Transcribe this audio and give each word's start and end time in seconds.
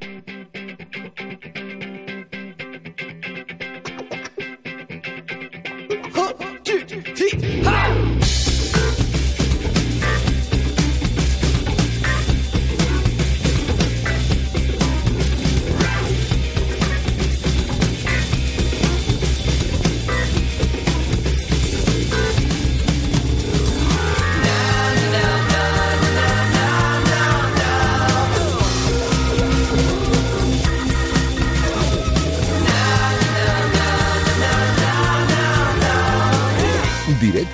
Thank 0.00 0.30
you. 0.30 0.41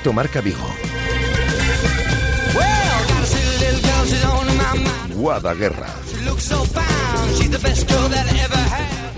Marca 0.06 0.40
Vigo. 0.40 0.66
Guadaguerra. 5.14 5.88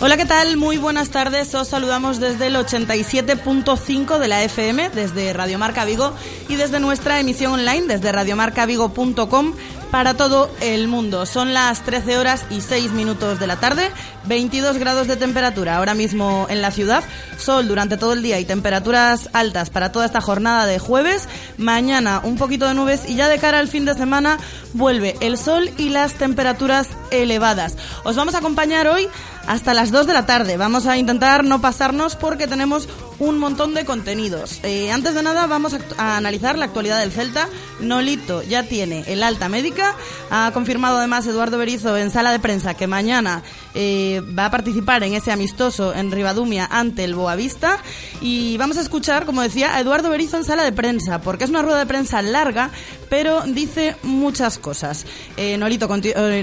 Hola, 0.00 0.16
¿qué 0.16 0.26
tal? 0.26 0.56
Muy 0.56 0.78
buenas 0.78 1.10
tardes. 1.10 1.54
Os 1.54 1.68
saludamos 1.68 2.18
desde 2.18 2.48
el 2.48 2.56
87.5 2.56 4.18
de 4.18 4.28
la 4.28 4.42
FM, 4.42 4.90
desde 4.90 5.32
Radio 5.32 5.58
Marca 5.58 5.84
Vigo 5.84 6.12
y 6.48 6.56
desde 6.56 6.80
nuestra 6.80 7.20
emisión 7.20 7.52
online, 7.52 7.86
desde 7.86 8.10
radiomarcavigo.com 8.10 9.52
para 9.90 10.14
todo 10.14 10.50
el 10.60 10.88
mundo. 10.88 11.26
Son 11.26 11.52
las 11.52 11.82
13 11.82 12.18
horas 12.18 12.44
y 12.50 12.60
6 12.60 12.92
minutos 12.92 13.40
de 13.40 13.46
la 13.46 13.56
tarde, 13.56 13.90
22 14.24 14.78
grados 14.78 15.06
de 15.06 15.16
temperatura 15.16 15.76
ahora 15.76 15.94
mismo 15.94 16.46
en 16.48 16.62
la 16.62 16.70
ciudad, 16.70 17.02
sol 17.38 17.68
durante 17.68 17.96
todo 17.96 18.12
el 18.12 18.22
día 18.22 18.38
y 18.38 18.44
temperaturas 18.44 19.28
altas 19.32 19.70
para 19.70 19.92
toda 19.92 20.06
esta 20.06 20.20
jornada 20.20 20.66
de 20.66 20.78
jueves. 20.78 21.28
Mañana 21.58 22.20
un 22.22 22.36
poquito 22.36 22.66
de 22.66 22.74
nubes 22.74 23.08
y 23.08 23.16
ya 23.16 23.28
de 23.28 23.38
cara 23.38 23.58
al 23.58 23.68
fin 23.68 23.84
de 23.84 23.94
semana 23.94 24.38
vuelve 24.72 25.16
el 25.20 25.36
sol 25.36 25.70
y 25.76 25.90
las 25.90 26.14
temperaturas 26.14 26.88
elevadas. 27.10 27.76
Os 28.04 28.16
vamos 28.16 28.34
a 28.34 28.38
acompañar 28.38 28.88
hoy 28.88 29.08
hasta 29.46 29.74
las 29.74 29.90
2 29.90 30.06
de 30.06 30.12
la 30.12 30.26
tarde. 30.26 30.56
Vamos 30.56 30.86
a 30.86 30.96
intentar 30.96 31.44
no 31.44 31.60
pasarnos 31.60 32.16
porque 32.16 32.46
tenemos 32.46 32.88
un 33.18 33.38
montón 33.38 33.74
de 33.74 33.84
contenidos. 33.84 34.60
Eh, 34.62 34.90
antes 34.90 35.14
de 35.14 35.22
nada 35.22 35.46
vamos 35.46 35.74
a, 35.98 36.16
analizar 36.16 36.58
la 36.58 36.66
actualidad 36.66 37.00
del 37.00 37.12
Celta. 37.12 37.48
Nolito 37.80 38.42
ya 38.42 38.62
tiene 38.62 39.04
el 39.06 39.22
alta 39.22 39.48
médica. 39.48 39.94
Ha 40.30 40.50
confirmado 40.52 40.98
además 40.98 41.26
Eduardo 41.26 41.58
Berizo 41.58 41.96
en 41.96 42.10
sala 42.10 42.32
de 42.32 42.38
prensa 42.38 42.74
que 42.74 42.86
mañana 42.86 43.42
eh, 43.74 44.22
va 44.38 44.46
a 44.46 44.50
participar 44.50 45.02
en 45.02 45.14
ese 45.14 45.32
amistoso 45.32 45.94
en 45.94 46.10
Ribadumia 46.10 46.66
ante 46.70 47.04
el 47.04 47.14
Boavista. 47.14 47.78
Y 48.20 48.56
vamos 48.56 48.78
a 48.78 48.80
escuchar, 48.80 49.26
como 49.26 49.42
decía, 49.42 49.74
a 49.74 49.80
Eduardo 49.80 50.10
Berizo 50.10 50.36
en 50.36 50.44
sala 50.44 50.64
de 50.64 50.72
prensa, 50.72 51.20
porque 51.20 51.44
es 51.44 51.50
una 51.50 51.62
rueda 51.62 51.78
de 51.78 51.86
prensa 51.86 52.22
larga, 52.22 52.70
pero 53.08 53.42
dice 53.42 53.96
muchas 54.02 54.58
cosas. 54.58 55.04
Eh, 55.36 55.58
Nolito, 55.58 55.88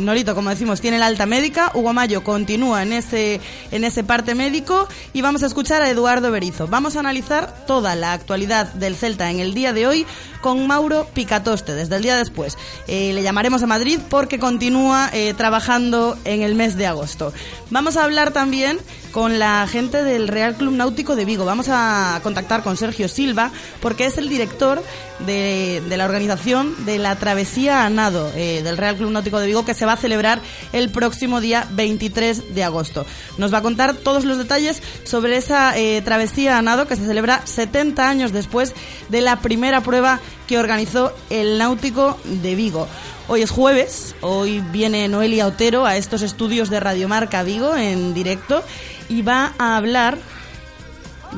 Nolito, 0.01 0.35
como 0.35 0.49
decimos, 0.57 0.81
tiene 0.81 0.97
la 0.97 1.05
alta 1.05 1.27
médica. 1.27 1.71
Hugo 1.75 1.93
Mayo 1.93 2.23
continúa 2.23 2.81
en 2.81 2.91
ese, 2.91 3.39
en 3.71 3.83
ese 3.83 4.03
parte 4.03 4.33
médico. 4.33 4.87
Y 5.13 5.21
vamos 5.21 5.43
a 5.43 5.45
escuchar 5.45 5.83
a 5.83 5.89
Eduardo 5.89 6.31
Berizo. 6.31 6.67
Vamos 6.67 6.95
a 6.95 6.99
analizar 6.99 7.65
toda 7.67 7.95
la 7.95 8.13
actualidad 8.13 8.73
del 8.73 8.95
Celta 8.95 9.29
en 9.29 9.39
el 9.39 9.53
día 9.53 9.71
de 9.71 9.85
hoy 9.85 10.07
con 10.41 10.67
Mauro 10.67 11.07
Picatoste, 11.13 11.73
desde 11.73 11.95
el 11.95 12.01
día 12.01 12.17
después. 12.17 12.57
Eh, 12.87 13.13
le 13.13 13.23
llamaremos 13.23 13.63
a 13.63 13.67
Madrid 13.67 13.99
porque 14.09 14.39
continúa 14.39 15.09
eh, 15.13 15.33
trabajando 15.33 16.17
en 16.25 16.41
el 16.41 16.55
mes 16.55 16.77
de 16.77 16.87
agosto. 16.87 17.33
Vamos 17.69 17.97
a 17.97 18.03
hablar 18.03 18.31
también 18.31 18.79
con 19.11 19.39
la 19.39 19.65
gente 19.67 20.03
del 20.03 20.27
Real 20.27 20.55
Club 20.55 20.73
Náutico 20.73 21.15
de 21.15 21.25
Vigo. 21.25 21.45
Vamos 21.45 21.67
a 21.69 22.19
contactar 22.23 22.61
con 22.61 22.77
Sergio 22.77 23.07
Silva 23.07 23.51
porque 23.81 24.05
es 24.05 24.17
el 24.17 24.29
director 24.29 24.83
de, 25.25 25.81
la 25.89 26.05
organización 26.05 26.85
de 26.85 26.99
la 26.99 27.15
travesía 27.15 27.83
a 27.83 27.89
nado 27.89 28.31
eh, 28.35 28.61
del 28.63 28.77
Real 28.77 28.95
Club 28.95 29.11
Náutico 29.11 29.39
de 29.39 29.47
Vigo 29.47 29.65
que 29.65 29.73
se 29.73 29.85
va 29.85 29.93
a 29.93 29.97
celebrar 29.97 30.39
el 30.71 30.89
próximo 30.89 31.41
día 31.41 31.67
23 31.71 32.53
de 32.53 32.63
agosto. 32.63 33.05
Nos 33.37 33.53
va 33.53 33.59
a 33.59 33.61
contar 33.63 33.95
todos 33.95 34.23
los 34.25 34.37
detalles 34.37 34.83
sobre 35.03 35.37
esa 35.37 35.73
travesía 36.03 36.57
a 36.57 36.61
nado 36.61 36.87
que 36.87 36.95
se 36.95 37.05
celebra 37.05 37.41
70 37.45 38.07
años 38.07 38.31
después 38.31 38.73
de 39.09 39.21
la 39.21 39.39
primera 39.39 39.81
prueba 39.81 40.19
que 40.47 40.57
organizó 40.57 41.13
el 41.29 41.57
Náutico 41.57 42.17
de 42.23 42.55
Vigo. 42.55 42.87
Hoy 43.27 43.41
es 43.41 43.51
jueves, 43.51 44.15
hoy 44.21 44.63
viene 44.71 45.07
Noelia 45.07 45.47
Otero 45.47 45.85
a 45.85 45.97
estos 45.97 46.21
estudios 46.21 46.69
de 46.69 46.79
Radiomarca 46.79 47.43
Vigo 47.43 47.75
en 47.75 48.13
directo 48.13 48.63
y 49.09 49.21
va 49.21 49.53
a 49.57 49.75
hablar 49.75 50.17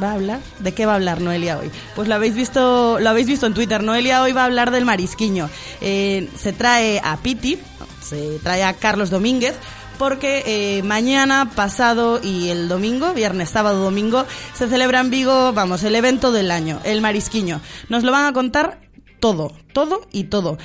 ¿Va 0.02 0.12
a 0.12 0.14
hablar? 0.14 0.40
¿De 0.60 0.72
qué 0.74 0.86
va 0.86 0.94
a 0.94 0.96
hablar 0.96 1.20
Noelia 1.20 1.58
hoy? 1.58 1.72
Pues 1.96 2.08
lo 2.08 2.16
habéis 2.16 2.36
visto, 2.36 3.00
lo 3.00 3.10
habéis 3.10 3.28
visto 3.28 3.48
en 3.48 3.54
Twitter. 3.54 3.84
Noelia 3.84 4.22
hoy 4.22 4.32
va 4.32 4.44
a 4.44 4.46
hablar 4.46 4.72
del 4.72 4.86
marisquiño. 4.86 5.50
Eh, 5.82 6.30
se 6.38 6.54
trae 6.54 7.02
a 7.04 7.18
Piti, 7.18 7.58
se 8.02 8.40
trae 8.40 8.64
a 8.64 8.74
Carlos 8.74 9.10
Domínguez, 9.10 9.56
porque 10.00 10.44
eh, 10.48 10.82
mañana, 10.82 11.52
pasado 11.54 12.22
y 12.24 12.48
el 12.48 12.70
domingo, 12.70 13.14
viernes, 13.14 13.50
sábado, 13.50 13.84
domingo, 13.84 14.26
se 14.54 14.70
celebra 14.70 15.02
en 15.02 15.12
Vigo, 15.12 15.52
vamos, 15.54 15.84
el 15.84 15.94
evento 15.94 16.32
del 16.32 16.50
año, 16.50 16.80
el 16.86 17.02
Marisquiño. 17.02 17.62
Nos 17.90 18.04
lo 18.04 18.14
van 18.14 18.26
a 18.26 18.34
contar 18.34 18.80
todo, 19.20 19.52
todo 19.74 20.08
y 20.12 20.24
todo. 20.24 20.58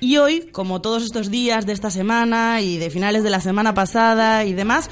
Y 0.00 0.18
hoy, 0.18 0.50
como 0.52 0.82
todos 0.82 1.02
estos 1.02 1.30
días 1.30 1.64
de 1.64 1.72
esta 1.72 1.90
semana 1.90 2.60
y 2.60 2.76
de 2.76 2.90
finales 2.90 3.24
de 3.24 3.30
la 3.30 3.40
semana 3.40 3.72
pasada 3.72 4.44
y 4.44 4.52
demás, 4.52 4.90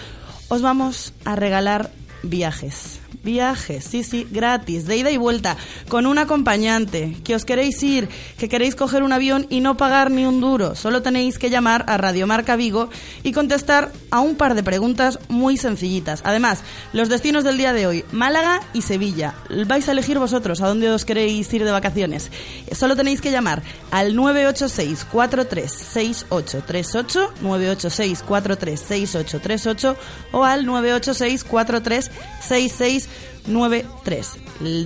os 0.49 0.63
vamos 0.63 1.13
a 1.27 1.37
regalar 1.37 1.91
viajes. 2.23 3.02
Viajes, 3.23 3.85
sí, 3.85 4.03
sí, 4.03 4.27
gratis, 4.31 4.87
de 4.87 4.97
ida 4.97 5.11
y 5.11 5.17
vuelta, 5.17 5.57
con 5.89 6.07
un 6.07 6.19
acompañante, 6.19 7.17
que 7.25 7.35
os 7.35 7.45
queréis 7.45 7.83
ir, 7.83 8.09
que 8.39 8.49
queréis 8.49 8.75
coger 8.75 9.03
un 9.03 9.13
avión 9.13 9.47
y 9.51 9.61
no 9.61 9.77
pagar 9.77 10.11
ni 10.11 10.25
un 10.25 10.41
duro. 10.41 10.75
Solo 10.75 11.03
tenéis 11.03 11.39
que 11.39 11.51
llamar 11.51 11.85
a 11.89 11.99
Radio 11.99 12.27
Marca 12.27 12.57
Vigo 12.57 12.89
y 13.23 13.33
contestar 13.33 13.93
a 14.11 14.21
un 14.21 14.37
par 14.37 14.55
de 14.55 14.63
preguntas 14.63 15.19
muy 15.29 15.57
sencillitas. 15.57 16.21
Además, 16.25 16.61
los 16.93 17.09
destinos 17.09 17.45
del 17.45 17.59
día 17.59 17.73
de 17.73 17.87
hoy, 17.87 18.05
Málaga 18.13 18.61
y 18.73 18.83
Sevilla. 18.83 19.35
Vais 19.67 19.89
a 19.89 19.93
elegir 19.93 20.19
vosotros 20.19 20.61
a 20.61 20.69
dónde 20.69 20.91
os 20.91 21.05
queréis 21.05 21.53
ir 21.53 21.65
de 21.65 21.71
vacaciones. 21.71 22.31
Solo 22.73 22.97
tenéis 22.97 23.21
que 23.21 23.31
llamar 23.31 23.63
al 23.91 24.17
986 24.17 25.05
436838 25.05 27.35
986 27.43 28.23
436838 28.23 29.97
o 30.33 30.45
al 30.45 30.67
986 30.67 31.45
4366 31.45 33.02
93. 33.47 34.29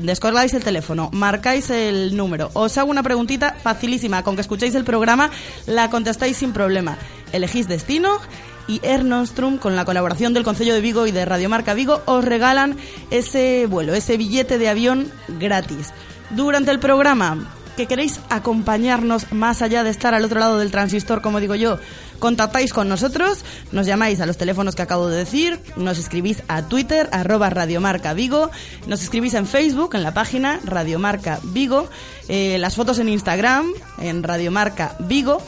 Descolgáis 0.02 0.54
el 0.54 0.64
teléfono, 0.64 1.10
marcáis 1.12 1.70
el 1.70 2.16
número. 2.16 2.50
Os 2.54 2.76
hago 2.78 2.90
una 2.90 3.02
preguntita 3.02 3.54
facilísima. 3.62 4.22
Con 4.22 4.34
que 4.34 4.42
escuchéis 4.42 4.74
el 4.74 4.84
programa, 4.84 5.30
la 5.66 5.90
contestáis 5.90 6.36
sin 6.36 6.52
problema. 6.52 6.96
Elegís 7.32 7.68
destino 7.68 8.18
y 8.68 8.80
Ernostrum, 8.82 9.58
con 9.58 9.76
la 9.76 9.84
colaboración 9.84 10.34
del 10.34 10.44
Concello 10.44 10.74
de 10.74 10.80
Vigo 10.80 11.06
y 11.06 11.12
de 11.12 11.24
Radiomarca 11.24 11.74
Vigo, 11.74 12.02
os 12.06 12.24
regalan 12.24 12.76
ese 13.10 13.66
vuelo, 13.66 13.94
ese 13.94 14.16
billete 14.16 14.58
de 14.58 14.68
avión 14.68 15.10
gratis. 15.38 15.92
Durante 16.30 16.72
el 16.72 16.80
programa, 16.80 17.55
que 17.76 17.86
queréis 17.86 18.20
acompañarnos 18.30 19.32
más 19.32 19.62
allá 19.62 19.84
de 19.84 19.90
estar 19.90 20.14
al 20.14 20.24
otro 20.24 20.40
lado 20.40 20.58
del 20.58 20.70
transistor, 20.70 21.22
como 21.22 21.40
digo 21.40 21.54
yo, 21.54 21.78
contactáis 22.18 22.72
con 22.72 22.88
nosotros, 22.88 23.44
nos 23.72 23.86
llamáis 23.86 24.20
a 24.20 24.26
los 24.26 24.36
teléfonos 24.36 24.74
que 24.74 24.82
acabo 24.82 25.08
de 25.08 25.18
decir, 25.18 25.60
nos 25.76 25.98
escribís 25.98 26.42
a 26.48 26.62
Twitter, 26.62 27.08
arroba 27.12 27.50
Radiomarca 27.50 28.14
Vigo, 28.14 28.50
nos 28.86 29.02
escribís 29.02 29.34
en 29.34 29.46
Facebook, 29.46 29.94
en 29.94 30.02
la 30.02 30.14
página 30.14 30.60
Radiomarca 30.64 31.40
Vigo, 31.42 31.88
eh, 32.28 32.58
las 32.58 32.74
fotos 32.74 32.98
en 32.98 33.08
Instagram, 33.08 33.66
en 33.98 34.22
Radiomarca 34.22 34.96
Vigo, 35.00 35.42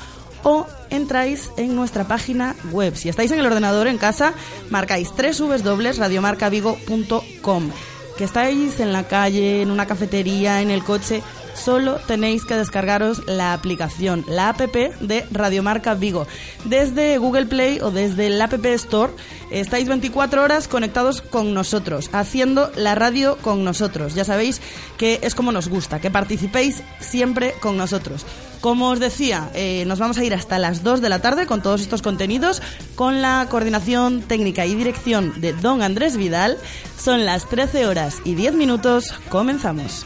o 0.45 0.67
entráis 0.91 1.51
en 1.57 1.75
nuestra 1.75 2.07
página 2.07 2.55
web. 2.71 2.95
Si 2.97 3.09
estáis 3.09 3.33
en 3.33 3.41
el 3.41 3.47
ordenador 3.47 3.89
en 3.89 3.97
casa, 3.99 4.35
marcáis 4.71 5.11
www.radiomarcavigo.com. 5.11 7.71
Que 8.17 8.25
estáis 8.25 8.81
en 8.81 8.93
la 8.93 9.07
calle, 9.07 9.63
en 9.63 9.71
una 9.71 9.87
cafetería, 9.87 10.61
en 10.61 10.71
el 10.71 10.83
coche, 10.83 11.23
solo 11.59 11.97
tenéis 12.07 12.45
que 12.45 12.55
descargaros 12.55 13.27
la 13.27 13.53
aplicación, 13.53 14.25
la 14.29 14.51
app 14.51 14.61
de 14.61 15.27
Radiomarca 15.31 15.95
Vigo. 15.95 16.27
Desde 16.65 17.19
Google 17.19 17.47
Play 17.47 17.81
o 17.81 17.91
desde 17.91 18.29
el 18.29 18.41
App 18.41 18.65
Store 18.65 19.13
estáis 19.51 19.89
24 19.89 20.43
horas 20.43 20.69
conectados 20.69 21.23
con 21.23 21.55
nosotros, 21.55 22.11
haciendo 22.13 22.71
la 22.77 22.95
radio 22.95 23.37
con 23.39 23.65
nosotros. 23.65 24.15
Ya 24.15 24.25
sabéis 24.25 24.61
que 24.97 25.21
es 25.23 25.35
como 25.35 25.53
nos 25.53 25.69
gusta, 25.69 26.01
que 26.01 26.11
participéis 26.11 26.83
siempre 27.01 27.55
con 27.61 27.77
nosotros. 27.77 28.25
Como 28.61 28.91
os 28.91 28.99
decía, 28.99 29.51
eh, 29.55 29.85
nos 29.87 30.01
vamos 30.01 30.19
a 30.19 30.25
ir 30.25 30.35
hasta 30.35 30.59
las 30.59 30.83
2 30.83 31.01
de 31.01 31.09
la 31.09 31.21
tarde 31.21 31.47
con 31.47 31.63
todos 31.63 31.81
estos 31.81 32.03
contenidos, 32.03 32.61
con 32.97 33.23
la 33.23 33.47
coordinación 33.49 34.23
técnica 34.23 34.67
y 34.67 34.75
dirección 34.75 35.41
de 35.41 35.53
don 35.53 35.83
Andrés 35.83 36.17
Vidal. 36.17 36.59
Son 36.99 37.25
las 37.25 37.49
13 37.49 37.87
horas 37.87 38.17
y 38.25 38.35
10 38.35 38.55
minutos. 38.55 39.15
Comenzamos. 39.29 40.05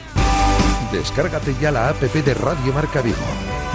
Descárgate 0.92 1.54
ya 1.58 1.70
la 1.70 1.88
app 1.88 2.02
de 2.02 2.34
Radio 2.34 2.72
Marca 2.74 3.00
Vigo. 3.00 3.16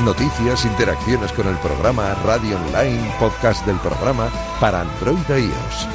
Noticias, 0.06 0.64
interacciones 0.66 1.32
con 1.32 1.48
el 1.48 1.56
programa, 1.58 2.14
radio 2.24 2.58
online, 2.58 3.12
podcast 3.20 3.66
del 3.66 3.78
programa 3.78 4.30
para 4.60 4.82
Android 4.82 5.32
e 5.32 5.40
iOS. 5.40 5.88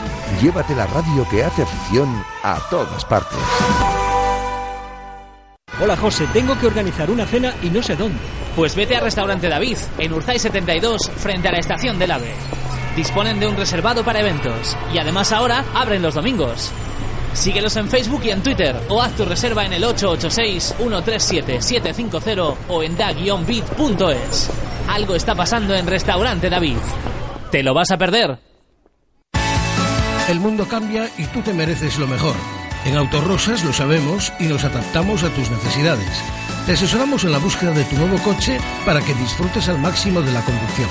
Llévate 0.42 0.74
la 0.74 0.86
radio 0.88 1.24
que 1.30 1.44
hace 1.44 1.62
afición 1.62 2.24
a 2.42 2.58
todas 2.68 3.04
partes. 3.04 3.38
Hola 5.80 5.96
José, 5.96 6.26
tengo 6.32 6.58
que 6.58 6.66
organizar 6.66 7.08
una 7.08 7.24
cena 7.24 7.54
y 7.62 7.70
no 7.70 7.82
sé 7.84 7.94
dónde. 7.94 8.18
Pues 8.56 8.74
vete 8.74 8.96
a 8.96 9.00
Restaurante 9.00 9.48
David, 9.48 9.78
en 9.98 10.12
Urzay 10.12 10.40
72, 10.40 11.08
frente 11.16 11.46
a 11.48 11.52
la 11.52 11.58
estación 11.58 12.00
del 12.00 12.10
AVE. 12.10 12.34
Disponen 12.96 13.38
de 13.38 13.46
un 13.46 13.56
reservado 13.56 14.04
para 14.04 14.20
eventos 14.20 14.76
y 14.92 14.98
además 14.98 15.32
ahora 15.32 15.64
abren 15.72 16.02
los 16.02 16.14
domingos. 16.14 16.72
Síguelos 17.34 17.76
en 17.76 17.88
Facebook 17.88 18.22
y 18.24 18.30
en 18.30 18.42
Twitter 18.42 18.74
o 18.88 19.02
haz 19.02 19.14
tu 19.16 19.24
reserva 19.24 19.64
en 19.64 19.72
el 19.72 19.84
886-137-750 19.84 22.54
o 22.68 22.82
en 22.82 22.96
da-bit.es. 22.96 24.50
Algo 24.88 25.14
está 25.14 25.34
pasando 25.34 25.74
en 25.74 25.86
Restaurante 25.86 26.50
David. 26.50 26.76
¿Te 27.50 27.62
lo 27.62 27.72
vas 27.74 27.90
a 27.90 27.98
perder? 27.98 28.38
El 30.28 30.40
mundo 30.40 30.66
cambia 30.68 31.08
y 31.18 31.24
tú 31.26 31.42
te 31.42 31.52
mereces 31.52 31.98
lo 31.98 32.06
mejor. 32.06 32.34
En 32.84 32.96
Autorosas 32.96 33.64
lo 33.64 33.72
sabemos 33.72 34.32
y 34.40 34.44
nos 34.44 34.64
adaptamos 34.64 35.24
a 35.24 35.30
tus 35.30 35.50
necesidades. 35.50 36.22
Te 36.66 36.72
asesoramos 36.72 37.24
en 37.24 37.32
la 37.32 37.38
búsqueda 37.38 37.72
de 37.72 37.84
tu 37.84 37.96
nuevo 37.96 38.18
coche 38.18 38.58
para 38.84 39.00
que 39.00 39.14
disfrutes 39.14 39.68
al 39.68 39.78
máximo 39.78 40.20
de 40.20 40.32
la 40.32 40.44
conducción. 40.44 40.88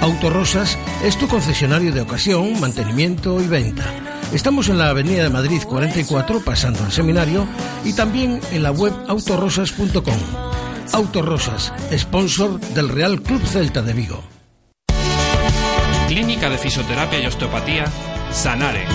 Autorosas 0.00 0.78
es 1.04 1.18
tu 1.18 1.28
concesionario 1.28 1.92
de 1.92 2.00
ocasión, 2.00 2.58
mantenimiento 2.60 3.40
y 3.40 3.46
venta. 3.46 4.11
Estamos 4.32 4.70
en 4.70 4.78
la 4.78 4.88
Avenida 4.88 5.24
de 5.24 5.28
Madrid 5.28 5.62
44, 5.62 6.40
pasando 6.40 6.82
al 6.82 6.90
seminario, 6.90 7.46
y 7.84 7.92
también 7.92 8.40
en 8.50 8.62
la 8.62 8.70
web 8.70 8.92
autorosas.com. 9.06 10.16
Autorosas, 10.94 11.70
sponsor 11.92 12.58
del 12.58 12.88
Real 12.88 13.20
Club 13.20 13.44
Celta 13.44 13.82
de 13.82 13.92
Vigo. 13.92 14.22
Clínica 16.08 16.48
de 16.48 16.56
Fisioterapia 16.56 17.20
y 17.20 17.26
Osteopatía, 17.26 17.84
Sanare. 18.30 18.86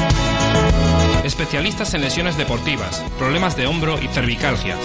Especialistas 1.23 1.93
en 1.93 2.01
lesiones 2.01 2.35
deportivas, 2.35 3.03
problemas 3.19 3.55
de 3.55 3.67
hombro 3.67 4.01
y 4.01 4.07
cervicalgia. 4.07 4.75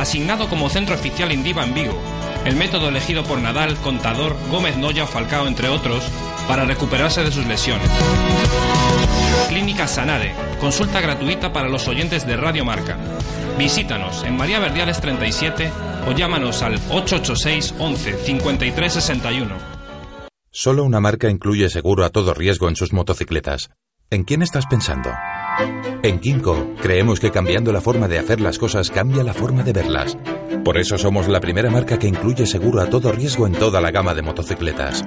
Asignado 0.00 0.48
como 0.48 0.68
centro 0.70 0.96
oficial 0.96 1.30
Indiva 1.30 1.64
en 1.64 1.72
Vigo. 1.72 1.98
El 2.44 2.56
método 2.56 2.88
elegido 2.88 3.22
por 3.22 3.38
Nadal, 3.38 3.76
Contador, 3.76 4.36
Gómez 4.50 4.76
Noya 4.76 5.04
o 5.04 5.06
Falcao, 5.06 5.46
entre 5.46 5.68
otros, 5.68 6.04
para 6.48 6.64
recuperarse 6.64 7.22
de 7.22 7.32
sus 7.32 7.46
lesiones. 7.46 7.88
Clínica 9.48 9.86
Sanare, 9.86 10.34
consulta 10.60 11.00
gratuita 11.00 11.52
para 11.52 11.68
los 11.68 11.88
oyentes 11.88 12.26
de 12.26 12.36
Radio 12.36 12.64
Marca. 12.64 12.96
Visítanos 13.58 14.22
en 14.24 14.36
María 14.36 14.58
Verdiales 14.58 15.00
37 15.00 15.70
o 16.06 16.12
llámanos 16.12 16.62
al 16.62 16.74
886 16.90 17.74
11 17.78 18.18
53 18.24 18.92
61. 18.92 19.54
Solo 20.50 20.84
una 20.84 21.00
marca 21.00 21.28
incluye 21.28 21.68
seguro 21.68 22.04
a 22.04 22.10
todo 22.10 22.32
riesgo 22.32 22.68
en 22.68 22.76
sus 22.76 22.92
motocicletas. 22.92 23.70
¿En 24.08 24.24
quién 24.24 24.42
estás 24.42 24.66
pensando? 24.66 25.10
En 26.02 26.20
Kinko 26.20 26.74
creemos 26.80 27.18
que 27.18 27.30
cambiando 27.30 27.72
la 27.72 27.80
forma 27.80 28.08
de 28.08 28.18
hacer 28.18 28.40
las 28.40 28.58
cosas 28.58 28.90
cambia 28.90 29.24
la 29.24 29.34
forma 29.34 29.62
de 29.64 29.72
verlas. 29.72 30.16
Por 30.64 30.78
eso 30.78 30.98
somos 30.98 31.28
la 31.28 31.40
primera 31.40 31.70
marca 31.70 31.98
que 31.98 32.08
incluye 32.08 32.46
seguro 32.46 32.80
a 32.80 32.90
todo 32.90 33.12
riesgo 33.12 33.46
en 33.46 33.54
toda 33.54 33.80
la 33.80 33.90
gama 33.90 34.14
de 34.14 34.22
motocicletas. 34.22 35.04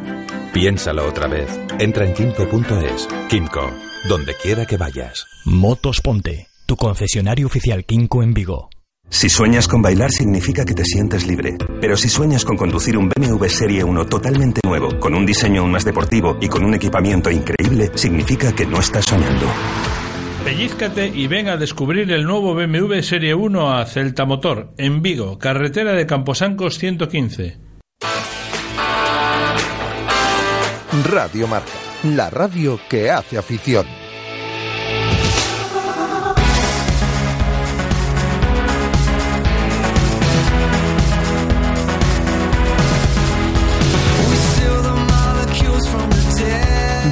Piénsalo 0.53 1.06
otra 1.07 1.27
vez. 1.27 1.50
Entra 1.80 2.06
en 2.06 2.13
kinko.es. 2.13 3.07
Kinko, 3.30 3.71
donde 4.07 4.36
quiera 4.36 4.65
que 4.65 4.77
vayas. 4.77 5.25
Motos 5.45 6.01
Ponte, 6.01 6.47
tu 6.65 6.75
concesionario 6.75 7.47
oficial 7.47 7.86
Kinko 7.86 8.24
en 8.24 8.33
Vigo. 8.33 8.69
Si 9.12 9.27
sueñas 9.27 9.68
con 9.68 9.81
bailar 9.81 10.12
significa 10.12 10.63
que 10.63 10.75
te 10.75 10.86
sientes 10.86 11.25
libre. 11.25 11.57
Pero 11.81 11.97
si 11.97 12.09
sueñas 12.09 12.45
con 12.45 12.56
conducir 12.56 12.95
un 12.97 13.09
BMW 13.09 13.45
Serie 13.47 13.83
1 13.83 14.06
totalmente 14.06 14.62
nuevo, 14.63 15.00
con 15.00 15.15
un 15.15 15.25
diseño 15.25 15.62
aún 15.62 15.71
más 15.71 15.83
deportivo 15.83 16.38
y 16.39 16.47
con 16.47 16.63
un 16.63 16.75
equipamiento 16.75 17.31
increíble, 17.31 17.92
significa 17.95 18.53
que 18.53 18.68
no 18.68 18.80
estás 18.80 19.06
soñando. 19.06 19.47
Pellízcate 20.44 21.07
y 21.07 21.27
ven 21.27 21.47
a 21.50 21.57
descubrir 21.57 22.12
el 22.12 22.24
nuevo 22.24 22.56
BMW 22.56 23.01
Serie 23.01 23.33
1 23.36 23.77
a 23.77 23.86
Celta 23.86 24.25
Motor, 24.25 24.74
en 24.77 25.01
Vigo, 25.01 25.38
carretera 25.38 25.94
de 25.94 26.06
Camposancos 26.06 26.77
115. 26.80 27.57
Radio 31.12 31.47
Marca, 31.47 31.71
la 32.03 32.30
radio 32.30 32.80
que 32.89 33.12
hace 33.12 33.38
afición. 33.38 33.86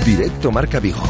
Directo 0.05 0.51
Marca 0.51 0.79
Vigo. 0.79 1.03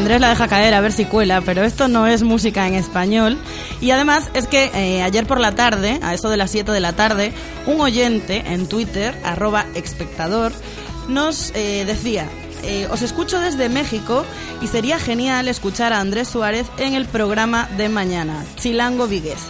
Andrés 0.00 0.20
la 0.20 0.30
deja 0.30 0.48
caer 0.48 0.72
a 0.72 0.80
ver 0.80 0.92
si 0.92 1.04
cuela, 1.04 1.42
pero 1.42 1.62
esto 1.62 1.86
no 1.86 2.06
es 2.06 2.22
música 2.22 2.66
en 2.66 2.74
español. 2.74 3.36
Y 3.82 3.90
además 3.90 4.30
es 4.34 4.46
que 4.46 4.70
eh, 4.74 5.02
ayer 5.02 5.26
por 5.26 5.40
la 5.40 5.54
tarde, 5.54 6.00
a 6.02 6.14
eso 6.14 6.30
de 6.30 6.36
las 6.36 6.50
7 6.50 6.72
de 6.72 6.80
la 6.80 6.94
tarde, 6.94 7.32
un 7.66 7.80
oyente 7.80 8.42
en 8.46 8.66
Twitter, 8.66 9.14
arroba 9.24 9.66
espectador, 9.74 10.52
nos 11.08 11.52
eh, 11.54 11.84
decía, 11.84 12.28
eh, 12.62 12.88
os 12.90 13.02
escucho 13.02 13.40
desde 13.40 13.68
México 13.68 14.24
y 14.62 14.68
sería 14.68 14.98
genial 14.98 15.48
escuchar 15.48 15.92
a 15.92 16.00
Andrés 16.00 16.28
Suárez 16.28 16.66
en 16.78 16.94
el 16.94 17.04
programa 17.06 17.68
de 17.76 17.88
mañana, 17.88 18.44
Chilango 18.56 19.06
Vigues. 19.06 19.48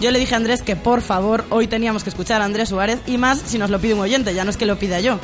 Yo 0.00 0.12
le 0.12 0.20
dije 0.20 0.34
a 0.34 0.36
Andrés 0.36 0.62
que 0.62 0.76
por 0.76 1.00
favor 1.00 1.44
hoy 1.50 1.66
teníamos 1.66 2.04
que 2.04 2.10
escuchar 2.10 2.40
a 2.40 2.44
Andrés 2.44 2.68
Suárez 2.68 3.00
y 3.06 3.18
más 3.18 3.42
si 3.44 3.58
nos 3.58 3.70
lo 3.70 3.80
pide 3.80 3.94
un 3.94 4.00
oyente, 4.00 4.32
ya 4.32 4.44
no 4.44 4.50
es 4.50 4.56
que 4.56 4.66
lo 4.66 4.78
pida 4.78 5.00
yo. 5.00 5.18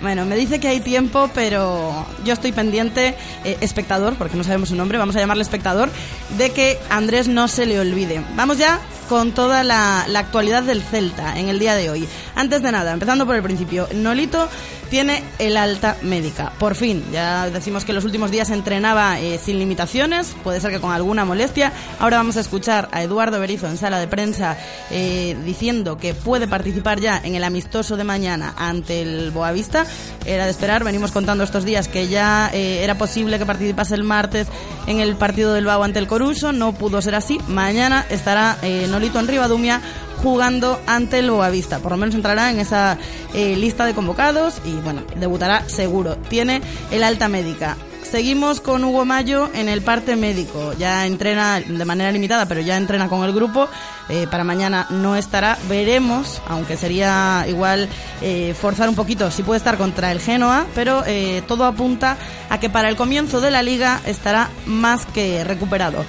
Bueno, 0.00 0.24
me 0.24 0.36
dice 0.36 0.60
que 0.60 0.68
hay 0.68 0.80
tiempo, 0.80 1.30
pero 1.34 2.06
yo 2.24 2.32
estoy 2.32 2.52
pendiente, 2.52 3.14
eh, 3.44 3.58
espectador, 3.60 4.14
porque 4.14 4.36
no 4.36 4.44
sabemos 4.44 4.70
su 4.70 4.76
nombre, 4.76 4.96
vamos 4.96 5.14
a 5.14 5.20
llamarle 5.20 5.42
espectador, 5.42 5.90
de 6.38 6.50
que 6.50 6.78
Andrés 6.88 7.28
no 7.28 7.48
se 7.48 7.66
le 7.66 7.78
olvide. 7.78 8.24
Vamos 8.34 8.56
ya 8.56 8.80
con 9.10 9.32
toda 9.32 9.62
la, 9.62 10.06
la 10.08 10.20
actualidad 10.20 10.62
del 10.62 10.82
Celta 10.82 11.38
en 11.38 11.48
el 11.48 11.58
día 11.58 11.74
de 11.74 11.90
hoy. 11.90 12.08
Antes 12.34 12.62
de 12.62 12.72
nada, 12.72 12.92
empezando 12.92 13.26
por 13.26 13.36
el 13.36 13.42
principio, 13.42 13.88
Nolito 13.92 14.48
tiene 14.90 15.22
el 15.38 15.56
alta 15.56 15.96
médica. 16.02 16.52
Por 16.58 16.74
fin, 16.74 17.04
ya 17.12 17.48
decimos 17.48 17.84
que 17.84 17.92
los 17.92 18.04
últimos 18.04 18.30
días 18.30 18.50
entrenaba 18.50 19.20
eh, 19.20 19.38
sin 19.42 19.58
limitaciones, 19.58 20.34
puede 20.42 20.60
ser 20.60 20.72
que 20.72 20.80
con 20.80 20.92
alguna 20.92 21.24
molestia. 21.24 21.72
Ahora 22.00 22.18
vamos 22.18 22.36
a 22.36 22.40
escuchar 22.40 22.88
a 22.92 23.02
Eduardo 23.02 23.38
Berizo 23.40 23.68
en 23.68 23.78
sala 23.78 24.00
de 24.00 24.08
prensa 24.08 24.58
eh, 24.90 25.36
diciendo 25.44 25.96
que 25.96 26.12
puede 26.12 26.48
participar 26.48 27.00
ya 27.00 27.20
en 27.22 27.36
el 27.36 27.44
amistoso 27.44 27.96
de 27.96 28.04
mañana 28.04 28.52
ante 28.56 29.02
el 29.02 29.30
Boavista. 29.30 29.86
Era 30.26 30.44
de 30.44 30.50
esperar, 30.50 30.82
venimos 30.82 31.12
contando 31.12 31.44
estos 31.44 31.64
días 31.64 31.86
que 31.88 32.08
ya 32.08 32.50
eh, 32.52 32.82
era 32.82 32.98
posible 32.98 33.38
que 33.38 33.46
participase 33.46 33.94
el 33.94 34.02
martes 34.02 34.48
en 34.88 34.98
el 34.98 35.14
partido 35.14 35.54
del 35.54 35.66
Bau 35.66 35.82
ante 35.84 36.00
el 36.00 36.08
Coruso, 36.08 36.52
no 36.52 36.72
pudo 36.72 37.00
ser 37.00 37.14
así. 37.14 37.38
Mañana 37.46 38.04
estará 38.10 38.58
Nolito 38.88 39.20
en 39.20 39.28
Rivadumia 39.28 39.80
jugando 40.22 40.80
ante 40.86 41.18
el 41.18 41.30
Boavista. 41.30 41.78
Por 41.78 41.92
lo 41.92 41.98
menos 41.98 42.14
entrará 42.14 42.50
en 42.50 42.60
esa 42.60 42.98
eh, 43.34 43.56
lista 43.56 43.86
de 43.86 43.94
convocados 43.94 44.60
y 44.64 44.72
bueno, 44.74 45.02
debutará 45.16 45.68
seguro. 45.68 46.16
Tiene 46.16 46.60
el 46.90 47.02
alta 47.02 47.28
médica. 47.28 47.76
Seguimos 48.02 48.60
con 48.60 48.82
Hugo 48.82 49.04
Mayo 49.04 49.50
en 49.54 49.68
el 49.68 49.82
parte 49.82 50.16
médico. 50.16 50.72
Ya 50.78 51.06
entrena 51.06 51.60
de 51.60 51.84
manera 51.84 52.10
limitada, 52.10 52.46
pero 52.46 52.60
ya 52.60 52.76
entrena 52.76 53.08
con 53.08 53.22
el 53.24 53.32
grupo. 53.32 53.68
Eh, 54.08 54.26
para 54.28 54.42
mañana 54.42 54.86
no 54.90 55.16
estará. 55.16 55.56
Veremos, 55.68 56.42
aunque 56.48 56.76
sería 56.76 57.44
igual 57.46 57.88
eh, 58.20 58.54
forzar 58.58 58.88
un 58.88 58.96
poquito 58.96 59.30
si 59.30 59.42
puede 59.42 59.58
estar 59.58 59.76
contra 59.76 60.10
el 60.10 60.20
Genoa, 60.20 60.66
pero 60.74 61.04
todo 61.46 61.66
apunta 61.66 62.16
a 62.48 62.58
que 62.58 62.68
para 62.68 62.88
el 62.88 62.96
comienzo 62.96 63.40
de 63.40 63.50
la 63.50 63.62
liga 63.62 64.00
estará 64.06 64.50
más 64.66 65.06
que 65.06 65.44
recuperado. 65.44 66.04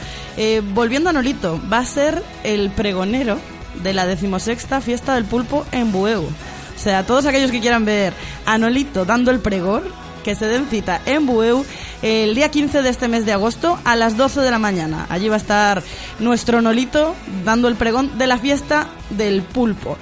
volviendo 0.73 1.09
a 1.09 1.13
Nolito, 1.13 1.59
va 1.71 1.79
a 1.79 1.85
ser 1.85 2.23
el 2.43 2.71
pregonero 2.71 3.37
de 3.83 3.93
la 3.93 4.05
decimosexta 4.05 4.81
fiesta 4.81 5.15
del 5.15 5.25
pulpo 5.25 5.65
en 5.71 5.91
Bueu. 5.91 6.23
O 6.23 6.79
sea, 6.83 7.05
todos 7.05 7.25
aquellos 7.25 7.51
que 7.51 7.59
quieran 7.59 7.85
ver 7.85 8.13
a 8.45 8.57
Nolito 8.57 9.05
dando 9.05 9.31
el 9.31 9.39
pregón, 9.39 9.83
que 10.23 10.35
se 10.35 10.47
den 10.47 10.67
cita 10.67 11.01
en 11.05 11.25
Bueu 11.25 11.65
el 12.01 12.35
día 12.35 12.49
15 12.49 12.81
de 12.81 12.89
este 12.89 13.07
mes 13.07 13.25
de 13.25 13.33
agosto 13.33 13.79
a 13.83 13.95
las 13.95 14.17
12 14.17 14.41
de 14.41 14.51
la 14.51 14.59
mañana. 14.59 15.05
Allí 15.09 15.29
va 15.29 15.35
a 15.35 15.37
estar 15.37 15.83
nuestro 16.19 16.61
Nolito 16.61 17.15
dando 17.43 17.67
el 17.67 17.75
pregón 17.75 18.17
de 18.17 18.27
la 18.27 18.37
fiesta 18.37 18.87
del 19.09 19.41
pulpo. 19.41 19.97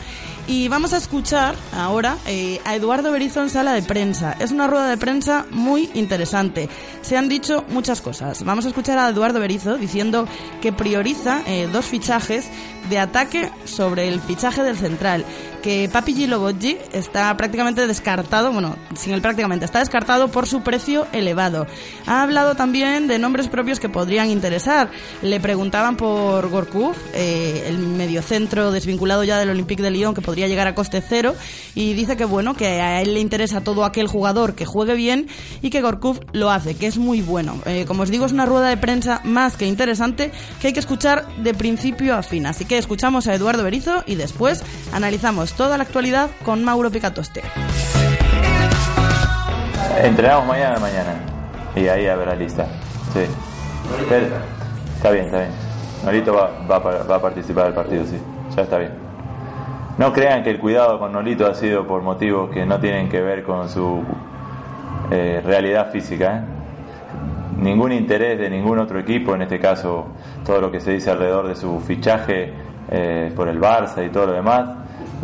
Y 0.50 0.68
vamos 0.68 0.94
a 0.94 0.98
escuchar 0.98 1.53
ahora 1.74 2.18
eh, 2.25 2.60
a 2.65 2.75
Eduardo 2.75 3.12
Berizo 3.12 3.44
en 3.44 3.51
sala 3.51 3.72
de 3.74 3.84
prensa. 3.84 4.36
Es 4.39 4.50
una 4.50 4.65
rueda 4.65 4.89
de 4.89 4.98
prensa 4.98 5.46
muy 5.51 5.91
interesante. 5.94 6.70
Se 7.03 7.18
han 7.18 7.29
dicho 7.29 7.65
muchas 7.70 8.01
cosas. 8.01 8.44
Vamos 8.44 8.65
a 8.65 8.70
escuchar 8.70 8.98
a 8.98 9.10
Eduardo 9.10 9.39
Berizo 9.39 9.77
diciendo 9.77 10.27
que 10.60 10.74
prioriza 10.74 11.44
eh, 11.46 11.70
dos 11.72 11.86
fichajes 11.86 12.50
de 12.89 12.98
ataque 12.98 13.51
sobre 13.65 14.08
el 14.08 14.20
fichaje 14.22 14.63
del 14.63 14.75
central 14.75 15.24
que 15.60 15.89
Papi 15.91 16.13
Giloboggi 16.13 16.77
está 16.94 17.36
prácticamente 17.36 17.86
descartado, 17.86 18.51
bueno, 18.51 18.77
sin 18.96 19.13
el 19.13 19.22
prácticamente, 19.22 19.65
está 19.65 19.79
descartado 19.79 20.29
por 20.29 20.48
su 20.48 20.62
precio 20.62 21.08
elevado. 21.12 21.68
Ha 22.06 22.24
hablado 22.24 22.56
también 22.56 23.08
de 23.08 23.20
nombres 23.20 23.48
propios 23.48 23.79
que 23.79 23.89
podrían 23.89 24.29
interesar. 24.29 24.89
Le 25.22 25.39
preguntaban 25.39 25.98
por 25.98 26.50
Gorkuf, 26.50 26.98
eh, 27.13 27.65
el 27.68 27.77
mediocentro 27.77 28.72
desvinculado 28.72 29.24
ya 29.24 29.38
del 29.38 29.50
Olympique 29.50 29.84
de 29.84 29.91
Lyon, 29.91 30.13
que 30.13 30.22
podría 30.22 30.38
llegar 30.48 30.67
a 30.67 30.75
coste 30.75 31.01
cero, 31.08 31.36
y 31.75 31.93
dice 31.93 32.17
que 32.17 32.25
bueno, 32.25 32.53
que 32.53 32.67
a 32.81 33.01
él 33.01 33.13
le 33.13 33.19
interesa 33.19 33.62
todo 33.62 33.86
aquel 33.86 34.08
jugador 34.08 34.55
que 34.55 34.65
juegue 34.65 34.96
bien 34.96 35.27
y 35.62 35.69
que 35.69 35.81
Gorkuf 35.81 36.19
lo 36.31 36.50
hace, 36.51 36.75
que 36.75 36.88
es 36.88 36.98
muy 36.98 37.22
bueno. 37.22 37.55
Eh, 37.65 37.86
como 37.88 38.03
os 38.03 38.10
digo, 38.10 38.25
es 38.25 38.31
una 38.31 38.46
rueda 38.46 38.69
de 38.69 38.77
prensa 38.77 39.22
más 39.24 39.58
que 39.58 39.65
interesante 39.65 40.31
que 40.62 40.67
hay 40.67 40.74
que 40.74 40.79
escuchar 40.79 41.25
de 41.38 41.53
principio 41.53 42.15
a 42.15 42.24
fin. 42.24 42.46
Así 42.46 42.65
que 42.65 42.77
escuchamos 42.77 43.27
a 43.27 43.34
Eduardo 43.34 43.63
Berizo 43.63 44.03
y 44.05 44.15
después 44.15 44.63
analizamos 44.93 45.53
toda 45.53 45.77
la 45.77 45.84
actualidad 45.84 46.29
con 46.43 46.63
Mauro 46.63 46.91
Picatoste. 46.91 47.41
Entrenamos 50.01 50.48
mañana 50.48 50.79
mañana 50.79 51.13
y 51.75 51.88
ahí 51.88 52.08
habrá 52.08 52.36
lista. 52.36 52.67
Sí. 53.13 53.22
está 54.98 55.12
bien, 55.12 55.25
está 55.25 55.39
bien. 55.39 55.51
Nolito 56.05 56.34
va, 56.34 56.50
va, 56.69 57.15
a 57.15 57.22
participar 57.22 57.65
del 57.65 57.74
partido, 57.74 58.05
sí. 58.05 58.17
Ya 58.55 58.62
está 58.63 58.77
bien. 58.77 59.09
No 59.98 60.13
crean 60.13 60.43
que 60.43 60.51
el 60.51 60.60
cuidado 60.60 60.98
con 60.98 61.12
Nolito 61.12 61.46
ha 61.46 61.53
sido 61.53 61.86
por 61.86 62.01
motivos 62.01 62.50
que 62.51 62.65
no 62.65 62.79
tienen 62.79 63.10
que 63.10 63.22
ver 63.22 63.43
con 63.43 63.67
su 63.67 64.03
eh, 65.12 65.41
realidad 65.43 65.91
física. 65.91 66.38
¿eh? 66.38 66.41
Ningún 67.62 67.91
interés 67.91 68.39
de 68.39 68.50
ningún 68.50 68.79
otro 68.79 69.00
equipo, 69.00 69.36
en 69.36 69.41
este 69.41 69.60
caso 69.60 70.08
todo 70.46 70.62
lo 70.62 70.72
que 70.72 70.79
se 70.79 70.93
dice 70.93 71.12
alrededor 71.12 71.48
de 71.48 71.55
su 71.55 71.81
fichaje 71.81 72.53
eh, 72.89 73.31
por 73.36 73.50
el 73.50 73.60
Barça 73.60 74.05
y 74.05 74.10
todo 74.10 74.27
lo 74.27 74.34
demás, 74.34 74.69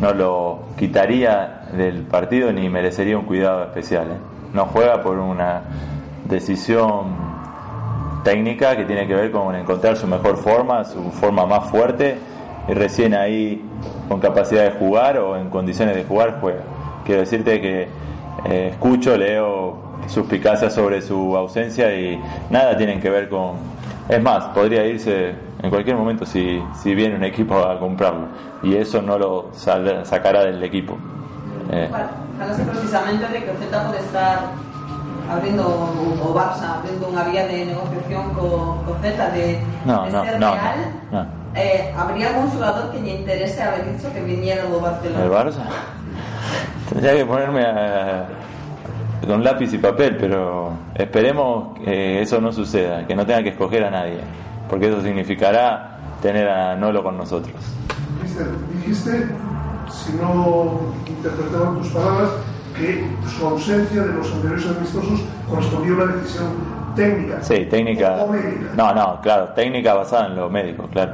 no 0.02 0.14
lo 0.14 0.60
quitaría 0.78 1.68
del 1.72 2.02
partido 2.04 2.52
ni 2.52 2.68
merecería 2.68 3.18
un 3.18 3.26
cuidado 3.26 3.64
especial. 3.64 4.12
¿eh? 4.12 4.18
No 4.54 4.66
juega 4.66 5.02
por 5.02 5.18
una 5.18 5.62
decisión 6.26 7.16
técnica 8.26 8.76
que 8.76 8.84
tiene 8.84 9.08
que 9.08 9.16
ver 9.16 9.32
con 9.32 9.56
encontrar 9.56 9.96
su 9.96 10.08
mejor 10.08 10.36
forma, 10.38 10.84
su 10.84 11.12
forma 11.12 11.46
más 11.46 11.70
fuerte 11.70 12.18
y 12.68 12.74
recién 12.74 13.14
ahí 13.14 13.64
con 14.08 14.20
capacidad 14.20 14.64
de 14.64 14.72
jugar 14.72 15.18
o 15.18 15.38
en 15.38 15.50
condiciones 15.50 15.96
de 15.96 16.04
jugar 16.04 16.38
juega. 16.42 16.62
Quiero 17.06 17.22
decirte 17.22 17.62
que 17.62 17.88
eh, 18.46 18.70
escucho, 18.72 19.18
leo 19.18 19.78
suspicacias 20.08 20.74
sobre 20.74 21.02
su 21.02 21.36
ausencia 21.36 21.94
y 21.96 22.22
nada 22.50 22.78
tienen 22.78 23.00
que 23.00 23.10
ver 23.10 23.30
con... 23.30 23.54
Es 24.08 24.22
más, 24.22 24.46
podría 24.46 24.86
irse 24.86 25.34
en 25.62 25.70
cualquier 25.70 25.96
momento 25.96 26.26
si, 26.26 26.62
si 26.82 26.94
viene 26.94 27.16
un 27.16 27.24
equipo 27.24 27.58
a 27.58 27.80
comprarlo 27.80 28.28
y 28.62 28.76
eso 28.76 29.02
no 29.02 29.18
lo 29.18 29.50
sacará 29.54 30.46
del 30.46 30.64
equipo. 30.64 30.98
Eh. 31.72 31.90
precisamente 32.72 33.28
de 33.28 33.44
que 33.44 33.52
usted 33.52 33.70
puede 33.70 34.00
estar 34.00 34.52
abriendo 35.32 35.66
o 35.68 36.34
Barça 36.36 36.78
abriendo 36.78 37.08
una 37.08 37.24
vía 37.24 37.48
de 37.48 37.66
negociación 37.66 38.34
con, 38.36 38.84
con 38.84 39.02
de, 39.02 39.60
no, 39.86 40.06
no, 40.10 40.24
ser 40.24 40.40
no, 40.40 40.54
real. 40.54 41.28
Eh, 41.56 41.94
¿Habría 41.96 42.30
algún 42.30 42.50
jugador 42.50 42.92
que 42.92 43.02
le 43.02 43.16
interese 43.16 43.62
haber 43.64 43.96
dicho 43.96 44.12
que 44.14 44.22
viniera 44.22 44.64
a 44.64 44.68
Barcelona? 44.68 45.24
¿El 45.24 45.32
Barça? 45.32 45.64
Tendría 46.90 47.16
que 47.16 47.26
ponerme 47.26 47.64
a, 47.64 48.28
con 49.26 49.44
lápiz 49.44 49.74
y 49.74 49.78
papel, 49.78 50.18
pero 50.18 50.74
esperemos 50.94 51.80
que 51.80 52.22
eso 52.22 52.42
no 52.42 52.52
suceda, 52.52 53.08
que 53.08 53.16
no 53.16 53.26
tenga 53.26 53.42
que 53.42 53.50
escoger 53.50 53.84
a 53.86 53.90
nadie 53.90 54.20
porque 54.70 54.90
eso 54.90 55.02
significará 55.02 55.98
tener 56.22 56.48
a 56.48 56.76
Nolo 56.76 57.04
con 57.04 57.18
nosotros. 57.18 57.56
Dijiste, 58.74 59.28
si 59.90 60.14
no 60.14 60.80
interpretaban 61.08 61.78
tus 61.80 61.90
palabras, 61.90 62.30
que 62.78 63.08
su 63.30 63.46
ausencia 63.46 64.02
de 64.02 64.14
los 64.14 64.32
anteriores 64.34 64.68
amistosos 64.68 65.22
correspondía 65.50 65.94
a 65.94 65.96
una 65.96 66.16
decisión 66.18 66.48
técnica. 66.96 67.42
Sí, 67.42 67.66
técnica. 67.70 68.16
O 68.18 68.28
médica. 68.28 68.72
No, 68.76 68.94
no, 68.94 69.22
claro, 69.22 69.50
técnica 69.50 69.94
basada 69.94 70.28
en 70.28 70.36
lo 70.36 70.50
médico, 70.50 70.88
claro. 70.92 71.14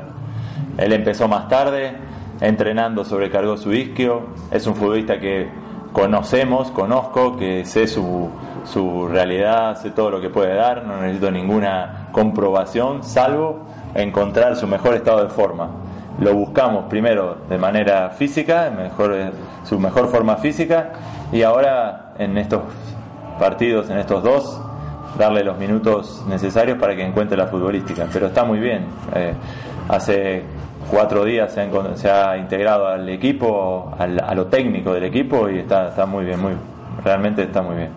Él 0.78 0.94
empezó 0.94 1.28
más 1.28 1.48
tarde, 1.48 1.94
entrenando 2.40 3.06
sobrecargó 3.06 3.58
su 3.58 3.74
isquio, 3.74 4.28
es 4.52 4.66
un 4.68 4.76
futbolista 4.76 5.20
que 5.20 5.50
conocemos, 5.94 6.72
conozco, 6.72 7.38
que 7.38 7.66
sé 7.66 7.88
su, 7.88 8.30
su 8.66 9.08
realidad, 9.08 9.76
sé 9.78 9.92
todo 9.92 10.10
lo 10.10 10.22
que 10.22 10.30
puede 10.30 10.56
dar, 10.56 10.86
no 10.86 11.02
necesito 11.02 11.32
ninguna 11.32 12.10
comprobación, 12.12 13.04
salvo 13.04 13.66
encontrar 13.94 14.56
su 14.56 14.68
mejor 14.68 14.96
estado 14.96 15.24
de 15.24 15.30
forma. 15.30 15.70
Lo 16.20 16.34
buscamos 16.34 16.86
primero 16.86 17.38
de 17.50 17.58
manera 17.58 18.10
física, 18.12 18.72
mejor, 18.76 19.16
su 19.64 19.80
mejor 19.80 20.08
forma 20.08 20.38
física, 20.38 20.92
y 21.32 21.44
ahora 21.44 22.14
en 22.18 22.38
estos 22.38 22.62
partidos, 23.40 23.90
en 23.90 23.98
estos 23.98 24.24
dos, 24.24 24.62
darle 25.18 25.44
los 25.44 25.58
minutos 25.58 26.24
necesarios 26.28 26.78
para 26.78 26.96
que 26.96 27.06
encuentre 27.06 27.38
la 27.38 27.48
futbolística. 27.48 28.08
Pero 28.12 28.28
está 28.28 28.44
muy 28.44 28.60
bien. 28.60 28.86
Eh, 29.16 29.34
hace 29.90 30.44
cuatro 30.92 31.24
días 31.24 31.52
se 31.96 32.12
ha, 32.12 32.38
integrado 32.38 32.88
al 32.88 33.08
equipo, 33.10 33.92
a 33.98 34.36
lo 34.36 34.46
técnico 34.48 34.94
del 34.94 35.06
equipo 35.06 35.50
y 35.50 35.60
está, 35.60 35.88
está 35.88 36.06
muy 36.06 36.26
bien, 36.26 36.40
muy, 36.40 36.54
realmente 37.04 37.44
está 37.44 37.62
muy 37.62 37.78
bien. 37.78 37.90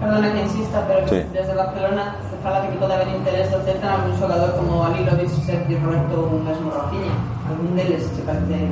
Perdona 0.00 0.32
que 0.32 0.42
insista, 0.42 0.84
pero 0.86 1.08
sí. 1.08 1.22
desde 1.32 1.54
Barcelona 1.54 2.16
se 2.30 2.36
fala 2.42 2.60
de 2.60 2.68
que 2.68 2.76
puede 2.76 2.94
haber 2.94 3.08
interés 3.08 3.50
de 3.50 3.56
oferta 3.56 3.86
en 3.86 3.92
algún 4.00 4.16
jugador 4.16 4.54
como 4.56 4.84
Alilovic, 4.84 5.28
Sergio 5.28 5.78
Roberto 5.82 6.20
ou 6.20 6.38
mesmo 6.44 6.70
Rafinha. 6.70 7.12
Algún 7.48 7.74
deles 7.76 8.04
se 8.04 8.22
parece? 8.22 8.68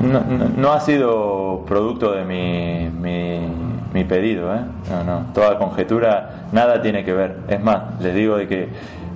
No, 0.00 0.20
no, 0.20 0.48
no 0.56 0.72
ha 0.72 0.80
sido 0.80 1.64
producto 1.66 2.12
de 2.12 2.24
mi, 2.24 2.88
mi, 2.88 3.48
mi 3.92 4.04
pedido, 4.04 4.54
¿eh? 4.54 4.60
No, 4.90 5.04
no. 5.04 5.26
Toda 5.34 5.58
conjetura, 5.58 6.46
nada 6.52 6.80
tiene 6.80 7.04
que 7.04 7.12
ver. 7.12 7.36
Es 7.48 7.60
más, 7.60 8.00
les 8.00 8.14
digo 8.14 8.38
de 8.38 8.48
que 8.48 8.68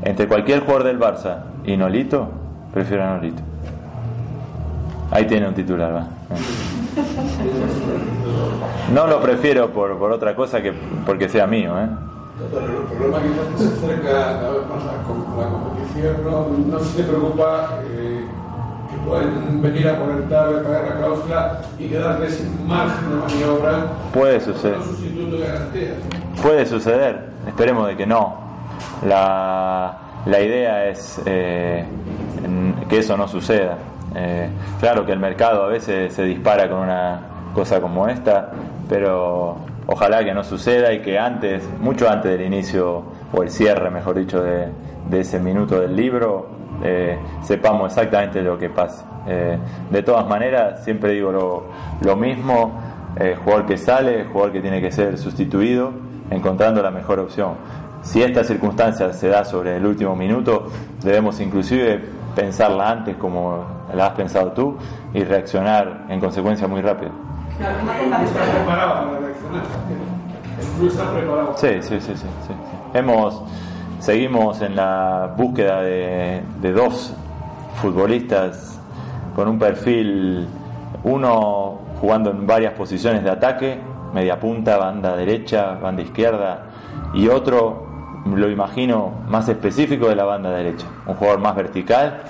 entre 0.02 0.28
cualquier 0.28 0.61
jugador 0.61 0.85
del 0.85 1.00
Barça 1.00 1.38
y 1.64 1.76
Nolito, 1.78 2.28
prefiero 2.75 3.04
a 3.04 3.14
Nolito. 3.14 3.46
Ahí 5.10 5.26
tiene 5.26 5.48
un 5.48 5.54
titular, 5.54 5.94
va. 5.94 6.06
No 8.92 9.06
lo 9.06 9.20
prefiero 9.20 9.70
por, 9.70 9.98
por 9.98 10.12
otra 10.12 10.34
cosa 10.34 10.62
que 10.62 10.72
porque 11.04 11.28
sea 11.28 11.46
mío, 11.46 11.78
¿eh? 11.78 11.88
el 12.38 12.96
problema 12.98 13.18
es 13.18 13.62
que 13.62 13.68
se 13.68 13.75
acerca 13.75 14.30
a 14.30 14.32
la 14.32 15.48
competición, 15.48 16.16
no, 16.25 16.48
no 16.70 16.80
se 16.80 17.02
preocupa 17.02 17.80
eh, 17.84 18.26
que 18.90 19.08
pueden 19.08 19.62
venir 19.62 19.88
a 19.88 19.98
poner 19.98 20.28
tarde, 20.28 20.60
pagar 20.62 20.84
la 20.84 20.96
cláusula 20.96 21.60
y 21.78 21.88
quedarse 21.88 22.30
sin 22.30 22.66
margen 22.66 23.08
de 23.10 23.16
maniobra. 23.16 23.86
Puede 24.12 24.40
suceder. 24.40 24.78
Puede 26.42 26.66
suceder, 26.66 27.30
esperemos 27.46 27.88
de 27.88 27.96
que 27.96 28.06
no. 28.06 28.36
La, 29.06 29.96
la 30.26 30.40
idea 30.40 30.88
es 30.88 31.20
eh, 31.25 31.84
que 32.88 32.98
eso 32.98 33.16
no 33.16 33.26
suceda. 33.28 33.78
Eh, 34.18 34.49
claro 34.80 35.04
que 35.04 35.12
el 35.12 35.18
mercado 35.18 35.64
a 35.64 35.68
veces 35.68 36.14
se 36.14 36.23
dispara 36.25 36.70
con 36.70 36.78
una 36.78 37.20
cosa 37.54 37.82
como 37.82 38.08
esta, 38.08 38.50
pero 38.88 39.58
ojalá 39.87 40.25
que 40.25 40.32
no 40.32 40.42
suceda 40.42 40.90
y 40.94 41.02
que 41.02 41.18
antes, 41.18 41.68
mucho 41.80 42.08
antes 42.08 42.30
del 42.30 42.46
inicio 42.46 43.02
o 43.30 43.42
el 43.42 43.50
cierre, 43.50 43.90
mejor 43.90 44.16
dicho, 44.16 44.42
de, 44.42 44.70
ese 45.12 45.38
minuto 45.38 45.80
del 45.80 45.94
libro, 45.94 46.49
eh, 46.82 47.18
sepamos 47.42 47.92
exactamente 47.92 48.40
lo 48.40 48.58
que 48.58 48.70
pasa. 48.70 49.04
Eh, 49.28 49.58
de 49.90 50.02
todas 50.02 50.26
maneras, 50.26 50.82
siempre 50.82 51.12
digo 51.12 51.30
lo, 52.00 52.16
mismo, 52.16 52.80
jugador 53.44 53.66
que 53.66 53.76
sale, 53.76 54.25
jugador 54.25 54.52
que 54.52 54.61
tiene 54.61 54.80
que 54.80 54.90
ser 54.90 55.18
sustituido, 55.18 55.92
encontrando 56.30 56.82
la 56.82 56.90
mejor 56.90 57.18
opción. 57.18 57.54
Si 58.00 58.23
esta 58.23 58.44
circunstancia 58.44 59.12
se 59.12 59.28
da 59.28 59.44
sobre 59.44 59.76
el 59.76 59.85
último 59.85 60.16
minuto, 60.16 60.68
debemos 61.02 61.40
inclusive 61.40 62.00
pensarla 62.37 62.90
antes 62.90 63.16
como 63.16 63.64
la 63.93 64.07
has 64.07 64.12
pensado 64.12 64.52
tú 64.52 64.76
y 65.12 65.25
reaccionar 65.25 66.05
en 66.09 66.21
consecuencia 66.21 66.69
muy 66.69 66.83
rápido. 66.83 67.11
Sí, 71.57 71.69
sí, 71.81 72.00
sí, 72.00 72.12
sí, 72.14 72.26
Hemos, 72.95 73.43
seguimos 73.99 74.61
en 74.61 74.76
la 74.76 75.35
búsqueda 75.37 75.81
de, 75.81 76.43
dos 76.75 77.14
futbolistas 77.81 78.78
con 79.35 79.49
un 79.49 79.59
perfil, 79.59 80.47
uno 81.05 81.78
jugando 82.00 82.31
en 82.31 82.47
varias 82.47 82.75
posiciones 82.75 83.25
de 83.25 83.31
ataque, 83.31 83.81
media 84.12 84.38
punta, 84.38 84.76
banda 84.76 85.16
derecha, 85.16 85.78
banda 85.81 86.02
izquierda, 86.02 86.66
y 87.14 87.28
otro 87.28 87.86
lo 88.35 88.50
imagino 88.50 89.12
más 89.28 89.49
específico 89.49 90.09
de 90.09 90.16
la 90.16 90.25
banda 90.25 90.50
derecha, 90.50 90.87
un 91.06 91.14
jugador 91.14 91.40
más 91.40 91.54
vertical 91.54 92.23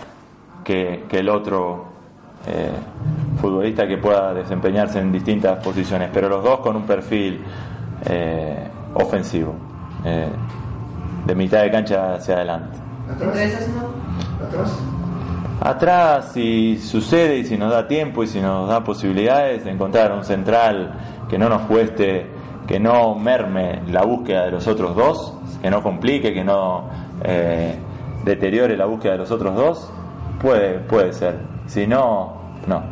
que, 0.65 1.05
que 1.09 1.19
el 1.21 1.29
otro 1.29 1.97
eh, 2.47 2.71
futbolista 3.41 3.87
que 3.87 3.99
pueda 3.99 4.33
desempeñarse 4.33 4.99
en 5.01 5.11
distintas 5.11 5.63
posiciones, 5.65 6.11
pero 6.13 6.29
los 6.29 6.45
dos 6.45 6.61
con 6.61 6.77
un 6.77 6.85
perfil 6.85 7.43
eh, 8.05 8.69
ofensivo, 8.95 9.55
eh, 10.05 10.29
de 11.27 11.35
mitad 11.35 11.63
de 11.63 11.71
cancha 11.71 12.15
hacia 12.15 12.37
adelante. 12.37 12.79
¿Atrás? 14.47 14.79
Atrás, 15.61 16.33
si 16.35 16.79
sucede 16.79 17.39
y 17.39 17.45
si 17.45 17.57
nos 17.57 17.73
da 17.73 17.89
tiempo 17.89 18.23
y 18.23 18.27
si 18.27 18.41
nos 18.41 18.69
da 18.69 18.85
posibilidades 18.85 19.65
de 19.65 19.71
encontrar 19.71 20.13
un 20.13 20.23
central 20.23 20.95
que 21.29 21.39
no 21.39 21.49
nos 21.49 21.63
cueste, 21.63 22.27
que 22.67 22.79
no 22.79 23.15
merme 23.15 23.83
la 23.89 24.05
búsqueda 24.05 24.45
de 24.45 24.51
los 24.53 24.67
otros 24.67 24.95
dos, 24.95 25.35
que 25.63 25.71
no 25.71 25.83
complique, 25.83 26.33
que 26.33 26.45
no 26.45 26.89
eh, 27.25 27.77
deteriore 28.25 28.77
la 28.77 28.87
búsqueda 28.87 29.13
de 29.13 29.19
los 29.19 29.31
otros 29.31 29.55
dos, 29.55 29.93
puede, 30.41 30.79
puede 30.81 31.13
ser. 31.13 31.37
Si 31.67 31.87
no, 31.87 32.35
no. 32.67 32.83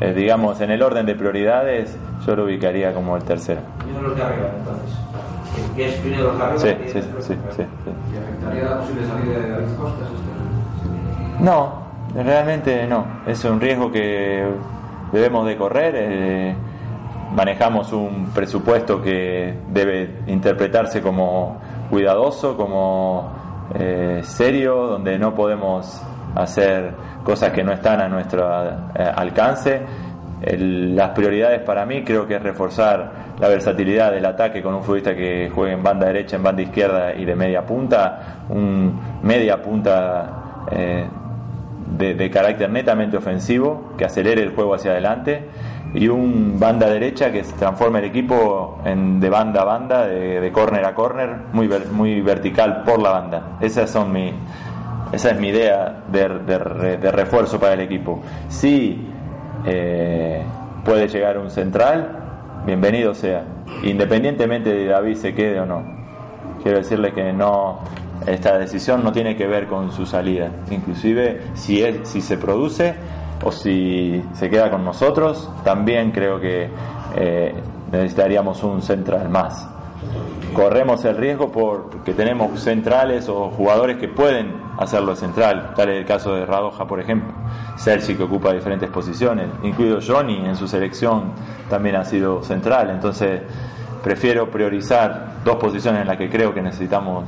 Eh, 0.00 0.12
digamos, 0.12 0.60
en 0.60 0.70
el 0.70 0.82
orden 0.82 1.06
de 1.06 1.14
prioridades, 1.14 1.96
yo 2.26 2.36
lo 2.36 2.44
ubicaría 2.44 2.92
como 2.92 3.16
el 3.16 3.22
tercero. 3.24 3.60
Y 3.86 3.90
uno 3.96 4.08
los 4.08 4.20
arriba, 4.20 4.50
entonces. 4.58 4.98
¿Qué 5.76 5.88
es 5.88 5.94
primero 5.96 6.32
los? 6.32 6.60
Sí, 6.60 6.68
sí, 6.86 7.00
sí, 7.20 7.34
sí. 7.56 7.62
¿Y 8.12 8.18
afectaría 8.18 8.64
la 8.64 8.78
posible 8.80 9.06
salida 9.06 9.38
de 9.38 9.50
David 9.50 9.74
Costas? 9.78 10.08
No, 11.40 11.84
realmente 12.14 12.86
no. 12.86 13.06
Es 13.26 13.44
un 13.44 13.60
riesgo 13.60 13.90
que 13.92 14.44
debemos 15.12 15.46
de 15.46 15.56
correr. 15.56 15.94
eh, 15.96 16.54
manejamos 17.34 17.92
un 17.92 18.26
presupuesto 18.32 19.02
que 19.02 19.54
debe 19.72 20.20
interpretarse 20.28 21.02
como 21.02 21.60
cuidadoso, 21.90 22.56
como 22.56 23.30
eh, 23.74 24.20
serio, 24.22 24.86
donde 24.86 25.18
no 25.18 25.34
podemos 25.34 26.00
hacer 26.34 26.92
cosas 27.24 27.52
que 27.52 27.62
no 27.64 27.72
están 27.72 28.00
a 28.00 28.08
nuestro 28.08 28.46
eh, 28.94 29.12
alcance. 29.14 29.82
Las 30.42 31.10
prioridades 31.10 31.60
para 31.62 31.86
mí 31.86 32.02
creo 32.04 32.26
que 32.26 32.36
es 32.36 32.42
reforzar 32.42 33.34
la 33.40 33.48
versatilidad 33.48 34.12
del 34.12 34.26
ataque 34.26 34.62
con 34.62 34.74
un 34.74 34.82
futbolista 34.82 35.14
que 35.14 35.50
juegue 35.54 35.72
en 35.72 35.82
banda 35.82 36.06
derecha, 36.06 36.36
en 36.36 36.42
banda 36.42 36.62
izquierda 36.62 37.14
y 37.14 37.24
de 37.24 37.34
media 37.34 37.64
punta, 37.64 38.44
un 38.50 39.00
media 39.22 39.62
punta 39.62 40.66
eh, 40.70 41.06
de 41.96 42.30
carácter 42.30 42.68
netamente 42.68 43.16
ofensivo, 43.16 43.92
que 43.96 44.04
acelere 44.04 44.42
el 44.42 44.50
juego 44.50 44.74
hacia 44.74 44.90
adelante, 44.90 45.48
y 45.94 46.08
un 46.08 46.58
banda 46.58 46.88
derecha 46.88 47.30
que 47.30 47.44
se 47.44 47.52
transforme 47.52 48.00
el 48.00 48.06
equipo 48.06 48.80
en 48.84 49.20
de 49.20 49.30
banda 49.30 49.62
a 49.62 49.64
banda, 49.64 50.06
de, 50.06 50.40
de 50.40 50.52
córner 50.52 50.84
a 50.84 50.94
córner, 50.94 51.36
muy, 51.52 51.68
ver- 51.68 51.86
muy 51.92 52.20
vertical 52.20 52.82
por 52.84 53.00
la 53.00 53.10
banda. 53.10 53.42
Esas 53.60 53.90
son 53.90 54.12
mi, 54.12 54.32
esa 55.12 55.30
es 55.30 55.38
mi 55.40 55.48
idea 55.48 56.02
de, 56.10 56.28
de 56.98 57.10
refuerzo 57.12 57.60
para 57.60 57.74
el 57.74 57.80
equipo. 57.80 58.20
Si 58.48 59.06
eh, 59.66 60.42
puede 60.84 61.06
llegar 61.08 61.38
un 61.38 61.50
central, 61.50 62.18
bienvenido 62.66 63.14
sea, 63.14 63.44
independientemente 63.84 64.70
de 64.70 64.86
David 64.86 65.14
se 65.16 65.32
quede 65.34 65.60
o 65.60 65.66
no. 65.66 65.82
Quiero 66.62 66.78
decirle 66.78 67.12
que 67.12 67.32
no, 67.32 67.78
esta 68.26 68.58
decisión 68.58 69.04
no 69.04 69.12
tiene 69.12 69.36
que 69.36 69.46
ver 69.46 69.66
con 69.66 69.92
su 69.92 70.06
salida, 70.06 70.48
inclusive 70.70 71.42
si 71.54 71.82
es, 71.82 72.08
si 72.08 72.20
se 72.20 72.36
produce 72.36 72.94
o 73.44 73.52
si 73.52 74.24
se 74.32 74.48
queda 74.48 74.70
con 74.70 74.84
nosotros, 74.84 75.50
también 75.64 76.10
creo 76.10 76.40
que 76.40 76.70
eh, 77.16 77.54
necesitaríamos 77.92 78.62
un 78.62 78.82
central 78.82 79.28
más. 79.28 79.68
Corremos 80.54 81.04
el 81.04 81.16
riesgo 81.16 81.50
porque 81.50 82.14
tenemos 82.14 82.60
centrales 82.60 83.28
o 83.28 83.50
jugadores 83.50 83.98
que 83.98 84.08
pueden 84.08 84.54
hacerlo 84.78 85.14
central, 85.14 85.72
tal 85.76 85.90
es 85.90 85.98
el 85.98 86.06
caso 86.06 86.34
de 86.34 86.46
Radoja, 86.46 86.86
por 86.86 87.00
ejemplo, 87.00 87.32
Sergi 87.76 88.14
que 88.14 88.22
ocupa 88.22 88.52
diferentes 88.52 88.88
posiciones, 88.90 89.48
incluido 89.62 89.98
Johnny 90.04 90.36
en 90.46 90.56
su 90.56 90.66
selección 90.66 91.32
también 91.68 91.96
ha 91.96 92.04
sido 92.04 92.42
central, 92.42 92.90
entonces 92.90 93.42
prefiero 94.02 94.50
priorizar 94.50 95.34
dos 95.44 95.56
posiciones 95.56 96.02
en 96.02 96.08
las 96.08 96.16
que 96.16 96.28
creo 96.28 96.54
que 96.54 96.62
necesitamos 96.62 97.24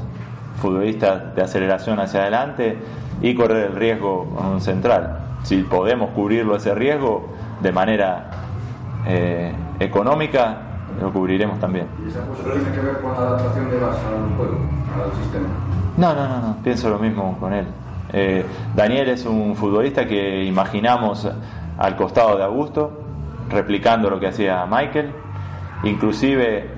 futbolistas 0.61 1.35
de 1.35 1.42
aceleración 1.42 2.00
hacia 2.00 2.22
adelante 2.22 2.79
y 3.22 3.35
correr 3.35 3.70
el 3.70 3.76
riesgo 3.76 4.26
con 4.35 4.46
un 4.46 4.61
central. 4.61 5.36
Si 5.46 5.59
podemos 5.62 6.11
cubrirlo 6.11 6.56
ese 6.56 6.74
riesgo 6.74 7.28
de 7.61 7.70
manera 7.70 8.30
eh, 9.06 9.54
económica, 9.78 10.56
lo 11.00 11.12
cubriremos 11.12 11.61
también. 11.61 11.87
¿Y 12.04 12.09
esa 12.09 12.24
tiene 12.42 12.72
que 12.72 12.80
ver 12.80 13.00
con 13.00 13.12
la 13.12 13.18
adaptación 13.18 13.70
de 13.70 13.78
Vas 13.78 13.96
al 13.96 14.37
juego, 14.37 14.59
al 15.04 15.22
sistema? 15.22 15.46
No, 15.96 16.14
no, 16.16 16.28
no, 16.28 16.48
no, 16.48 16.56
pienso 16.64 16.90
lo 16.90 16.98
mismo 16.98 17.37
con 17.38 17.52
él. 17.52 17.64
Eh, 18.12 18.44
Daniel 18.74 19.11
es 19.11 19.24
un 19.24 19.54
futbolista 19.54 20.04
que 20.04 20.42
imaginamos 20.42 21.28
al 21.78 21.94
costado 21.94 22.37
de 22.37 22.42
Augusto, 22.42 22.90
replicando 23.48 24.11
lo 24.11 24.18
que 24.18 24.26
hacía 24.26 24.66
Michael, 24.66 25.12
inclusive 25.85 26.70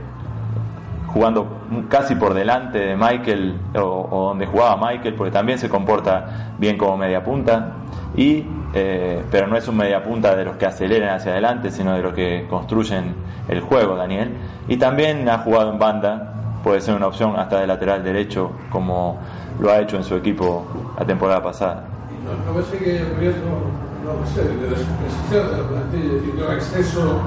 jugando 1.07 1.49
casi 1.89 2.17
por 2.17 2.35
delante 2.35 2.79
de 2.81 2.97
Michael 2.97 3.59
o, 3.77 4.09
o 4.11 4.29
donde 4.29 4.45
jugaba 4.45 4.91
Michael, 4.91 5.15
porque 5.15 5.31
también 5.31 5.59
se 5.59 5.71
comporta 5.71 6.53
bien 6.59 6.77
como 6.77 6.99
media 6.99 7.25
punta, 7.25 7.73
y, 8.19 8.45
eh, 8.75 9.23
pero 9.31 9.47
no 9.47 9.57
es 9.57 9.69
un 9.69 9.77
media 9.77 10.03
punta 10.03 10.35
de 10.35 10.45
los 10.45 10.57
que 10.57 10.67
aceleran 10.67 11.15
hacia 11.15 11.31
adelante, 11.31 11.71
sino 11.71 11.95
de 11.95 12.03
los 12.03 12.13
que 12.15 12.47
construyen 12.51 13.15
el 13.47 13.61
juego, 13.61 13.95
Daniel. 13.95 14.33
Y 14.67 14.77
también 14.77 15.29
ha 15.29 15.39
jugado 15.39 15.71
en 15.71 15.79
banda, 15.79 16.35
puede 16.65 16.81
ser 16.81 16.97
una 16.97 17.07
opción 17.07 17.37
hasta 17.37 17.61
de 17.61 17.69
lateral 17.69 18.03
derecho, 18.03 18.51
como 18.71 19.21
lo 19.61 19.71
ha 19.71 19.79
hecho 19.79 19.97
en 19.97 20.03
su 20.03 20.17
equipo 20.17 20.67
la 20.99 21.07
temporada 21.07 21.41
pasada. 21.41 21.85
No, 22.25 22.53
no 22.53 22.59
me 22.59 22.65
sigue 22.65 22.99
el 22.99 23.17
riesgo, 23.19 23.63
no 24.05 24.27
sé, 24.27 24.43
de 24.43 24.69
descompensación 24.69 25.51
de 25.53 25.63
la 25.63 25.69
plantilla, 25.69 26.15
decir, 26.15 26.35
de 26.35 26.45
un 26.45 26.53
exceso 26.55 27.21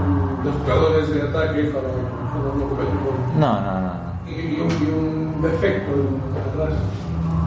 de 0.44 0.52
jugadores 0.52 1.14
de 1.14 1.22
ataque 1.22 1.64
para, 1.72 1.88
para 1.88 2.54
un 2.54 2.64
objetivo. 2.64 3.16
No, 3.40 3.62
no, 3.62 3.80
no. 3.80 3.92
Y, 4.28 4.32
y 4.32 4.60
un, 4.60 4.72
y 4.72 4.92
un 4.92 5.42
defecto 5.42 5.92
atrás. 6.52 6.78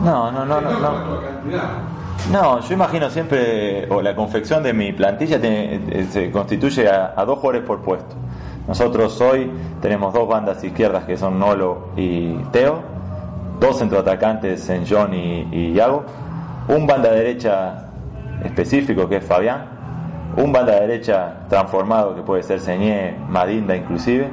No, 0.03 0.33
no, 0.33 0.47
no, 0.47 0.63
no. 0.63 0.71
no. 0.71 0.79
cuanto 0.79 1.19
a 1.19 1.23
cantidad. 1.25 1.94
No, 2.33 2.59
yo 2.61 2.75
imagino 2.75 3.11
siempre, 3.11 3.87
o 3.91 4.01
la 4.01 4.17
confección 4.17 4.63
de 4.63 4.73
mi 4.73 4.93
plantilla 4.93 5.39
eh, 5.43 6.07
se 6.11 6.31
constituye 6.31 6.89
a, 6.89 7.13
a 7.15 7.25
dos 7.27 7.39
jugadores 7.39 7.67
por 7.67 7.83
puesto. 7.83 8.15
Nosotros 8.67 9.21
hoy 9.21 9.51
tenemos 9.83 10.15
dos 10.15 10.27
bandas 10.27 10.65
izquierdas 10.65 11.05
que 11.05 11.19
son 11.19 11.39
Nolo 11.39 11.91
y 11.97 12.33
Teo, 12.51 12.81
dos 13.61 13.79
centroatacantes 13.79 14.69
en 14.71 14.85
John 14.89 15.13
y, 15.13 15.47
y 15.53 15.73
Iago, 15.75 16.05
un 16.69 16.87
banda 16.87 17.11
derecha 17.11 17.91
específico 18.43 19.07
que 19.07 19.17
es 19.17 19.25
Fabián, 19.25 19.67
un 20.39 20.51
banda 20.51 20.81
derecha 20.81 21.47
transformado 21.51 22.17
que 22.17 22.23
puede 22.23 22.43
ser 22.43 22.59
Señé, 22.59 23.17
Madinda 23.29 23.77
inclusive, 23.77 24.31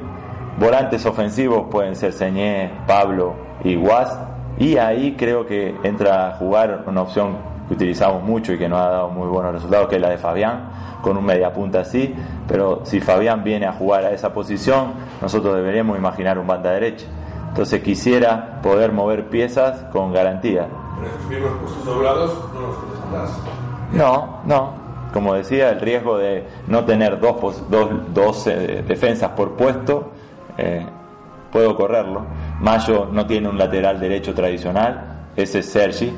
volantes 0.57 1.05
ofensivos 1.05 1.67
pueden 1.69 1.97
ser 1.97 2.13
Señé, 2.13 2.71
Pablo 2.87 3.35
y 3.65 3.75
Guas, 3.75 4.17
y 4.57 4.77
ahí 4.77 5.15
creo 5.17 5.45
que 5.45 5.75
entra 5.83 6.29
a 6.29 6.31
jugar 6.37 6.85
una 6.87 7.01
opción 7.01 7.50
que 7.71 7.75
utilizamos 7.75 8.21
mucho 8.21 8.51
y 8.51 8.57
que 8.57 8.67
nos 8.67 8.79
ha 8.79 8.89
dado 8.89 9.09
muy 9.09 9.27
buenos 9.27 9.53
resultados, 9.53 9.87
que 9.87 9.95
es 9.95 10.01
la 10.01 10.09
de 10.09 10.17
Fabián, 10.17 10.69
con 11.01 11.15
un 11.15 11.23
mediapunta 11.23 11.79
así, 11.79 12.13
pero 12.45 12.81
si 12.83 12.99
Fabián 12.99 13.43
viene 13.43 13.65
a 13.65 13.71
jugar 13.71 14.03
a 14.03 14.11
esa 14.11 14.33
posición, 14.33 14.93
nosotros 15.21 15.55
deberíamos 15.55 15.97
imaginar 15.97 16.37
un 16.37 16.47
banda 16.47 16.71
derecha. 16.71 17.05
Entonces 17.47 17.81
quisiera 17.81 18.59
poder 18.61 18.91
mover 18.91 19.29
piezas 19.29 19.83
con 19.91 20.13
garantía. 20.13 20.67
Pero 21.29 21.57
puestos 21.59 21.85
doblados 21.85 22.37
no 22.53 22.59
los 22.61 22.77
atrás. 23.07 23.39
No, 23.93 24.41
no. 24.45 24.73
Como 25.13 25.33
decía, 25.33 25.69
el 25.69 25.79
riesgo 25.81 26.17
de 26.17 26.45
no 26.67 26.85
tener 26.85 27.19
dos, 27.19 27.69
dos, 27.69 27.89
dos, 28.13 28.47
eh, 28.47 28.83
defensas 28.87 29.31
por 29.31 29.51
puesto, 29.57 30.11
eh, 30.57 30.85
puedo 31.51 31.75
correrlo. 31.75 32.25
Mayo 32.59 33.07
no 33.11 33.25
tiene 33.25 33.49
un 33.49 33.57
lateral 33.57 33.99
derecho 33.99 34.33
tradicional, 34.33 35.25
ese 35.35 35.59
es 35.59 35.69
Sergi. 35.69 36.13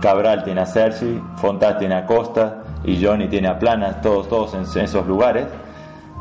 Cabral 0.00 0.44
tiene 0.44 0.60
a 0.60 0.66
Sergi, 0.66 1.20
Fontás 1.36 1.78
tiene 1.78 1.94
a 1.94 2.06
Costa 2.06 2.62
y 2.84 3.02
Johnny 3.02 3.28
tiene 3.28 3.48
a 3.48 3.58
Planas, 3.58 4.00
todos, 4.00 4.28
todos 4.28 4.54
en, 4.54 4.82
esos 4.82 5.06
lugares. 5.06 5.46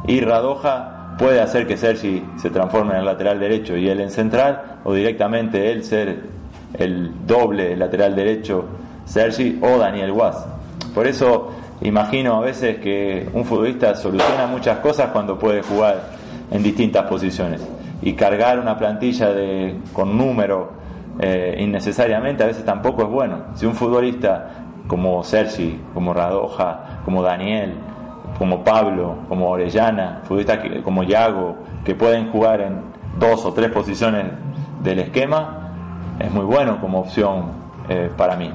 Y 0.07 0.21
Radoja 0.21 1.15
puede 1.17 1.41
hacer 1.41 1.67
que 1.67 1.77
Sergi 1.77 2.23
se 2.37 2.49
transforme 2.49 2.93
en 2.93 2.99
el 2.99 3.05
lateral 3.05 3.39
derecho 3.39 3.75
y 3.77 3.87
él 3.89 4.01
en 4.01 4.11
central, 4.11 4.79
o 4.83 4.93
directamente 4.93 5.71
él 5.71 5.83
ser 5.83 6.23
el 6.73 7.25
doble 7.25 7.75
lateral 7.75 8.15
derecho 8.15 8.65
Sergi 9.05 9.59
o 9.61 9.77
Daniel 9.77 10.11
Guas. 10.11 10.45
Por 10.93 11.07
eso 11.07 11.51
imagino 11.81 12.37
a 12.37 12.41
veces 12.41 12.77
que 12.77 13.29
un 13.33 13.45
futbolista 13.45 13.95
soluciona 13.95 14.47
muchas 14.47 14.79
cosas 14.79 15.11
cuando 15.11 15.37
puede 15.37 15.61
jugar 15.61 16.01
en 16.51 16.63
distintas 16.63 17.05
posiciones. 17.05 17.61
Y 18.01 18.13
cargar 18.13 18.59
una 18.59 18.77
plantilla 18.77 19.31
de, 19.31 19.75
con 19.93 20.17
número 20.17 20.71
eh, 21.19 21.57
innecesariamente 21.59 22.43
a 22.43 22.47
veces 22.47 22.65
tampoco 22.65 23.03
es 23.03 23.09
bueno. 23.09 23.43
Si 23.55 23.65
un 23.65 23.73
futbolista 23.73 24.49
como 24.87 25.23
Sergi, 25.23 25.81
como 25.93 26.13
Radoja, 26.13 27.01
como 27.05 27.23
Daniel, 27.23 27.73
como 28.37 28.63
Pablo, 28.63 29.17
como 29.29 29.49
Orellana, 29.49 30.21
futbolistas 30.23 30.59
como 30.83 31.03
Yago, 31.03 31.55
que 31.83 31.95
pueden 31.95 32.31
jugar 32.31 32.61
en 32.61 32.81
dos 33.17 33.45
o 33.45 33.53
tres 33.53 33.71
posiciones 33.71 34.25
del 34.83 34.99
esquema, 34.99 35.71
es 36.19 36.31
muy 36.31 36.45
bueno 36.45 36.79
como 36.81 36.99
opción 36.99 37.45
eh, 37.89 38.09
para 38.15 38.35
mí. 38.35 38.51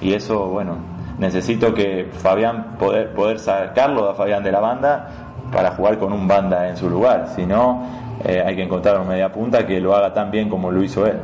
Y 0.00 0.14
eso, 0.14 0.46
bueno, 0.48 0.76
necesito 1.18 1.74
que 1.74 2.08
Fabián, 2.12 2.76
poder, 2.78 3.12
poder 3.12 3.38
sacarlo 3.38 4.08
a 4.08 4.14
Fabián 4.14 4.42
de 4.42 4.52
la 4.52 4.60
banda 4.60 5.08
para 5.52 5.72
jugar 5.72 5.98
con 5.98 6.12
un 6.12 6.26
banda 6.26 6.68
en 6.68 6.76
su 6.76 6.88
lugar. 6.88 7.28
Si 7.34 7.44
no, 7.46 7.82
eh, 8.24 8.42
hay 8.44 8.56
que 8.56 8.62
encontrar 8.62 9.00
un 9.00 9.08
media 9.08 9.32
punta 9.32 9.66
que 9.66 9.80
lo 9.80 9.94
haga 9.94 10.12
tan 10.12 10.30
bien 10.30 10.48
como 10.48 10.70
lo 10.70 10.82
hizo 10.82 11.06
él. 11.06 11.18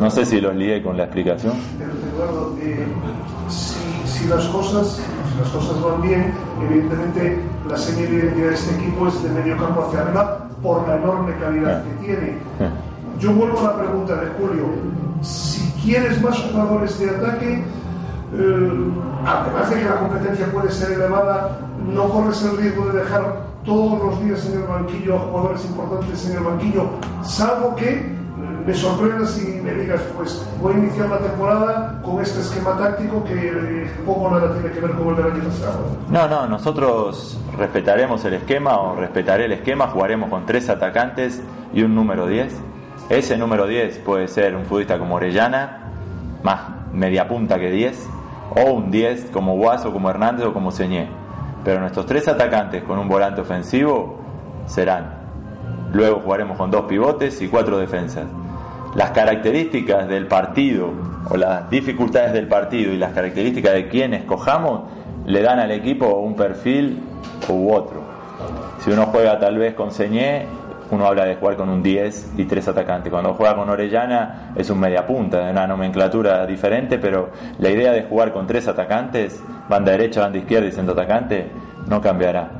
No 0.00 0.10
sé 0.10 0.24
si 0.24 0.40
los 0.40 0.54
lié 0.54 0.82
con 0.82 0.96
la 0.96 1.04
explicación. 1.04 1.54
Eduardo, 2.14 2.56
eh, 2.60 2.86
si, 3.48 4.08
si, 4.08 4.28
las 4.28 4.44
cosas, 4.46 5.00
si 5.30 5.38
las 5.40 5.48
cosas 5.50 5.82
van 5.82 6.02
bien, 6.02 6.32
evidentemente 6.68 7.40
la 7.68 7.76
señal 7.76 8.10
de 8.10 8.16
identidad 8.16 8.48
de 8.48 8.54
este 8.54 8.74
equipo 8.74 9.08
es 9.08 9.22
de 9.22 9.30
medio 9.30 9.56
campo 9.56 9.84
hacia 9.84 10.00
arriba 10.00 10.48
por 10.62 10.88
la 10.88 10.96
enorme 10.96 11.34
calidad 11.38 11.84
que 11.84 12.06
tiene. 12.06 12.38
Yo 13.20 13.32
vuelvo 13.32 13.58
a 13.60 13.62
la 13.62 13.76
pregunta 13.78 14.16
de 14.16 14.26
Julio. 14.38 14.64
Si 15.22 15.70
quieres 15.82 16.20
más 16.20 16.38
jugadores 16.38 16.98
de 16.98 17.10
ataque, 17.10 17.64
eh, 18.34 18.92
además 19.24 19.70
de 19.70 19.76
que 19.76 19.84
la 19.84 19.96
competencia 20.00 20.46
puede 20.52 20.70
ser 20.70 20.92
elevada, 20.92 21.60
no 21.86 22.08
corres 22.08 22.42
el 22.42 22.56
riesgo 22.56 22.86
de 22.86 23.00
dejar 23.00 23.44
todos 23.64 24.02
los 24.02 24.24
días 24.24 24.44
en 24.46 24.60
el 24.60 24.66
banquillo 24.66 25.16
a 25.16 25.18
jugadores 25.20 25.64
importantes 25.64 26.28
en 26.28 26.36
el 26.36 26.44
banquillo, 26.44 26.90
salvo 27.22 27.74
que 27.76 28.13
me 28.66 28.72
sorprendas 28.72 29.38
y 29.42 29.60
me 29.60 29.74
digas, 29.74 30.00
pues 30.16 30.46
voy 30.60 30.74
a 30.74 30.78
iniciar 30.78 31.10
la 31.10 31.18
temporada 31.18 32.00
con 32.02 32.22
este 32.22 32.40
esquema 32.40 32.76
táctico 32.78 33.22
que 33.24 33.90
poco 34.06 34.30
nada 34.30 34.52
tiene 34.54 34.70
que 34.70 34.80
ver 34.80 34.92
con 34.92 35.08
el 35.08 35.16
del 35.16 35.32
año 35.32 35.44
pasado. 35.44 35.96
No, 36.08 36.28
no, 36.28 36.46
nosotros 36.46 37.38
respetaremos 37.58 38.24
el 38.24 38.34
esquema 38.34 38.78
o 38.78 38.96
respetaré 38.96 39.44
el 39.44 39.52
esquema, 39.52 39.88
jugaremos 39.88 40.30
con 40.30 40.46
tres 40.46 40.70
atacantes 40.70 41.42
y 41.74 41.82
un 41.82 41.94
número 41.94 42.26
10. 42.26 42.54
Ese 43.10 43.36
número 43.36 43.66
10 43.66 43.98
puede 43.98 44.28
ser 44.28 44.56
un 44.56 44.64
futbolista 44.64 44.98
como 44.98 45.16
Orellana, 45.16 45.90
más 46.42 46.60
media 46.92 47.28
punta 47.28 47.58
que 47.58 47.70
10, 47.70 48.08
o 48.56 48.72
un 48.72 48.90
10 48.90 49.30
como 49.30 49.56
Guaso, 49.56 49.92
como 49.92 50.08
Hernández 50.08 50.46
o 50.46 50.54
como 50.54 50.70
Señé. 50.70 51.10
Pero 51.64 51.80
nuestros 51.80 52.06
tres 52.06 52.28
atacantes 52.28 52.82
con 52.84 52.98
un 52.98 53.08
volante 53.08 53.42
ofensivo 53.42 54.20
serán. 54.64 55.22
Luego 55.92 56.20
jugaremos 56.20 56.56
con 56.56 56.70
dos 56.70 56.86
pivotes 56.86 57.40
y 57.42 57.48
cuatro 57.48 57.78
defensas 57.78 58.26
las 58.94 59.10
características 59.10 60.08
del 60.08 60.26
partido 60.26 60.90
o 61.28 61.36
las 61.36 61.68
dificultades 61.70 62.32
del 62.32 62.46
partido 62.46 62.92
y 62.92 62.96
las 62.96 63.12
características 63.12 63.74
de 63.74 63.88
quien 63.88 64.14
escojamos 64.14 64.82
le 65.26 65.42
dan 65.42 65.58
al 65.58 65.70
equipo 65.70 66.06
un 66.18 66.36
perfil 66.36 67.00
u 67.48 67.72
otro. 67.72 68.02
Si 68.80 68.90
uno 68.90 69.06
juega 69.06 69.38
tal 69.38 69.58
vez 69.58 69.74
con 69.74 69.90
Señé, 69.90 70.46
uno 70.90 71.06
habla 71.06 71.24
de 71.24 71.36
jugar 71.36 71.56
con 71.56 71.70
un 71.70 71.82
10 71.82 72.34
y 72.36 72.44
tres 72.44 72.68
atacantes. 72.68 73.10
Cuando 73.10 73.34
juega 73.34 73.56
con 73.56 73.68
Orellana 73.68 74.52
es 74.54 74.68
un 74.70 74.78
media 74.78 75.06
punta, 75.06 75.50
una 75.50 75.66
nomenclatura 75.66 76.46
diferente, 76.46 76.98
pero 76.98 77.30
la 77.58 77.70
idea 77.70 77.90
de 77.92 78.02
jugar 78.02 78.32
con 78.32 78.46
tres 78.46 78.68
atacantes, 78.68 79.42
banda 79.68 79.92
derecha, 79.92 80.20
banda 80.20 80.38
izquierda 80.38 80.68
y 80.68 80.72
centro 80.72 80.92
atacante, 80.92 81.50
no 81.88 82.00
cambiará. 82.00 82.50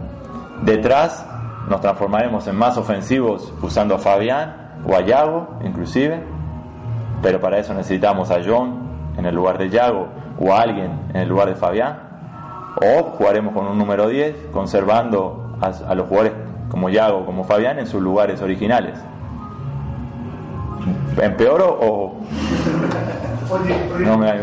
Detrás 0.63 1.27
nos 1.69 1.81
transformaremos 1.81 2.47
en 2.47 2.57
más 2.57 2.77
ofensivos 2.77 3.53
usando 3.63 3.95
a 3.95 3.99
Fabián 3.99 4.64
o 4.87 4.95
a 4.95 5.01
Yago 5.01 5.59
inclusive, 5.65 6.23
pero 7.23 7.41
para 7.41 7.59
eso 7.59 7.75
necesitamos 7.75 8.31
a 8.31 8.41
John 8.45 8.85
en 9.17 9.27
el 9.27 9.35
lugar 9.35 9.59
de 9.59 9.71
Yago 9.71 10.09
o 10.39 10.53
a 10.53 10.63
alguien 10.63 10.91
en 11.11 11.23
el 11.23 11.29
lugar 11.29 11.49
de 11.49 11.55
Fabián, 11.55 11.99
o 12.83 13.03
jugaremos 13.17 13.55
con 13.55 13.67
un 13.67 13.79
número 13.79 14.09
10 14.09 14.49
conservando 14.53 15.57
a, 15.61 15.95
los 15.95 16.09
jugadores 16.09 16.33
como 16.69 16.89
Yago, 16.89 17.25
como 17.25 17.45
Fabián 17.45 17.79
en 17.79 17.87
sus 17.87 18.03
lugares 18.03 18.43
originales. 18.43 18.99
¿Empeoro 21.21 21.79
o...? 21.81 22.17
Oye, 23.51 23.91
no 24.01 24.19
me 24.19 24.31
hay, 24.31 24.41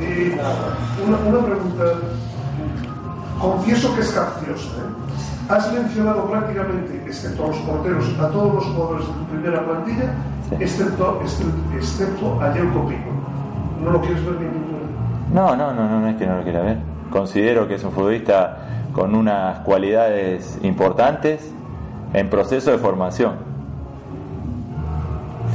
eh, 0.00 0.38
una, 1.04 1.16
una, 1.18 1.46
pregunta. 1.46 1.84
Confieso 3.40 3.94
que 3.94 4.02
es 4.02 4.12
capciosa. 4.12 4.68
¿eh? 4.68 5.37
Has 5.48 5.72
mencionado 5.72 6.26
prácticamente, 6.26 7.02
excepto 7.06 7.44
a 7.44 7.46
los 7.48 7.56
porteros, 7.58 8.18
a 8.20 8.28
todos 8.28 8.54
los 8.54 8.64
jugadores 8.66 9.06
de 9.06 9.12
tu 9.14 9.24
primera 9.30 9.64
plantilla, 9.64 10.12
excepto, 10.60 11.22
excepto 11.74 12.42
a 12.42 12.52
Yelko 12.52 12.86
Pico. 12.86 13.10
¿No 13.82 13.92
lo 13.92 14.00
quieres 14.02 14.22
ver 14.26 14.34
ni 14.42 15.34
No, 15.34 15.56
no, 15.56 15.72
no, 15.72 15.88
no, 15.88 16.00
no 16.00 16.08
es 16.08 16.16
que 16.16 16.26
no 16.26 16.36
lo 16.36 16.42
quiera 16.42 16.60
ver. 16.60 16.76
Considero 17.10 17.66
que 17.66 17.76
es 17.76 17.84
un 17.84 17.92
futbolista 17.92 18.58
con 18.92 19.14
unas 19.14 19.60
cualidades 19.60 20.58
importantes 20.62 21.50
en 22.12 22.28
proceso 22.28 22.70
de 22.70 22.76
formación. 22.76 23.36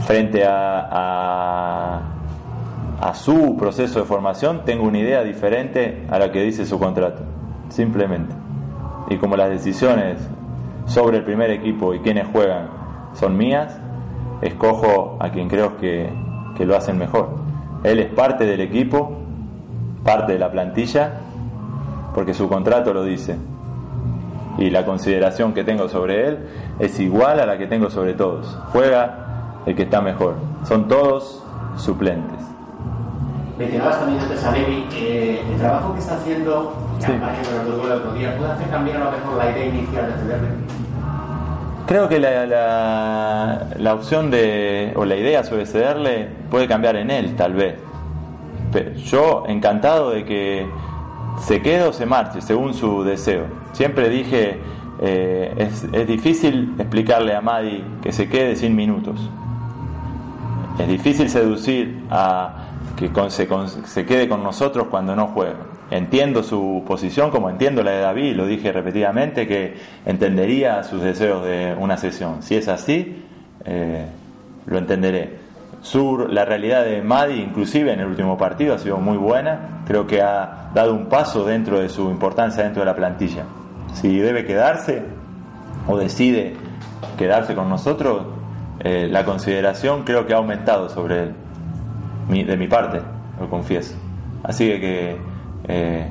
Frente 0.07 0.43
a, 0.43 0.87
a, 0.91 2.01
a 2.99 3.13
su 3.13 3.55
proceso 3.57 3.99
de 3.99 4.05
formación, 4.05 4.61
tengo 4.65 4.85
una 4.85 4.97
idea 4.97 5.21
diferente 5.21 6.07
a 6.09 6.17
la 6.17 6.31
que 6.31 6.41
dice 6.41 6.65
su 6.65 6.79
contrato. 6.79 7.21
Simplemente 7.69 8.42
y 9.09 9.17
como 9.17 9.35
las 9.35 9.49
decisiones 9.49 10.17
sobre 10.85 11.17
el 11.17 11.23
primer 11.23 11.49
equipo 11.51 11.93
y 11.93 11.99
quienes 11.99 12.27
juegan 12.27 12.69
son 13.13 13.37
mías, 13.37 13.77
escojo 14.41 15.17
a 15.19 15.29
quien 15.29 15.47
creo 15.47 15.77
que, 15.77 16.09
que 16.55 16.65
lo 16.65 16.75
hacen 16.75 16.97
mejor. 16.97 17.29
Él 17.83 17.99
es 17.99 18.09
parte 18.13 18.45
del 18.45 18.61
equipo, 18.61 19.17
parte 20.03 20.33
de 20.33 20.39
la 20.39 20.51
plantilla, 20.51 21.13
porque 22.13 22.33
su 22.33 22.47
contrato 22.47 22.93
lo 22.93 23.03
dice. 23.03 23.37
Y 24.57 24.69
la 24.69 24.85
consideración 24.85 25.53
que 25.53 25.63
tengo 25.63 25.89
sobre 25.89 26.27
él 26.27 26.39
es 26.79 26.99
igual 26.99 27.39
a 27.39 27.45
la 27.45 27.57
que 27.57 27.65
tengo 27.67 27.89
sobre 27.89 28.13
todos. 28.13 28.57
Juega 28.71 29.61
el 29.65 29.75
que 29.75 29.83
está 29.83 30.01
mejor. 30.01 30.35
Son 30.63 30.87
todos 30.87 31.43
suplentes. 31.75 32.39
Mencionabas 33.57 33.99
también 33.99 34.19
antes 34.19 34.43
a 34.43 34.51
Levi, 34.51 34.85
el 35.51 35.57
trabajo 35.57 35.93
que 35.93 35.99
está 35.99 36.15
haciendo 36.15 36.73
sí. 36.99 37.11
el 37.11 37.91
otro 37.91 38.13
día, 38.13 38.37
¿puede 38.37 38.51
hacer 38.51 38.69
cambiar 38.69 38.97
a 38.97 39.05
lo 39.05 39.11
mejor 39.11 39.37
la 39.37 39.51
idea 39.51 39.65
inicial 39.67 40.07
de 40.07 40.21
cederle? 40.21 40.47
Creo 41.87 42.07
que 42.07 42.19
la, 42.19 42.45
la, 42.45 43.67
la, 43.77 43.93
opción 43.93 44.31
de, 44.31 44.93
o 44.95 45.03
la 45.03 45.15
idea 45.15 45.43
sobre 45.43 45.65
cederle 45.65 46.29
puede 46.49 46.67
cambiar 46.67 46.95
en 46.95 47.11
él, 47.11 47.35
tal 47.35 47.53
vez. 47.53 47.75
Pero 48.71 48.93
yo 48.93 49.43
encantado 49.47 50.11
de 50.11 50.23
que 50.23 50.65
se 51.41 51.61
quede 51.61 51.83
o 51.83 51.93
se 51.93 52.05
marche, 52.05 52.41
según 52.41 52.73
su 52.73 53.03
deseo. 53.03 53.45
Siempre 53.73 54.09
dije, 54.09 54.59
eh, 55.01 55.53
es, 55.57 55.85
es 55.91 56.07
difícil 56.07 56.73
explicarle 56.79 57.35
a 57.35 57.41
Madi 57.41 57.83
que 58.01 58.11
se 58.11 58.29
quede 58.29 58.55
sin 58.55 58.75
minutos. 58.75 59.29
Es 60.79 60.87
difícil 60.87 61.29
seducir 61.29 62.03
a, 62.09 62.69
que 62.95 63.09
se, 63.29 63.47
se, 63.85 64.05
quede 64.05 64.29
con 64.29 64.43
nosotros 64.43 64.87
cuando 64.89 65.15
no 65.15 65.27
juega. 65.27 65.72
Entiendo 65.91 66.43
su 66.43 66.83
posición 66.87 67.29
como 67.29 67.49
entiendo 67.49 67.83
la 67.83 67.91
de 67.91 67.99
David, 67.99 68.35
lo 68.35 68.45
dije 68.45 68.71
repetidamente, 68.71 69.47
que 69.47 69.75
entendería 70.05 70.83
sus 70.83 71.01
deseos 71.01 71.45
de 71.45 71.75
una 71.77 71.97
sesión. 71.97 72.41
Si 72.41 72.55
es 72.55 72.67
así, 72.67 73.23
eh, 73.65 74.05
lo 74.65 74.77
entenderé. 74.77 75.43
Sur, 75.81 76.31
la 76.31 76.45
realidad 76.45 76.85
de 76.85 77.01
Madi, 77.01 77.41
inclusive 77.41 77.91
en 77.91 77.99
el 77.99 78.07
último 78.07 78.37
partido, 78.37 78.73
ha 78.73 78.79
sido 78.79 78.97
muy 78.97 79.17
buena. 79.17 79.81
Creo 79.85 80.07
que 80.07 80.21
ha 80.21 80.71
dado 80.73 80.93
un 80.93 81.07
paso 81.07 81.45
dentro 81.45 81.79
de 81.79 81.89
su 81.89 82.09
importancia 82.09 82.63
dentro 82.63 82.81
de 82.81 82.85
la 82.85 82.95
plantilla. 82.95 83.43
Si 83.93 84.17
debe 84.17 84.45
quedarse 84.45 85.03
o 85.87 85.97
decide 85.97 86.55
quedarse 87.17 87.53
con 87.53 87.69
nosotros, 87.69 88.23
eh, 88.79 89.07
la 89.11 89.25
consideración 89.25 90.03
creo 90.03 90.25
que 90.25 90.33
ha 90.33 90.37
aumentado 90.37 90.89
sobre 90.89 91.23
él 91.23 91.33
de 92.29 92.57
mi 92.57 92.67
parte, 92.67 93.01
lo 93.39 93.49
confieso. 93.49 93.95
Así 94.43 94.67
que, 94.79 95.17
eh, 95.67 96.05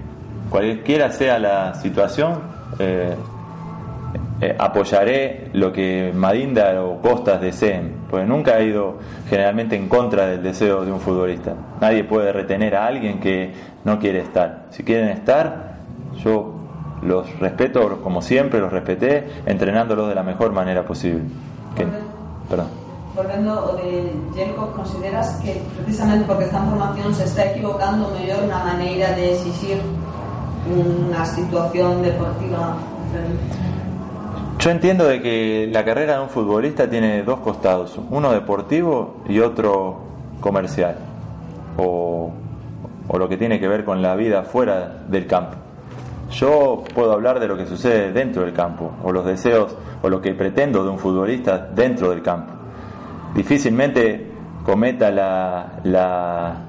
cualquiera 0.50 1.10
sea 1.10 1.38
la 1.38 1.74
situación, 1.74 2.40
eh, 2.78 3.14
eh, 4.40 4.56
apoyaré 4.58 5.50
lo 5.52 5.72
que 5.72 6.12
Madinda 6.14 6.82
o 6.82 7.00
Costas 7.00 7.40
deseen, 7.40 7.94
porque 8.10 8.26
nunca 8.26 8.58
he 8.58 8.66
ido 8.66 8.98
generalmente 9.28 9.76
en 9.76 9.88
contra 9.88 10.26
del 10.26 10.42
deseo 10.42 10.84
de 10.84 10.92
un 10.92 11.00
futbolista. 11.00 11.54
Nadie 11.80 12.04
puede 12.04 12.32
retener 12.32 12.74
a 12.74 12.86
alguien 12.86 13.20
que 13.20 13.52
no 13.84 13.98
quiere 13.98 14.20
estar. 14.20 14.66
Si 14.70 14.82
quieren 14.82 15.10
estar, 15.10 15.76
yo 16.24 16.54
los 17.02 17.38
respeto 17.38 18.00
como 18.02 18.22
siempre, 18.22 18.60
los 18.60 18.72
respeté, 18.72 19.26
entrenándolos 19.46 20.08
de 20.08 20.14
la 20.14 20.22
mejor 20.22 20.52
manera 20.52 20.84
posible. 20.84 21.22
perdón 22.48 22.91
volviendo 23.14 23.76
de 23.76 24.12
Jelko, 24.34 24.72
consideras 24.72 25.38
que 25.42 25.62
precisamente 25.76 26.24
porque 26.26 26.44
esta 26.44 26.60
formación 26.62 27.14
se 27.14 27.24
está 27.24 27.50
equivocando 27.50 28.10
mellor 28.10 28.44
na 28.48 28.64
maneira 28.64 29.12
de 29.12 29.32
exigir 29.34 29.78
una 30.66 31.24
situación 31.26 32.02
deportiva? 32.02 32.76
Yo 34.58 34.70
entiendo 34.70 35.06
de 35.06 35.20
que 35.20 35.68
la 35.72 35.84
carrera 35.84 36.16
de 36.16 36.22
un 36.22 36.28
futbolista 36.28 36.88
tiene 36.88 37.22
dos 37.22 37.40
costados, 37.40 37.98
uno 38.10 38.32
deportivo 38.32 39.22
y 39.28 39.40
otro 39.40 40.00
comercial 40.40 40.96
o 41.76 42.30
o 43.08 43.18
lo 43.18 43.28
que 43.28 43.36
tiene 43.36 43.60
que 43.60 43.68
ver 43.68 43.84
con 43.84 44.02
la 44.02 44.16
vida 44.16 44.42
fuera 44.42 45.02
del 45.08 45.26
campo. 45.26 45.56
Yo 46.30 46.82
puedo 46.94 47.12
hablar 47.12 47.40
de 47.40 47.48
lo 47.48 47.56
que 47.56 47.66
sucede 47.66 48.12
dentro 48.12 48.42
del 48.42 48.54
campo, 48.54 48.90
o 49.02 49.12
los 49.12 49.24
deseos, 49.24 49.76
o 50.00 50.08
lo 50.08 50.20
que 50.22 50.34
pretendo 50.34 50.82
de 50.82 50.90
un 50.90 50.98
futbolista 50.98 51.58
dentro 51.58 52.10
del 52.10 52.22
campo. 52.22 52.54
Difícilmente 53.34 54.26
cometa 54.64 55.10
la, 55.10 56.62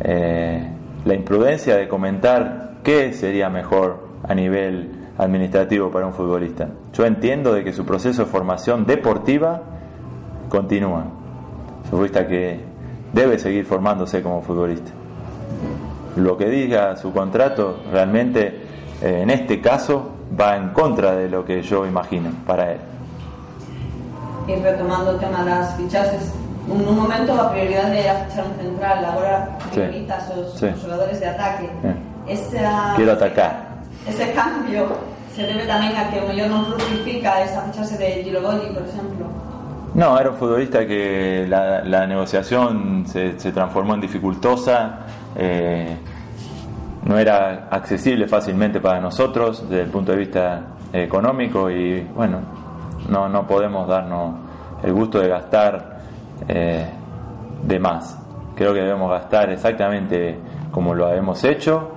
eh, 0.00 0.68
la 1.04 1.14
imprudencia 1.14 1.76
de 1.76 1.88
comentar 1.88 2.78
qué 2.82 3.12
sería 3.12 3.48
mejor 3.48 4.08
a 4.26 4.34
nivel 4.34 4.90
administrativo 5.16 5.90
para 5.90 6.06
un 6.06 6.12
futbolista. 6.12 6.68
Yo 6.92 7.06
entiendo 7.06 7.52
de 7.52 7.64
que 7.64 7.72
su 7.72 7.84
proceso 7.84 8.24
de 8.24 8.30
formación 8.30 8.86
deportiva 8.86 9.62
continúa. 10.48 11.04
Futbolista 11.90 12.26
que 12.26 12.60
debe 13.12 13.38
seguir 13.38 13.64
formándose 13.64 14.22
como 14.22 14.42
futbolista. 14.42 14.90
Lo 16.16 16.36
que 16.36 16.48
diga 16.48 16.96
su 16.96 17.12
contrato 17.12 17.80
realmente 17.92 18.68
eh, 19.00 19.20
en 19.22 19.30
este 19.30 19.60
caso 19.60 20.12
va 20.38 20.56
en 20.56 20.70
contra 20.70 21.14
de 21.14 21.28
lo 21.28 21.44
que 21.44 21.62
yo 21.62 21.86
imagino 21.86 22.30
para 22.46 22.72
él. 22.72 22.78
Y 24.48 24.56
retomando 24.56 25.12
el 25.12 25.18
tema 25.18 25.44
de 25.44 25.50
las 25.50 25.76
fichajes, 25.76 26.32
en 26.66 26.88
un 26.88 26.96
momento 26.96 27.36
la 27.36 27.50
prioridad 27.50 27.94
era 27.94 28.24
fichar 28.24 28.46
un 28.46 28.56
central, 28.56 29.04
ahora 29.04 29.58
prioritas 29.70 30.34
los, 30.34 30.58
sí. 30.58 30.66
jugadores 30.82 31.20
de 31.20 31.26
ataque. 31.26 31.64
Eh. 31.84 31.94
Ese, 32.28 32.60
Quiero 32.96 33.12
atacar. 33.12 33.68
ese 34.06 34.32
cambio 34.32 34.88
se 35.34 35.42
debe 35.44 35.66
también 35.66 35.96
a 35.96 36.10
que 36.10 36.20
mayor 36.20 36.48
no 36.48 36.64
fructifica 36.64 37.42
esa 37.42 37.62
fichaje 37.62 37.96
de 37.96 38.24
Girobolli, 38.24 38.72
por 38.72 38.82
ejemplo. 38.82 39.26
No, 39.94 40.18
era 40.18 40.30
un 40.30 40.36
futbolista 40.36 40.86
que 40.86 41.46
la, 41.48 41.82
la 41.82 42.06
negociación 42.06 43.04
se, 43.06 43.38
se, 43.38 43.52
transformó 43.52 43.94
en 43.94 44.00
dificultosa, 44.00 45.00
eh, 45.36 45.96
no 47.04 47.18
era 47.18 47.68
accesible 47.70 48.28
fácilmente 48.28 48.80
para 48.80 49.00
nosotros 49.00 49.68
desde 49.68 49.84
el 49.84 49.90
punto 49.90 50.12
de 50.12 50.18
vista 50.18 50.62
económico 50.92 51.70
y 51.70 52.00
bueno, 52.14 52.40
no, 53.08 53.28
no 53.28 53.46
podemos 53.46 53.88
darnos 53.88 54.36
el 54.82 54.92
gusto 54.92 55.18
de 55.18 55.28
gastar 55.28 55.98
eh, 56.46 56.86
de 57.62 57.78
más. 57.78 58.18
Creo 58.54 58.74
que 58.74 58.80
debemos 58.80 59.10
gastar 59.10 59.50
exactamente 59.50 60.38
como 60.70 60.94
lo 60.94 61.12
hemos 61.12 61.42
hecho. 61.44 61.92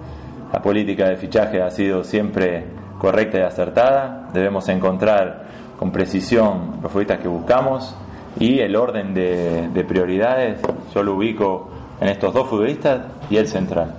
La 0.52 0.62
política 0.62 1.08
de 1.08 1.16
fichaje 1.16 1.62
ha 1.62 1.70
sido 1.70 2.04
siempre 2.04 2.66
correcta 2.98 3.40
y 3.40 3.42
acertada. 3.42 4.30
Debemos 4.34 4.68
encontrar 4.70 5.46
con 5.78 5.92
precisión 5.92 6.80
los 6.82 6.92
futbolistas 6.92 7.20
que 7.20 7.28
buscamos 7.28 7.96
y 8.40 8.60
el 8.60 8.76
orden 8.76 9.14
de, 9.14 9.70
de, 9.70 9.84
prioridades 9.84 10.62
yo 10.94 11.04
lo 11.04 11.16
ubico 11.16 11.70
en 12.00 12.08
estos 12.08 12.34
dos 12.34 12.48
futbolistas 12.48 13.02
y 13.30 13.38
el 13.38 13.48
central. 13.48 13.96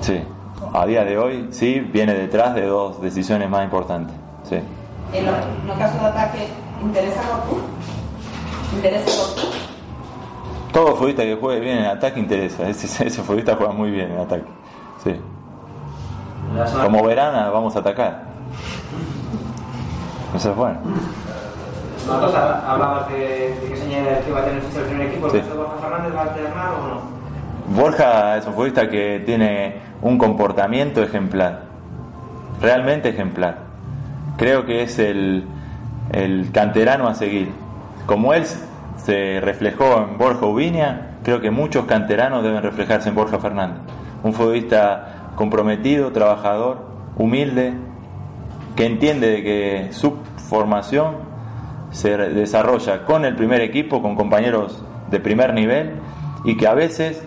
Sí, 0.00 0.22
a 0.72 0.86
día 0.86 1.04
de 1.04 1.18
hoy 1.18 1.48
sí 1.50 1.80
viene 1.80 2.14
detrás 2.14 2.54
de 2.54 2.66
dos 2.66 3.00
decisiones 3.00 3.48
más 3.48 3.64
importantes. 3.64 4.14
Sí. 4.44 4.56
En 5.12 5.26
el 5.26 5.78
caso 5.78 5.98
de 5.98 6.06
ataque, 6.06 6.48
¿interesa 6.82 7.22
Goku? 7.22 7.60
¿Interesa 8.74 9.10
Goku? 9.10 9.48
Todo 10.72 10.94
futbolista 10.96 11.22
que 11.22 11.36
juegue 11.36 11.60
bien 11.60 11.78
en 11.78 11.86
ataque 11.86 12.20
interesa. 12.20 12.68
Ese, 12.68 13.06
ese 13.06 13.22
futbolista 13.22 13.56
juega 13.56 13.72
muy 13.72 13.90
bien 13.90 14.12
en 14.12 14.18
ataque. 14.18 14.44
Sí. 15.02 15.20
Como 16.82 17.04
verán, 17.04 17.52
vamos 17.52 17.74
a 17.76 17.78
atacar. 17.80 18.24
Eso 20.34 20.50
es 20.50 20.56
bueno. 20.56 20.78
Nosotros 22.06 22.34
hablabas 22.34 23.08
de, 23.08 23.18
de 23.60 23.68
que 23.68 23.76
señal 23.76 24.20
que 24.24 24.32
va 24.32 24.40
a 24.40 24.44
tener 24.44 24.62
el 24.62 24.84
primer 24.84 25.06
equipo. 25.08 25.26
¿El 25.26 25.32
sí. 25.32 25.48
Borja 25.54 25.76
Fernández 25.80 26.14
va 26.14 26.20
a 26.20 26.22
alternar 26.24 26.70
o 26.74 26.88
no? 26.88 27.17
Borja 27.74 28.38
es 28.38 28.46
un 28.46 28.54
futbolista 28.54 28.88
que 28.88 29.22
tiene 29.24 29.76
un 30.00 30.16
comportamiento 30.16 31.02
ejemplar. 31.02 31.64
Realmente 32.60 33.10
ejemplar. 33.10 33.58
Creo 34.36 34.64
que 34.64 34.82
es 34.82 34.98
el, 34.98 35.44
el 36.12 36.50
canterano 36.52 37.08
a 37.08 37.14
seguir. 37.14 37.50
Como 38.06 38.32
él 38.32 38.44
se 38.96 39.40
reflejó 39.40 39.98
en 39.98 40.18
Borja 40.18 40.46
Ubiña, 40.46 41.18
creo 41.22 41.40
que 41.40 41.50
muchos 41.50 41.84
canteranos 41.84 42.42
deben 42.42 42.62
reflejarse 42.62 43.10
en 43.10 43.14
Borja 43.14 43.38
Fernández. 43.38 43.78
Un 44.22 44.32
futbolista 44.32 45.32
comprometido, 45.36 46.10
trabajador, 46.10 46.86
humilde, 47.16 47.74
que 48.76 48.86
entiende 48.86 49.28
de 49.28 49.42
que 49.42 49.88
su 49.92 50.16
formación 50.48 51.16
se 51.90 52.16
desarrolla 52.16 53.04
con 53.04 53.24
el 53.24 53.36
primer 53.36 53.60
equipo, 53.60 54.00
con 54.00 54.16
compañeros 54.16 54.82
de 55.10 55.20
primer 55.20 55.52
nivel 55.52 55.92
y 56.44 56.56
que 56.56 56.66
a 56.66 56.74
veces 56.74 57.22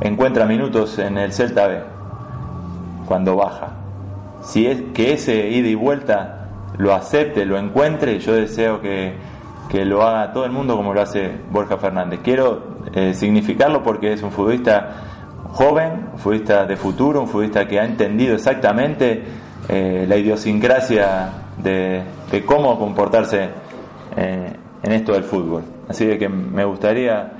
encuentra 0.00 0.46
minutos 0.46 0.98
en 0.98 1.18
el 1.18 1.32
Celta 1.32 1.66
B 1.66 1.82
cuando 3.06 3.36
baja. 3.36 3.72
Si 4.42 4.66
es 4.66 4.80
que 4.94 5.14
ese 5.14 5.48
ida 5.48 5.68
y 5.68 5.74
vuelta 5.74 6.48
lo 6.78 6.94
acepte, 6.94 7.44
lo 7.46 7.58
encuentre, 7.58 8.18
yo 8.18 8.34
deseo 8.34 8.80
que, 8.80 9.14
que 9.68 9.84
lo 9.84 10.02
haga 10.02 10.32
todo 10.32 10.44
el 10.44 10.52
mundo 10.52 10.76
como 10.76 10.92
lo 10.92 11.00
hace 11.00 11.32
Borja 11.50 11.78
Fernández. 11.78 12.20
Quiero 12.22 12.76
eh, 12.94 13.14
significarlo 13.14 13.82
porque 13.82 14.12
es 14.12 14.22
un 14.22 14.30
futbolista 14.30 14.90
joven, 15.52 16.10
un 16.12 16.18
futbolista 16.18 16.66
de 16.66 16.76
futuro, 16.76 17.22
un 17.22 17.28
futbolista 17.28 17.66
que 17.66 17.80
ha 17.80 17.84
entendido 17.84 18.34
exactamente 18.34 19.22
eh, 19.68 20.04
la 20.06 20.16
idiosincrasia 20.16 21.30
de, 21.56 22.04
cómo 22.44 22.78
comportarse 22.78 23.48
eh, 24.16 24.52
en 24.82 24.92
esto 24.92 25.12
del 25.14 25.24
fútbol. 25.24 25.64
Así 25.88 26.06
que 26.18 26.28
me 26.28 26.64
gustaría, 26.64 27.32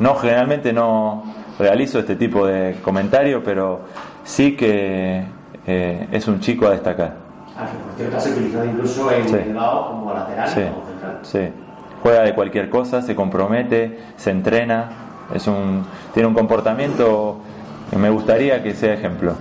no 0.00 0.14
generalmente 0.14 0.72
no 0.72 1.22
realizo 1.58 1.98
este 1.98 2.16
tipo 2.16 2.46
de 2.46 2.76
comentario, 2.82 3.42
pero 3.42 3.80
sí 4.24 4.56
que 4.56 5.24
eh, 5.66 6.08
es 6.12 6.26
un 6.28 6.40
chico 6.40 6.66
a 6.66 6.70
destacar. 6.70 7.14
Ah, 7.56 7.66
que 7.96 8.04
utilizado 8.30 8.64
incluso 8.64 9.10
en 9.12 9.28
Sí. 9.28 9.36
Bilbao 9.36 9.88
como 9.90 10.12
lateral 10.12 10.48
Sí, 10.48 10.60
como 10.62 10.86
central. 10.86 11.18
sí. 11.22 11.48
Juega 12.02 12.22
de 12.22 12.34
cualquier 12.34 12.68
cosa, 12.68 13.00
se 13.00 13.14
compromete, 13.14 13.98
se 14.16 14.30
entrena, 14.30 14.88
es 15.34 15.46
un, 15.46 15.86
tiene 16.12 16.26
un 16.28 16.34
comportamiento 16.34 17.38
que 17.90 17.96
me 17.96 18.10
gustaría 18.10 18.62
que 18.62 18.74
sea 18.74 18.92
ejemplo. 18.94 19.34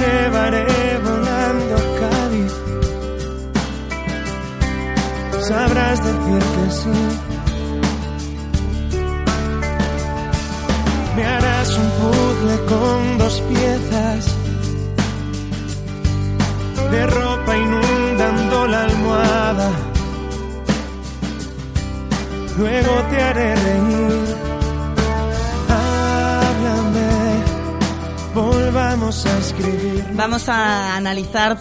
Llevaré 0.00 0.98
volando 1.04 1.74
a 1.76 1.84
Cádiz. 2.00 2.52
Sabrás 5.48 5.98
decir 6.04 6.42
que 6.54 6.70
sí. 6.80 6.98
Me 11.16 11.24
harás 11.24 11.78
un 11.78 11.90
puzzle 11.98 12.56
con 12.66 13.18
dos 13.18 13.40
piezas 13.48 14.34
de 16.90 17.06
ropa 17.06 17.56
inundando 17.56 18.66
la 18.66 18.82
almohada. 18.84 19.70
Luego 22.58 22.92
te 23.10 23.22
haré 23.22 23.54
reír. 23.56 24.41
Volvamos 28.92 29.24
a 29.24 29.38
escribir. 29.38 30.04
Vamos 30.12 30.48
a 30.50 30.96
analizar 30.96 31.56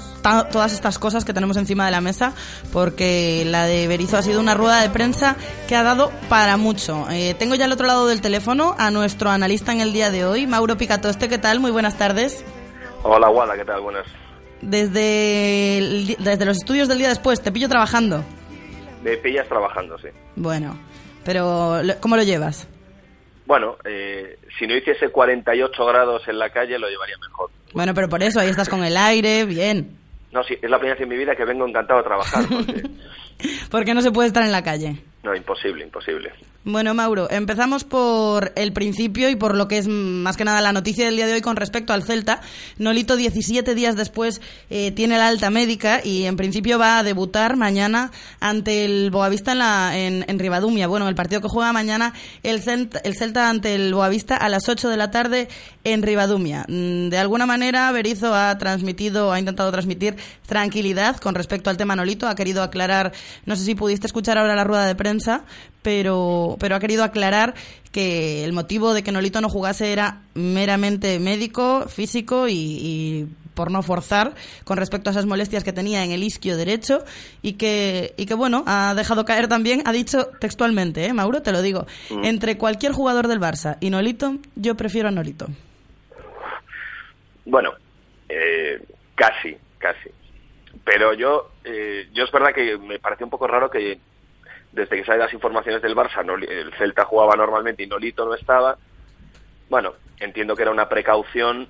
todas 0.52 0.74
estas 0.74 1.00
cosas 1.00 1.24
que 1.24 1.34
tenemos 1.34 1.56
encima 1.56 1.86
de 1.86 1.91
la 1.91 2.02
mesa 2.02 2.34
porque 2.74 3.44
la 3.46 3.65
de 3.65 3.88
Berizo 3.88 4.17
ha 4.17 4.22
sido 4.22 4.41
una 4.41 4.54
rueda 4.54 4.82
de 4.82 4.89
prensa 4.89 5.38
que 5.65 5.78
ha 5.78 5.84
dado 5.84 6.12
para 6.28 6.58
mucho. 6.58 7.08
Eh, 7.10 7.34
tengo 7.39 7.56
ya 7.56 7.65
al 7.65 7.72
otro 7.72 7.88
lado 7.88 8.06
del 8.08 8.20
teléfono 8.20 8.76
a 8.78 8.91
nuestro 8.91 9.30
analista 9.30 9.72
en 9.72 9.80
el 9.80 9.94
día 9.94 10.12
de 10.12 10.26
hoy, 10.26 10.46
Mauro 10.46 10.78
Picatoste. 10.78 11.30
¿Qué 11.30 11.38
tal? 11.38 11.62
Muy 11.62 11.72
buenas 11.72 11.98
tardes. 11.98 12.44
Hola, 13.04 13.30
Wala, 13.30 13.56
¿qué 13.56 13.63
tal? 13.63 13.80
Buenas. 13.80 14.06
Desde, 14.62 15.78
el 15.78 16.17
desde 16.20 16.44
los 16.44 16.58
estudios 16.58 16.89
del 16.89 16.98
día 16.98 17.08
después, 17.08 17.41
te 17.41 17.54
pillo 17.54 17.70
trabajando. 17.70 18.26
Me 19.04 19.15
pillas 19.15 19.48
trabajando, 19.48 19.98
sí. 20.00 20.10
Bueno, 20.36 20.78
pero 21.24 21.80
¿cómo 22.02 22.17
lo 22.17 22.24
llevas? 22.24 22.67
Bueno, 23.46 23.78
eh, 23.86 24.38
si 24.59 24.67
no 24.67 24.75
hiciese 24.75 25.09
48 25.09 25.85
grados 25.85 26.27
en 26.27 26.39
la 26.39 26.49
calle, 26.49 26.77
lo 26.79 26.87
llevaría 26.89 27.15
mejor. 27.17 27.49
Bueno, 27.73 27.93
pero 27.93 28.09
por 28.09 28.21
eso 28.23 28.39
ahí 28.39 28.49
estás 28.49 28.69
con 28.69 28.83
el 28.83 28.97
aire, 28.97 29.45
bien. 29.45 29.97
No, 30.31 30.43
sí, 30.43 30.55
es 30.61 30.69
la 30.69 30.77
primera 30.77 30.95
vez 30.95 31.03
en 31.03 31.09
mi 31.09 31.17
vida 31.17 31.35
que 31.35 31.43
vengo 31.45 31.67
encantado 31.67 31.99
a 31.99 32.03
trabajar. 32.03 32.45
porque- 32.47 32.83
¿Por 33.71 33.83
qué 33.85 33.93
no 33.93 34.01
se 34.01 34.11
puede 34.11 34.27
estar 34.27 34.43
en 34.43 34.51
la 34.51 34.63
calle? 34.63 34.97
no, 35.23 35.35
imposible, 35.35 35.83
imposible. 35.83 36.31
Bueno, 36.63 36.93
Mauro, 36.93 37.28
empezamos 37.32 37.84
por 37.84 38.54
el 38.56 38.71
principio 38.71 39.32
y 39.32 39.36
por 39.36 39.56
lo 39.56 39.67
que 39.67 39.80
es 39.80 39.88
más 39.88 40.38
que 40.38 40.45
nada 40.45 40.62
la 40.62 40.71
noticia 40.71 41.06
del 41.06 41.15
día 41.15 41.26
de 41.26 41.34
hoy 41.34 41.41
con 41.41 41.56
respecto 41.56 41.91
al 41.91 42.04
Celta. 42.04 42.39
Nolito, 42.78 43.15
17 43.15 43.74
días 43.74 43.95
después, 43.95 44.41
eh, 44.69 44.91
tiene 44.91 45.17
la 45.17 45.28
alta 45.28 45.50
médica 45.50 46.02
y 46.04 46.26
en 46.26 46.38
principio 46.38 46.78
va 46.78 47.00
a 47.00 47.04
debutar 47.04 47.56
mañana 47.56 48.12
ante 48.39 48.86
el 48.86 49.10
Boavista 49.10 49.54
en, 49.54 49.58
la, 49.58 49.97
en, 49.97 50.24
en 50.28 50.38
Ribadumia. 50.38 50.86
Bueno, 50.86 51.10
el 51.10 51.15
partido 51.15 51.41
que 51.41 51.47
juega 51.47 51.74
mañana 51.74 52.13
el 52.43 52.62
Celta, 52.62 53.00
el 53.00 53.15
Celta 53.15 53.50
ante 53.50 53.74
el 53.74 53.95
Boavista 53.95 54.38
a 54.38 54.47
las 54.47 54.69
8 54.69 54.88
de 54.88 54.97
la 54.97 55.10
tarde 55.10 55.47
en 55.84 56.04
Ribadumia. 56.04 56.65
Mm, 56.67 57.10
de 57.10 57.17
alguna 57.17 57.47
manera, 57.47 57.91
Berizzo 57.91 58.36
ha 58.36 58.56
transmitido, 58.60 59.32
ha 59.32 59.39
intentado 59.39 59.71
transmitir 59.71 60.15
tranquilidad 60.45 61.17
con 61.17 61.34
respecto 61.34 61.71
al 61.71 61.78
tema 61.78 61.95
Nolito. 61.95 62.28
Ha 62.28 62.36
querido 62.36 62.62
aclarar, 62.62 63.13
no 63.47 63.56
sé 63.56 63.65
si 63.65 63.74
pudiste 63.74 64.06
escuchar 64.06 64.38
ahora 64.38 64.56
la 64.56 64.63
rueda 64.63 64.86
de 64.86 64.93
prensa, 64.93 65.43
pero, 65.82 66.58
pero 66.60 66.76
ha 66.76 66.80
querido 66.80 67.04
aclarar 67.04 67.54
que 67.91 68.44
el 68.46 68.54
motivo 68.54 68.94
de 68.94 69.04
que 69.04 69.12
Nolito 69.12 69.41
no 69.41 69.50
jugase 69.50 69.91
era 69.91 70.22
meramente 70.34 71.20
médico, 71.20 71.86
físico 71.89 72.48
y, 72.48 72.54
y 72.56 73.28
por 73.54 73.70
no 73.70 73.84
forzar 73.84 74.34
con 74.63 74.78
respecto 74.78 75.10
a 75.10 75.12
esas 75.12 75.26
molestias 75.26 75.63
que 75.65 75.74
tenía 75.74 76.06
en 76.06 76.12
el 76.12 76.24
isquio 76.24 76.56
derecho 76.56 77.04
y 77.41 77.54
que, 77.54 78.13
y 78.15 78.26
que 78.26 78.34
bueno, 78.34 78.63
ha 78.65 78.94
dejado 78.96 79.26
caer 79.26 79.50
también, 79.50 79.82
ha 79.86 79.91
dicho 79.91 80.30
textualmente, 80.39 81.06
¿eh, 81.06 81.13
Mauro, 81.13 81.41
te 81.41 81.52
lo 81.52 81.62
digo, 81.62 81.86
Mm. 82.10 82.24
entre 82.24 82.58
cualquier 82.58 82.94
jugador 82.94 83.28
del 83.28 83.39
Barça 83.41 83.76
y 83.82 83.89
Nolito, 83.89 84.38
yo 84.56 84.76
prefiero 84.76 85.10
a 85.10 85.12
Nolito. 85.12 85.48
Bueno, 87.46 87.72
eh, 88.30 88.82
casi, 89.15 89.58
casi. 89.78 90.10
Pero 90.86 91.13
yo, 91.13 91.52
eh, 91.63 92.08
yo 92.13 92.24
es 92.24 92.32
verdad 92.32 92.54
que 92.54 92.78
me 92.78 93.00
pareció 93.00 93.26
un 93.26 93.30
poco 93.32 93.48
raro 93.48 93.70
que 93.70 94.00
desde 94.71 94.97
que 94.97 95.05
salen 95.05 95.21
las 95.21 95.34
informaciones 95.34 95.81
del 95.81 95.95
Barça, 95.95 96.23
Noli- 96.25 96.47
el 96.49 96.73
Celta 96.75 97.05
jugaba 97.05 97.36
normalmente 97.36 97.84
y 97.84 97.88
Nolito 97.88 98.25
no 98.25 98.34
estaba. 98.34 98.77
Bueno, 99.69 99.93
entiendo 100.19 100.55
que 100.55 100.63
era 100.63 100.71
una 100.71 100.89
precaución 100.89 101.67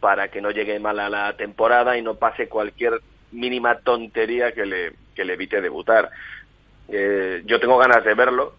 para 0.00 0.28
que 0.28 0.40
no 0.40 0.50
llegue 0.50 0.78
mal 0.78 0.98
a 1.00 1.08
la 1.10 1.36
temporada 1.36 1.96
y 1.96 2.02
no 2.02 2.14
pase 2.14 2.48
cualquier 2.48 3.00
mínima 3.32 3.78
tontería 3.80 4.52
que 4.52 4.64
le, 4.64 4.92
que 5.14 5.24
le 5.24 5.34
evite 5.34 5.60
debutar. 5.60 6.10
Eh, 6.88 7.42
yo 7.44 7.60
tengo 7.60 7.76
ganas 7.78 8.04
de 8.04 8.14
verlo. 8.14 8.54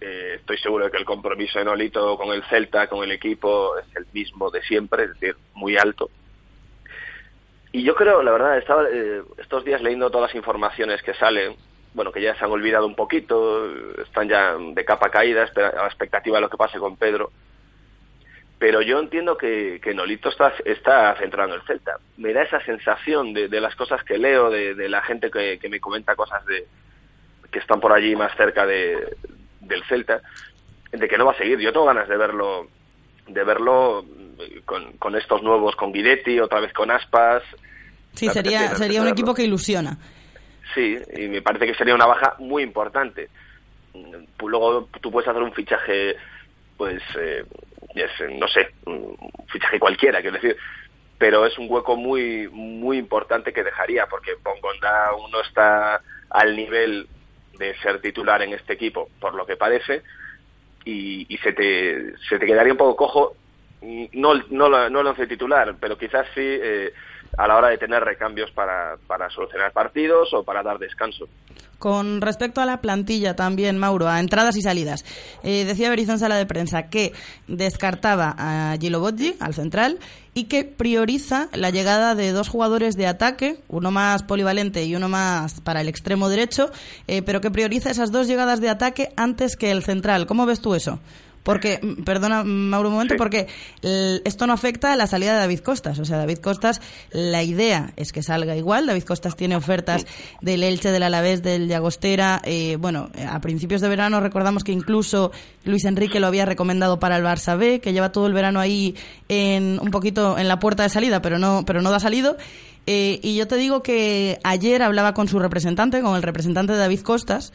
Eh, 0.00 0.36
estoy 0.36 0.56
seguro 0.58 0.84
de 0.84 0.90
que 0.92 0.96
el 0.96 1.04
compromiso 1.04 1.58
de 1.58 1.64
Nolito 1.64 2.16
con 2.16 2.32
el 2.32 2.44
Celta, 2.44 2.86
con 2.86 3.02
el 3.02 3.10
equipo, 3.10 3.76
es 3.78 3.96
el 3.96 4.06
mismo 4.12 4.50
de 4.50 4.62
siempre, 4.62 5.04
es 5.04 5.10
decir, 5.14 5.36
muy 5.54 5.76
alto. 5.76 6.08
Y 7.72 7.82
yo 7.82 7.94
creo, 7.94 8.22
la 8.22 8.30
verdad, 8.30 8.56
estaba 8.56 8.84
eh, 8.90 9.22
estos 9.38 9.64
días 9.64 9.82
leyendo 9.82 10.10
todas 10.10 10.30
las 10.30 10.36
informaciones 10.36 11.02
que 11.02 11.14
salen, 11.14 11.56
bueno, 11.94 12.12
que 12.12 12.22
ya 12.22 12.34
se 12.36 12.44
han 12.44 12.50
olvidado 12.50 12.86
un 12.86 12.94
poquito, 12.94 13.66
están 14.02 14.28
ya 14.28 14.56
de 14.56 14.84
capa 14.84 15.10
caída, 15.10 15.44
a 15.44 15.82
la 15.82 15.86
expectativa 15.86 16.36
de 16.36 16.42
lo 16.42 16.50
que 16.50 16.56
pase 16.56 16.78
con 16.78 16.96
Pedro. 16.96 17.30
Pero 18.58 18.82
yo 18.82 18.98
entiendo 18.98 19.36
que, 19.36 19.80
que 19.80 19.94
Nolito 19.94 20.30
está, 20.30 20.52
está 20.64 21.14
centrado 21.16 21.50
en 21.50 21.60
el 21.60 21.66
Celta. 21.66 21.98
Me 22.16 22.32
da 22.32 22.42
esa 22.42 22.60
sensación 22.64 23.32
de, 23.32 23.48
de 23.48 23.60
las 23.60 23.76
cosas 23.76 24.02
que 24.02 24.18
leo, 24.18 24.50
de, 24.50 24.74
de 24.74 24.88
la 24.88 25.00
gente 25.02 25.30
que, 25.30 25.58
que 25.60 25.68
me 25.68 25.78
comenta 25.78 26.16
cosas 26.16 26.44
de 26.46 26.66
que 27.52 27.60
están 27.60 27.80
por 27.80 27.92
allí 27.92 28.14
más 28.16 28.36
cerca 28.36 28.66
de, 28.66 29.16
del 29.60 29.84
Celta, 29.84 30.20
de 30.90 31.08
que 31.08 31.16
no 31.16 31.24
va 31.26 31.32
a 31.32 31.38
seguir. 31.38 31.58
Yo 31.60 31.72
tengo 31.72 31.86
ganas 31.86 32.08
de 32.08 32.16
verlo 32.16 32.68
de 33.28 33.44
verlo 33.44 34.04
con, 34.64 34.92
con 34.94 35.14
estos 35.14 35.42
nuevos, 35.42 35.76
con 35.76 35.92
Guidetti, 35.92 36.40
otra 36.40 36.60
vez 36.60 36.72
con 36.72 36.90
Aspas. 36.90 37.42
Sí, 38.14 38.28
sería, 38.28 38.74
sería 38.74 39.02
un 39.02 39.08
equipo 39.08 39.34
que 39.34 39.44
ilusiona. 39.44 39.98
Sí, 40.74 40.98
y 41.16 41.28
me 41.28 41.42
parece 41.42 41.66
que 41.66 41.74
sería 41.74 41.94
una 41.94 42.06
baja 42.06 42.34
muy 42.38 42.62
importante. 42.62 43.28
Mm, 43.94 44.24
Luego 44.46 44.88
tú 45.00 45.10
puedes 45.10 45.28
hacer 45.28 45.42
un 45.42 45.52
fichaje, 45.52 46.16
pues, 46.76 47.02
eh, 47.18 47.44
no 48.38 48.48
sé, 48.48 48.70
un 48.86 49.16
fichaje 49.48 49.78
cualquiera, 49.80 50.20
quiero 50.20 50.36
decir, 50.36 50.56
pero 51.18 51.44
es 51.46 51.58
un 51.58 51.66
hueco 51.68 51.96
muy 51.96 52.48
muy 52.48 52.98
importante 52.98 53.52
que 53.52 53.64
dejaría, 53.64 54.06
porque 54.06 54.34
Bongonda 54.42 55.10
no 55.30 55.40
está 55.40 56.00
al 56.30 56.56
nivel 56.56 57.08
de 57.58 57.76
ser 57.78 58.00
titular 58.00 58.40
en 58.42 58.52
este 58.54 58.74
equipo, 58.74 59.08
por 59.20 59.34
lo 59.34 59.44
que 59.46 59.56
parece, 59.56 60.02
y, 60.84 61.26
y 61.32 61.38
se, 61.38 61.52
te, 61.52 62.16
se 62.28 62.38
te 62.38 62.46
quedaría 62.46 62.72
un 62.72 62.78
poco 62.78 62.96
cojo, 62.96 63.36
mm, 63.82 64.06
no, 64.12 64.34
no, 64.50 64.88
no 64.88 65.00
el 65.00 65.06
once 65.06 65.26
titular, 65.26 65.74
pero 65.80 65.98
quizás 65.98 66.26
sí 66.34 66.40
eh, 66.42 66.92
a 67.36 67.46
la 67.46 67.56
hora 67.56 67.68
de 67.68 67.78
tener 67.78 68.02
recambios 68.02 68.50
para, 68.50 68.96
para 69.06 69.30
solucionar 69.30 69.72
partidos 69.72 70.32
o 70.34 70.42
para 70.42 70.62
dar 70.62 70.78
descanso. 70.78 71.28
Con 71.78 72.20
respecto 72.20 72.60
a 72.60 72.66
la 72.66 72.80
plantilla 72.80 73.36
también, 73.36 73.78
Mauro, 73.78 74.08
a 74.08 74.18
entradas 74.18 74.56
y 74.56 74.62
salidas. 74.62 75.04
Eh, 75.44 75.64
decía 75.64 75.90
Berizzo 75.90 76.12
en 76.12 76.18
sala 76.18 76.36
de 76.36 76.44
prensa 76.44 76.88
que 76.88 77.12
descartaba 77.46 78.34
a 78.36 78.76
Gilo 78.80 78.98
Boggi, 78.98 79.36
al 79.38 79.54
central, 79.54 80.00
y 80.34 80.44
que 80.44 80.64
prioriza 80.64 81.48
la 81.52 81.70
llegada 81.70 82.16
de 82.16 82.32
dos 82.32 82.48
jugadores 82.48 82.96
de 82.96 83.06
ataque, 83.06 83.60
uno 83.68 83.92
más 83.92 84.24
polivalente 84.24 84.84
y 84.84 84.96
uno 84.96 85.08
más 85.08 85.60
para 85.60 85.80
el 85.80 85.88
extremo 85.88 86.28
derecho, 86.28 86.72
eh, 87.06 87.22
pero 87.22 87.40
que 87.40 87.52
prioriza 87.52 87.90
esas 87.90 88.10
dos 88.10 88.26
llegadas 88.26 88.60
de 88.60 88.70
ataque 88.70 89.12
antes 89.16 89.56
que 89.56 89.70
el 89.70 89.84
central. 89.84 90.26
¿Cómo 90.26 90.46
ves 90.46 90.60
tú 90.60 90.74
eso? 90.74 90.98
Porque, 91.48 91.80
perdona, 92.04 92.44
Mauro, 92.44 92.90
un 92.90 92.96
momento, 92.96 93.14
porque 93.16 93.46
esto 93.80 94.46
no 94.46 94.52
afecta 94.52 94.92
a 94.92 94.96
la 94.96 95.06
salida 95.06 95.32
de 95.32 95.38
David 95.38 95.60
Costas. 95.60 95.98
O 95.98 96.04
sea, 96.04 96.18
David 96.18 96.40
Costas, 96.40 96.82
la 97.10 97.42
idea 97.42 97.94
es 97.96 98.12
que 98.12 98.22
salga 98.22 98.54
igual. 98.54 98.84
David 98.84 99.04
Costas 99.04 99.34
tiene 99.34 99.56
ofertas 99.56 100.04
del 100.42 100.62
Elche, 100.62 100.90
del 100.90 101.04
Alavés, 101.04 101.42
del 101.42 101.66
Llagostera. 101.66 102.42
Eh, 102.44 102.76
bueno, 102.78 103.08
a 103.26 103.40
principios 103.40 103.80
de 103.80 103.88
verano 103.88 104.20
recordamos 104.20 104.62
que 104.62 104.72
incluso 104.72 105.32
Luis 105.64 105.86
Enrique 105.86 106.20
lo 106.20 106.26
había 106.26 106.44
recomendado 106.44 107.00
para 107.00 107.16
el 107.16 107.24
Barça 107.24 107.56
B, 107.56 107.80
que 107.80 107.94
lleva 107.94 108.12
todo 108.12 108.26
el 108.26 108.34
verano 108.34 108.60
ahí 108.60 108.94
en 109.30 109.80
un 109.80 109.90
poquito 109.90 110.36
en 110.36 110.48
la 110.48 110.58
puerta 110.58 110.82
de 110.82 110.90
salida, 110.90 111.22
pero 111.22 111.38
no, 111.38 111.64
pero 111.66 111.80
no 111.80 111.90
da 111.90 111.98
salido. 111.98 112.36
Eh, 112.86 113.20
y 113.22 113.36
yo 113.36 113.48
te 113.48 113.56
digo 113.56 113.82
que 113.82 114.38
ayer 114.44 114.82
hablaba 114.82 115.14
con 115.14 115.28
su 115.28 115.38
representante, 115.38 116.02
con 116.02 116.14
el 116.14 116.22
representante 116.22 116.74
de 116.74 116.78
David 116.78 117.00
Costas, 117.00 117.54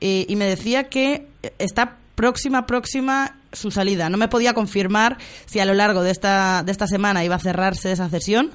eh, 0.00 0.24
y 0.30 0.34
me 0.36 0.46
decía 0.46 0.88
que 0.88 1.26
está 1.58 1.98
próxima, 2.14 2.66
próxima 2.66 3.36
su 3.52 3.70
salida. 3.70 4.08
No 4.08 4.18
me 4.18 4.28
podía 4.28 4.54
confirmar 4.54 5.18
si 5.46 5.60
a 5.60 5.64
lo 5.64 5.74
largo 5.74 6.02
de 6.02 6.10
esta, 6.10 6.62
de 6.64 6.72
esta 6.72 6.86
semana 6.86 7.24
iba 7.24 7.36
a 7.36 7.40
cerrarse 7.40 7.92
esa 7.92 8.08
cesión, 8.08 8.52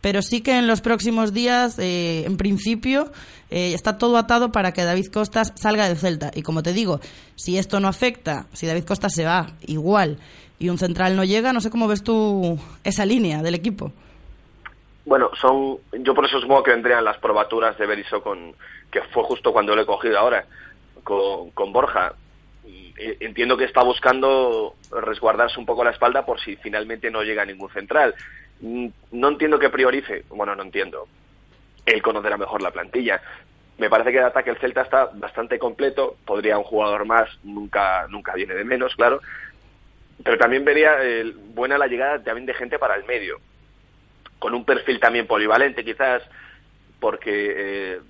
pero 0.00 0.22
sí 0.22 0.40
que 0.40 0.58
en 0.58 0.66
los 0.66 0.80
próximos 0.80 1.32
días, 1.32 1.78
eh, 1.78 2.24
en 2.26 2.36
principio, 2.36 3.10
eh, 3.50 3.72
está 3.74 3.98
todo 3.98 4.16
atado 4.18 4.52
para 4.52 4.72
que 4.72 4.84
David 4.84 5.06
Costas 5.12 5.52
salga 5.56 5.88
del 5.88 5.96
Celta. 5.96 6.30
Y 6.34 6.42
como 6.42 6.62
te 6.62 6.72
digo, 6.72 7.00
si 7.34 7.58
esto 7.58 7.80
no 7.80 7.88
afecta, 7.88 8.46
si 8.52 8.66
David 8.66 8.84
Costas 8.84 9.14
se 9.14 9.24
va 9.24 9.52
igual 9.62 10.18
y 10.58 10.68
un 10.68 10.78
central 10.78 11.16
no 11.16 11.24
llega, 11.24 11.52
no 11.52 11.60
sé 11.60 11.70
cómo 11.70 11.88
ves 11.88 12.02
tú 12.02 12.58
esa 12.84 13.04
línea 13.04 13.42
del 13.42 13.54
equipo. 13.54 13.92
Bueno, 15.04 15.30
son 15.40 15.78
yo 16.00 16.14
por 16.14 16.26
eso 16.26 16.40
supongo 16.40 16.64
que 16.64 16.72
vendrían 16.72 17.04
las 17.04 17.18
probaturas 17.18 17.78
de 17.78 17.86
Berizzo 17.86 18.22
con 18.22 18.54
que 18.90 19.02
fue 19.12 19.22
justo 19.24 19.52
cuando 19.52 19.76
lo 19.76 19.82
he 19.82 19.86
cogido 19.86 20.18
ahora 20.18 20.44
con, 21.04 21.50
con 21.50 21.72
Borja. 21.72 22.14
Y 22.66 22.94
Entiendo 23.20 23.56
que 23.56 23.64
está 23.64 23.82
buscando 23.82 24.74
resguardarse 24.90 25.58
un 25.58 25.66
poco 25.66 25.84
la 25.84 25.90
espalda 25.90 26.24
por 26.24 26.40
si 26.40 26.56
finalmente 26.56 27.10
no 27.10 27.22
llega 27.22 27.44
ningún 27.44 27.70
central. 27.70 28.14
Mm, 28.60 28.88
No 29.12 29.28
entiendo 29.28 29.58
que 29.58 29.70
priorice, 29.70 30.24
bueno, 30.30 30.54
no 30.56 30.62
entiendo. 30.62 31.06
Él 31.84 32.02
conocerá 32.02 32.36
mejor 32.36 32.62
la 32.62 32.70
plantilla. 32.70 33.20
Me 33.78 33.90
parece 33.90 34.10
que 34.10 34.18
el 34.18 34.24
ataque 34.24 34.50
el 34.50 34.58
Celta 34.58 34.82
está 34.82 35.10
bastante 35.14 35.58
completo. 35.58 36.16
Podría 36.24 36.58
un 36.58 36.64
jugador 36.64 37.04
más, 37.04 37.28
nunca 37.44 38.06
nunca 38.08 38.34
viene 38.34 38.54
de 38.54 38.64
menos, 38.64 38.96
claro. 38.96 39.20
Pero 40.24 40.38
también 40.38 40.64
vería 40.64 40.96
eh, 41.02 41.32
buena 41.54 41.76
la 41.78 41.86
llegada 41.86 42.22
también 42.22 42.46
de 42.46 42.54
gente 42.54 42.78
para 42.78 42.96
el 42.96 43.04
medio 43.04 43.38
con 44.38 44.54
un 44.54 44.64
perfil 44.64 45.00
también 45.00 45.26
polivalente 45.26 45.84
quizás 45.84 46.22
porque 47.00 47.54
eh, 47.56 48.00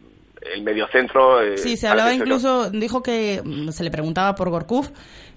el 0.43 0.63
mediocentro 0.63 1.43
eh, 1.43 1.57
Sí, 1.59 1.77
se 1.77 1.89
hablaba 1.89 2.13
incluso, 2.15 2.71
dijo 2.71 3.03
que 3.03 3.43
mm, 3.45 3.71
se 3.71 3.83
le 3.85 3.91
preguntaba 3.91 4.35
por 4.35 4.51
Gorkuf. 4.51 4.91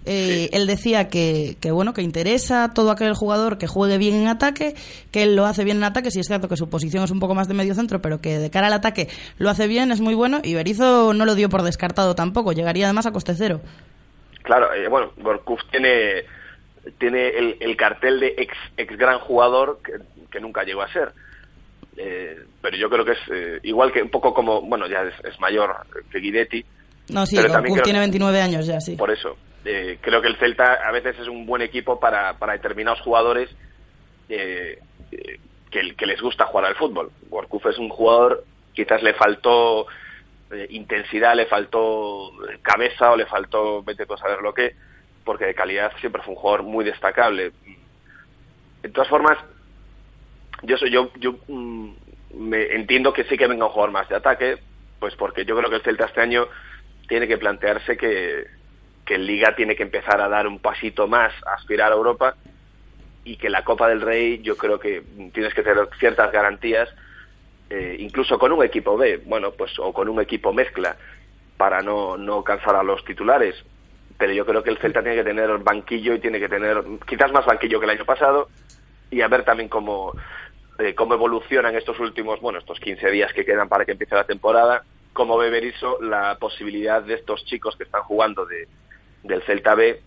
eh, 0.06 0.50
Él 0.54 0.68
decía 0.68 1.08
que, 1.10 1.58
que, 1.62 1.72
bueno, 1.72 1.94
que 1.94 2.02
interesa 2.02 2.72
todo 2.74 2.92
aquel 2.92 3.14
jugador 3.14 3.58
que 3.58 3.68
juegue 3.68 3.98
bien 3.98 4.16
en 4.16 4.28
ataque, 4.28 4.76
que 5.12 5.24
él 5.24 5.36
lo 5.36 5.46
hace 5.46 5.64
bien 5.64 5.78
en 5.78 5.84
ataque, 5.84 6.12
si 6.12 6.20
es 6.20 6.28
cierto 6.28 6.48
que 6.48 6.58
su 6.58 6.70
posición 6.70 7.04
es 7.04 7.12
un 7.12 7.20
poco 7.20 7.36
más 7.36 7.48
de 7.48 7.54
medio 7.54 7.74
centro, 7.74 8.02
pero 8.02 8.22
que 8.22 8.38
de 8.40 8.50
cara 8.50 8.68
al 8.68 8.74
ataque 8.74 9.08
lo 9.38 9.50
hace 9.50 9.68
bien, 9.68 9.92
es 9.92 10.02
muy 10.02 10.14
bueno, 10.16 10.40
y 10.44 10.54
Berizzo 10.54 11.14
no 11.14 11.26
lo 11.26 11.36
dio 11.36 11.50
por 11.50 11.64
descartado 11.64 12.14
tampoco, 12.16 12.52
llegaría 12.54 12.86
además 12.86 13.06
a 13.08 13.12
coste 13.12 13.34
cero. 13.36 13.62
claro 14.44 14.74
eh, 14.74 14.88
bueno 14.88 15.12
Gorkuf 15.18 15.62
tiene 15.72 16.24
tiene 16.98 17.30
el, 17.30 17.58
el 17.60 17.76
cartel 17.76 18.20
de 18.20 18.36
ex 18.38 18.54
ex 18.78 18.98
gran 18.98 19.20
jugador 19.20 19.80
que, 19.84 19.94
que 20.32 20.40
nunca 20.40 20.64
llegó 20.64 20.82
a 20.82 20.92
ser 20.94 21.12
Eh, 22.02 22.38
pero 22.62 22.78
yo 22.78 22.90
creo 22.90 23.04
que 23.04 23.12
es 23.12 23.20
eh, 23.30 23.60
igual 23.64 23.92
que 23.92 24.02
un 24.02 24.10
poco 24.10 24.34
como 24.34 24.62
bueno 24.62 24.88
ya 24.88 25.02
es, 25.02 25.14
es 25.26 25.38
mayor 25.42 25.76
que 26.10 26.20
Guidetti 26.20 26.64
No, 27.10 27.26
sí, 27.26 27.36
Pero 27.36 27.52
también 27.52 27.74
creo- 27.76 27.84
tiene 27.84 28.00
29 28.00 28.42
años 28.42 28.66
ya, 28.68 28.80
sí. 28.80 28.96
Por 28.96 29.12
eso, 29.12 29.36
eh, 29.66 29.98
creo 30.00 30.22
que 30.22 30.30
el 30.30 30.38
Celta 30.38 30.76
a 30.76 30.92
veces 30.94 31.20
es 31.20 31.28
un 31.28 31.46
buen 31.46 31.62
equipo 31.62 32.00
para, 32.00 32.36
para 32.38 32.54
determinados 32.54 33.02
jugadores 33.02 33.50
eh, 34.30 34.80
que, 35.70 35.94
que 35.98 36.06
les 36.06 36.22
gusta 36.22 36.46
jugar 36.46 36.68
al 36.68 36.76
fútbol. 36.76 37.12
Gorkuf 37.30 37.66
es 37.66 37.78
un 37.78 37.90
jugador, 37.90 38.46
quizás 38.74 39.04
le 39.04 39.14
faltó 39.16 39.86
intensidad, 40.70 41.36
le 41.36 41.46
faltó 41.48 42.32
cabeza 42.64 43.12
o 43.12 43.18
le 43.18 43.26
faltó, 43.26 43.84
vete 43.84 44.04
a 44.12 44.18
saber 44.18 44.40
lo 44.42 44.54
que, 44.54 44.74
porque 45.26 45.46
de 45.46 45.54
calidad 45.54 45.92
siempre 46.00 46.22
fue 46.24 46.34
un 46.34 46.40
jugador 46.40 46.64
muy 46.64 46.86
destacable. 46.86 47.52
De 48.82 48.90
todas 48.90 49.10
formas, 49.10 49.38
yo 50.64 50.78
soy 50.78 50.92
yo, 50.92 51.12
yo 51.18 51.36
mm, 51.48 51.90
me 52.36 52.76
entiendo 52.76 53.14
que 53.14 53.24
sí 53.26 53.38
que 53.38 53.48
venga 53.48 53.66
un 53.66 53.72
jugador 53.72 53.92
más 53.92 54.10
de 54.10 54.16
ataque, 54.16 54.58
pues 55.00 55.16
porque 55.16 55.46
yo 55.46 55.58
creo 55.58 55.70
que 55.70 55.78
el 55.78 55.82
Celta 55.82 56.06
este 56.06 56.22
año 56.22 56.48
tiene 57.08 57.28
que 57.28 57.38
plantearse 57.38 57.98
que, 57.98 58.46
que 59.06 59.16
el 59.16 59.26
Liga 59.26 59.56
tiene 59.56 59.76
que 59.76 59.84
empezar 59.84 60.22
a 60.22 60.30
dar 60.30 60.48
un 60.48 60.60
pasito 60.60 61.08
más, 61.08 61.34
a 61.46 61.54
aspirar 61.56 61.92
a 61.92 61.96
Europa 61.96 62.36
y 63.24 63.38
que 63.38 63.50
la 63.50 63.64
Copa 63.64 63.88
del 63.90 64.02
Rey 64.02 64.42
yo 64.42 64.58
creo 64.58 64.80
que 64.80 65.04
tienes 65.34 65.54
que 65.54 65.64
tener 65.64 65.88
ciertas 66.00 66.32
garantías, 66.32 66.90
eh, 67.70 67.98
incluso 68.00 68.38
con 68.40 68.52
un 68.52 68.64
equipo 68.64 68.98
B, 68.98 69.22
bueno, 69.26 69.52
pues 69.52 69.78
o 69.80 69.94
con 69.94 70.10
un 70.10 70.22
equipo 70.22 70.54
mezcla 70.54 70.96
para 71.58 71.82
no, 71.82 72.18
no 72.18 72.44
cansar 72.44 72.76
a 72.76 72.84
los 72.84 73.04
titulares. 73.04 73.56
Pero 74.18 74.34
yo 74.34 74.46
creo 74.46 74.64
que 74.64 74.70
el 74.70 74.78
Celta 74.78 75.02
tiene 75.02 75.18
que 75.18 75.24
tener 75.24 75.58
banquillo 75.60 76.14
y 76.14 76.20
tiene 76.20 76.40
que 76.40 76.50
tener 76.50 76.84
quizás 77.08 77.32
más 77.32 77.46
banquillo 77.46 77.80
que 77.80 77.86
el 77.86 77.92
año 77.92 78.06
pasado 78.06 78.50
y 79.12 79.22
a 79.22 79.28
ver 79.28 79.44
también 79.44 79.70
cómo, 79.70 80.14
eh, 80.80 80.96
cómo 80.96 81.14
evolucionan 81.14 81.76
estos 81.76 82.00
últimos, 82.00 82.40
bueno, 82.40 82.60
estos 82.60 82.80
15 82.80 83.12
días 83.12 83.34
que 83.34 83.46
quedan 83.46 83.68
para 83.68 83.86
que 83.86 83.92
empiece 83.92 84.16
la 84.16 84.24
temporada, 84.24 84.84
cómo 85.12 85.38
ve 85.38 85.50
Berizzo 85.50 86.02
la 86.02 86.38
posibilidad 86.40 87.04
de 87.04 87.16
estos 87.16 87.44
chicos 87.46 87.76
que 87.76 87.84
están 87.84 88.04
jugando 88.04 88.46
de, 88.46 88.68
del 89.24 89.44
Celta 89.44 89.76
B 89.76 90.02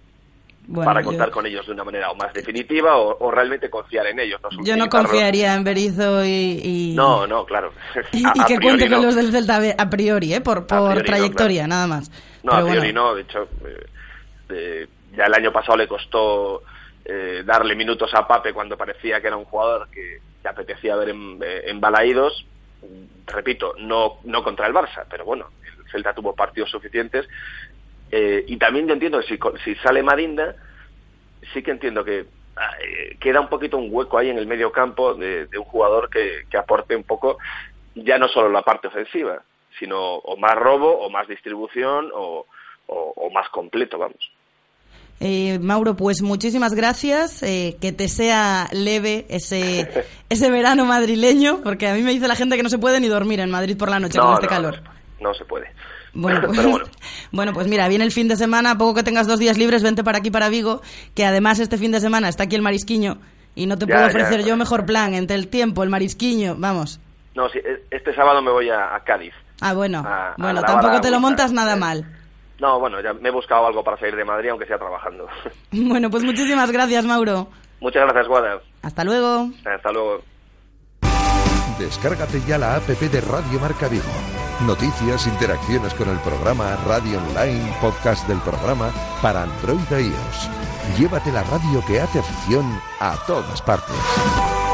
para 0.74 1.02
contar 1.02 1.30
con 1.30 1.44
ellos 1.44 1.66
de 1.66 1.72
una 1.72 1.84
manera 1.84 2.10
o 2.10 2.14
más 2.14 2.32
definitiva 2.32 2.96
o, 2.96 3.30
realmente 3.30 3.68
confiar 3.68 4.06
en 4.06 4.20
ellos. 4.20 4.40
Yo 4.62 4.76
no 4.76 4.88
confiaría 4.88 5.54
en 5.54 5.64
Berizzo 5.64 6.24
y, 6.24 6.94
No, 6.96 7.26
no, 7.26 7.44
claro. 7.44 7.72
Y, 8.12 8.22
que 8.44 8.58
cuente 8.58 8.88
con 8.88 9.02
los 9.02 9.14
del 9.14 9.30
Celta 9.32 9.58
B 9.58 9.74
a 9.76 9.90
priori, 9.90 10.32
¿eh? 10.32 10.40
por, 10.40 10.66
por 10.66 11.02
trayectoria, 11.02 11.66
nada 11.66 11.86
más. 11.86 12.10
No, 12.42 12.52
a 12.52 12.64
priori 12.64 12.92
no. 12.92 13.14
De 13.14 13.22
hecho, 13.22 13.48
eh, 14.48 14.86
ya 15.16 15.24
el 15.24 15.34
año 15.34 15.52
pasado 15.52 15.76
le 15.76 15.88
costó 15.88 16.62
eh, 17.04 17.42
darle 17.44 17.74
minutos 17.74 18.10
a 18.14 18.26
Pape 18.26 18.54
cuando 18.54 18.76
parecía 18.76 19.20
que 19.20 19.26
era 19.26 19.36
un 19.36 19.44
jugador 19.44 19.88
que, 19.90 20.20
te 20.42 20.48
apetecía 20.48 20.96
ver 20.96 21.10
en, 21.10 21.38
en 21.42 21.80
Balaídos. 21.80 22.46
Repito, 23.26 23.74
no, 23.78 24.18
no 24.24 24.42
contra 24.42 24.66
el 24.66 24.74
Barça, 24.74 25.06
pero 25.08 25.24
bueno, 25.24 25.50
el 25.64 25.90
Celta 25.90 26.14
tuvo 26.14 26.34
partidos 26.34 26.70
suficientes 26.70 27.28
eh, 28.12 28.44
y 28.46 28.58
también 28.58 28.86
yo 28.86 28.92
entiendo 28.92 29.20
que 29.20 29.26
si, 29.26 29.38
si 29.64 29.74
sale 29.76 30.02
Marinda, 30.02 30.54
sí 31.54 31.62
que 31.62 31.70
entiendo 31.70 32.04
que 32.04 32.20
eh, 32.20 33.16
queda 33.18 33.40
un 33.40 33.48
poquito 33.48 33.78
un 33.78 33.88
hueco 33.90 34.18
ahí 34.18 34.28
en 34.28 34.36
el 34.36 34.46
medio 34.46 34.70
campo 34.70 35.14
de, 35.14 35.48
un 35.56 35.64
jugador 35.64 36.10
que, 36.10 36.44
aporte 36.56 36.94
un 36.94 37.04
poco, 37.04 37.38
ya 37.94 38.18
no 38.18 38.28
solo 38.28 38.50
la 38.50 38.60
parte 38.60 38.88
ofensiva, 38.88 39.42
sino 39.78 40.16
o 40.16 40.36
más 40.36 40.54
robo, 40.54 40.92
o 40.98 41.08
más 41.08 41.26
distribución, 41.26 42.10
o, 42.14 42.46
más 43.32 43.48
completo, 43.48 43.96
vamos. 43.96 44.30
Eh, 45.24 45.60
Mauro, 45.60 45.94
pues 45.94 46.20
muchísimas 46.20 46.74
gracias. 46.74 47.40
que 47.40 47.94
te 47.96 48.08
sea 48.08 48.68
leve 48.72 49.26
ese, 49.28 49.88
ese 50.28 50.50
verano 50.50 50.84
madrileño, 50.84 51.60
porque 51.62 51.88
a 51.88 51.94
mí 51.94 52.02
me 52.02 52.10
dice 52.10 52.26
la 52.26 52.34
gente 52.34 52.56
que 52.56 52.62
no 52.62 52.68
se 52.68 52.78
puede 52.78 52.98
ni 52.98 53.06
dormir 53.06 53.38
en 53.38 53.50
Madrid 53.50 53.76
por 53.76 53.88
la 53.88 54.00
noche 54.00 54.18
con 54.18 54.34
este 54.34 54.48
calor. 54.48 54.82
no, 55.20 55.32
se 55.32 55.44
puede. 55.44 55.70
Bueno 56.14 56.40
pues, 56.46 56.60
bueno. 57.32 57.52
pues 57.52 57.68
mira, 57.68 57.88
viene 57.88 58.04
el 58.04 58.12
fin 58.12 58.28
de 58.28 58.36
semana, 58.36 58.76
poco 58.76 58.94
que 58.94 59.02
tengas 59.02 59.26
dos 59.26 59.38
días 59.38 59.58
libres, 59.58 59.82
vente 59.82 60.04
para 60.04 60.18
aquí, 60.18 60.30
para 60.30 60.48
Vigo, 60.48 60.82
que 61.14 61.24
además 61.24 61.58
este 61.58 61.78
fin 61.78 61.92
de 61.92 62.00
semana 62.00 62.28
está 62.28 62.44
aquí 62.44 62.56
el 62.56 62.62
marisquiño 62.62 63.18
y 63.54 63.66
no 63.66 63.76
te 63.76 63.86
puedo 63.86 64.06
ofrecer 64.06 64.44
yo 64.44 64.56
mejor 64.56 64.86
plan 64.86 65.14
entre 65.14 65.36
el 65.36 65.48
tiempo, 65.48 65.82
el 65.82 65.90
marisquiño, 65.90 66.56
vamos. 66.58 67.00
No, 67.34 67.48
sí, 67.48 67.58
e, 67.58 67.84
este 67.90 68.14
sábado 68.14 68.42
me 68.42 68.50
voy 68.50 68.70
a, 68.70 68.98
Cádiz. 69.04 69.34
Ah, 69.60 69.74
bueno, 69.74 70.04
bueno, 70.38 70.62
tampoco 70.62 71.00
te 71.00 71.10
lo 71.10 71.20
montas 71.20 71.52
nada 71.52 71.76
mal. 71.76 72.04
No, 72.62 72.78
bueno, 72.78 73.00
ya 73.00 73.12
me 73.12 73.28
he 73.28 73.32
buscado 73.32 73.66
algo 73.66 73.82
para 73.82 73.98
salir 73.98 74.14
de 74.14 74.24
Madrid, 74.24 74.50
aunque 74.50 74.66
sea 74.66 74.78
trabajando. 74.78 75.26
Bueno, 75.72 76.10
pues 76.10 76.22
muchísimas 76.22 76.70
gracias, 76.70 77.04
Mauro. 77.04 77.48
Muchas 77.80 78.04
gracias, 78.04 78.28
Guada. 78.28 78.60
Hasta 78.82 79.02
luego. 79.02 79.48
Hasta 79.64 79.90
luego. 79.90 80.22
Descárgate 81.80 82.40
ya 82.46 82.58
la 82.58 82.76
app 82.76 82.86
de 82.86 83.20
Radio 83.20 83.58
Marca 83.58 83.88
Vigo. 83.88 84.04
Noticias, 84.64 85.26
interacciones 85.26 85.92
con 85.94 86.08
el 86.08 86.18
programa, 86.18 86.76
radio 86.86 87.18
online, 87.18 87.74
podcast 87.80 88.28
del 88.28 88.38
programa 88.38 88.92
para 89.20 89.42
Android 89.42 89.80
e 89.90 90.02
iOS. 90.02 90.50
Llévate 90.96 91.32
la 91.32 91.42
radio 91.42 91.82
que 91.84 92.00
hace 92.00 92.20
afición 92.20 92.64
a 93.00 93.16
todas 93.26 93.60
partes. 93.62 94.71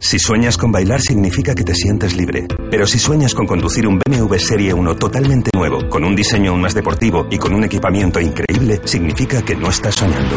Si 0.00 0.18
sueñas 0.18 0.56
con 0.56 0.70
bailar 0.70 1.00
significa 1.00 1.54
que 1.54 1.64
te 1.64 1.74
sientes 1.74 2.16
libre. 2.16 2.46
Pero 2.70 2.86
si 2.86 2.98
sueñas 2.98 3.34
con 3.34 3.46
conducir 3.46 3.86
un 3.86 3.98
BMW 3.98 4.36
Serie 4.36 4.72
1 4.72 4.96
totalmente 4.96 5.50
nuevo, 5.54 5.88
con 5.88 6.04
un 6.04 6.14
diseño 6.14 6.52
aún 6.52 6.60
más 6.60 6.74
deportivo 6.74 7.26
y 7.30 7.38
con 7.38 7.52
un 7.52 7.64
equipamiento 7.64 8.20
increíble, 8.20 8.80
significa 8.84 9.44
que 9.44 9.56
no 9.56 9.68
estás 9.68 9.96
soñando. 9.96 10.36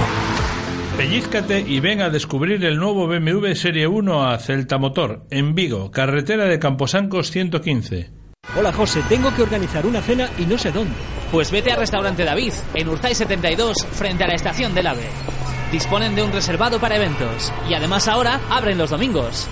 Pellízcate 0.98 1.62
y 1.62 1.80
ven 1.80 2.02
a 2.02 2.10
descubrir 2.10 2.64
el 2.66 2.78
nuevo 2.78 3.08
BMW 3.08 3.54
Serie 3.54 3.88
1 3.88 4.28
a 4.28 4.38
Celta 4.40 4.78
Motor, 4.78 5.26
en 5.30 5.56
Vigo, 5.56 5.90
carretera 5.90 6.46
de 6.46 6.60
Camposancos 6.60 7.32
115. 7.32 8.10
Hola 8.58 8.74
José, 8.74 9.02
tengo 9.08 9.34
que 9.34 9.44
organizar 9.44 9.86
una 9.86 10.02
cena 10.02 10.30
y 10.38 10.46
no 10.46 10.58
sé 10.58 10.72
dónde. 10.72 10.96
Pues 11.32 11.50
vete 11.52 11.72
a 11.72 11.78
Restaurante 11.78 12.26
David, 12.26 12.52
en 12.74 12.90
Urzay 12.90 13.16
72, 13.16 13.86
frente 13.92 14.24
a 14.24 14.28
la 14.28 14.36
estación 14.36 14.74
del 14.74 14.88
AVE. 14.88 15.41
Disponen 15.72 16.16
de 16.16 16.24
un 16.24 16.34
reservado 16.34 16.80
para 16.80 16.98
eventos 16.98 17.52
y 17.70 17.74
además 17.74 18.08
ahora 18.08 18.40
abren 18.50 18.78
los 18.78 18.90
domingos. 18.90 19.48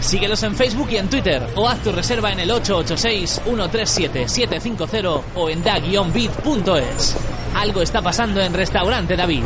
Síguelos 0.00 0.42
en 0.42 0.56
Facebook 0.56 0.88
y 0.90 0.96
en 0.96 1.08
Twitter 1.08 1.46
o 1.54 1.68
haz 1.68 1.80
tu 1.82 1.92
reserva 1.92 2.32
en 2.32 2.40
el 2.40 2.50
886-137-750 2.50 5.22
o 5.36 5.48
en 5.48 5.62
da-bit.es. 5.62 7.16
Algo 7.54 7.82
está 7.82 8.02
pasando 8.02 8.40
en 8.40 8.52
Restaurante 8.52 9.16
David. 9.16 9.44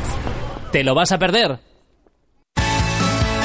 ¿Te 0.73 0.83
lo 0.83 0.95
vas 0.95 1.13
a 1.13 1.19
perder? 1.19 1.59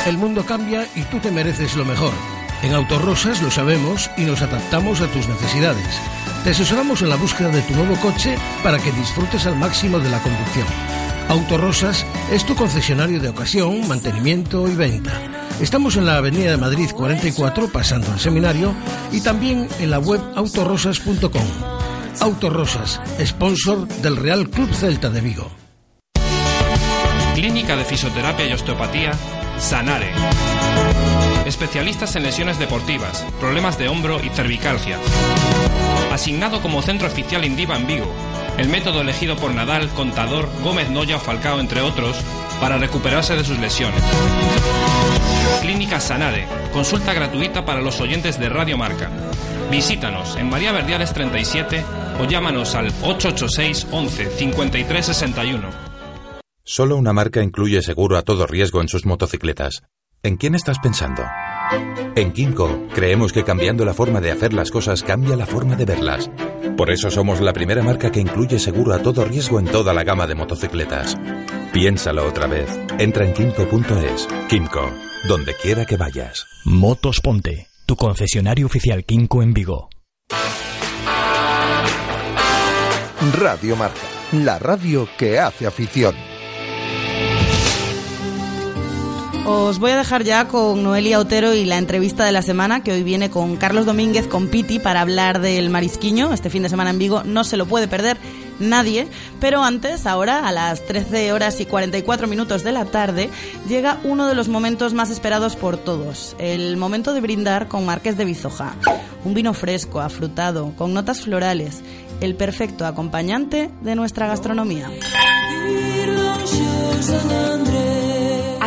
El 0.05 0.17
mundo 0.17 0.45
cambia 0.45 0.87
y 0.95 1.01
tú 1.03 1.19
te 1.19 1.29
mereces 1.29 1.75
lo 1.75 1.83
mejor. 1.83 2.13
En 2.63 2.73
Autorosas 2.73 3.41
lo 3.41 3.51
sabemos 3.51 4.09
y 4.17 4.21
nos 4.21 4.41
adaptamos 4.41 5.01
a 5.01 5.07
tus 5.07 5.27
necesidades. 5.27 5.99
Te 6.45 6.51
asesoramos 6.51 7.01
en 7.01 7.09
la 7.09 7.17
búsqueda 7.17 7.49
de 7.49 7.63
tu 7.63 7.75
nuevo 7.75 7.97
coche 7.97 8.37
para 8.63 8.79
que 8.79 8.93
disfrutes 8.93 9.45
al 9.45 9.57
máximo 9.57 9.99
de 9.99 10.09
la 10.09 10.19
conducción. 10.19 10.67
Autorosas 11.31 12.05
es 12.29 12.45
tu 12.45 12.55
concesionario 12.55 13.21
de 13.21 13.29
ocasión, 13.29 13.87
mantenimiento 13.87 14.67
y 14.67 14.75
venta. 14.75 15.13
Estamos 15.61 15.95
en 15.95 16.05
la 16.05 16.17
Avenida 16.17 16.51
de 16.51 16.57
Madrid 16.57 16.89
44, 16.93 17.69
pasando 17.69 18.11
el 18.11 18.19
seminario, 18.19 18.73
y 19.13 19.21
también 19.21 19.69
en 19.79 19.91
la 19.91 19.99
web 19.99 20.19
autorosas.com. 20.35 21.47
Autorosas, 22.19 22.99
sponsor 23.21 23.87
del 23.87 24.17
Real 24.17 24.49
Club 24.49 24.73
Celta 24.73 25.09
de 25.09 25.21
Vigo. 25.21 25.49
Clínica 27.33 27.77
de 27.77 27.85
Fisioterapia 27.85 28.47
y 28.47 28.51
Osteopatía, 28.51 29.13
Sanare. 29.57 30.11
Especialistas 31.45 32.13
en 32.17 32.23
lesiones 32.23 32.59
deportivas, 32.59 33.25
problemas 33.39 33.77
de 33.77 33.87
hombro 33.87 34.19
y 34.21 34.27
cervicalgia. 34.31 34.97
Asignado 36.11 36.61
como 36.61 36.81
centro 36.81 37.07
oficial 37.07 37.45
Indiva 37.45 37.77
en 37.77 37.87
Vigo, 37.87 38.13
el 38.61 38.69
método 38.69 39.01
elegido 39.01 39.35
por 39.35 39.53
Nadal, 39.53 39.89
Contador, 39.89 40.47
Gómez 40.63 40.89
Noya 40.91 41.17
o 41.17 41.19
Falcao, 41.19 41.59
entre 41.59 41.81
otros, 41.81 42.15
para 42.59 42.77
recuperarse 42.77 43.35
de 43.35 43.43
sus 43.43 43.57
lesiones. 43.57 44.01
Clínica 45.61 45.99
Sanare, 45.99 46.47
consulta 46.71 47.13
gratuita 47.13 47.65
para 47.65 47.81
los 47.81 47.99
oyentes 47.99 48.39
de 48.39 48.49
Radio 48.49 48.77
Marca. 48.77 49.09
Visítanos 49.71 50.35
en 50.35 50.49
María 50.49 50.71
Verdiales 50.71 51.11
37 51.11 51.83
o 52.19 52.25
llámanos 52.25 52.75
al 52.75 52.87
886 53.01 53.87
11 53.91 54.29
53 54.29 55.05
61. 55.05 55.69
Solo 56.63 56.97
una 56.97 57.13
marca 57.13 57.41
incluye 57.41 57.81
seguro 57.81 58.17
a 58.17 58.21
todo 58.21 58.45
riesgo 58.45 58.81
en 58.81 58.89
sus 58.89 59.05
motocicletas. 59.05 59.83
¿En 60.21 60.37
quién 60.37 60.53
estás 60.53 60.77
pensando? 60.79 61.23
En 62.15 62.31
Kinko 62.33 62.87
creemos 62.93 63.31
que 63.31 63.43
cambiando 63.43 63.85
la 63.85 63.93
forma 63.93 64.19
de 64.21 64.31
hacer 64.31 64.53
las 64.53 64.71
cosas 64.71 65.03
cambia 65.03 65.35
la 65.35 65.45
forma 65.45 65.75
de 65.75 65.85
verlas. 65.85 66.29
Por 66.77 66.91
eso 66.91 67.09
somos 67.09 67.41
la 67.41 67.53
primera 67.53 67.83
marca 67.83 68.11
que 68.11 68.19
incluye 68.19 68.59
seguro 68.59 68.93
a 68.93 69.01
todo 69.01 69.25
riesgo 69.25 69.59
en 69.59 69.65
toda 69.65 69.93
la 69.93 70.03
gama 70.03 70.27
de 70.27 70.35
motocicletas. 70.35 71.17
Piénsalo 71.73 72.27
otra 72.27 72.47
vez. 72.47 72.69
Entra 72.99 73.25
en 73.25 73.33
kinko.es. 73.33 74.27
Kinko, 74.49 74.91
donde 75.27 75.53
quiera 75.55 75.85
que 75.85 75.97
vayas. 75.97 76.45
Motos 76.65 77.21
Ponte, 77.21 77.67
tu 77.85 77.95
concesionario 77.95 78.65
oficial 78.65 79.05
Kinko 79.05 79.41
en 79.41 79.53
Vigo. 79.53 79.89
Radio 83.39 83.75
Marca, 83.75 84.01
la 84.31 84.57
radio 84.57 85.07
que 85.17 85.39
hace 85.39 85.67
afición. 85.67 86.30
Os 89.45 89.79
voy 89.79 89.91
a 89.91 89.97
dejar 89.97 90.23
ya 90.23 90.47
con 90.47 90.83
Noelia 90.83 91.19
Otero 91.19 91.53
y 91.53 91.65
la 91.65 91.79
entrevista 91.79 92.25
de 92.25 92.31
la 92.31 92.43
semana, 92.43 92.83
que 92.83 92.91
hoy 92.91 93.01
viene 93.01 93.31
con 93.31 93.57
Carlos 93.57 93.85
Domínguez, 93.85 94.27
con 94.27 94.47
Piti, 94.47 94.77
para 94.79 95.01
hablar 95.01 95.41
del 95.41 95.69
marisquiño. 95.69 96.31
Este 96.31 96.51
fin 96.51 96.61
de 96.61 96.69
semana 96.69 96.91
en 96.91 96.99
Vigo 96.99 97.23
no 97.23 97.43
se 97.43 97.57
lo 97.57 97.65
puede 97.65 97.87
perder 97.87 98.17
nadie. 98.59 99.07
Pero 99.39 99.63
antes, 99.63 100.05
ahora, 100.05 100.47
a 100.47 100.51
las 100.51 100.85
13 100.85 101.33
horas 101.33 101.59
y 101.59 101.65
44 101.65 102.27
minutos 102.27 102.63
de 102.63 102.71
la 102.71 102.85
tarde, 102.85 103.29
llega 103.67 103.99
uno 104.03 104.27
de 104.27 104.35
los 104.35 104.47
momentos 104.47 104.93
más 104.93 105.09
esperados 105.09 105.55
por 105.55 105.77
todos. 105.77 106.35
El 106.37 106.77
momento 106.77 107.13
de 107.13 107.21
brindar 107.21 107.67
con 107.67 107.85
Marqués 107.85 108.17
de 108.17 108.25
Bizoja 108.25 108.75
Un 109.25 109.33
vino 109.33 109.53
fresco, 109.53 110.01
afrutado, 110.01 110.73
con 110.77 110.93
notas 110.93 111.21
florales, 111.21 111.81
el 112.19 112.35
perfecto 112.35 112.85
acompañante 112.85 113.71
de 113.81 113.95
nuestra 113.95 114.27
gastronomía. 114.27 114.91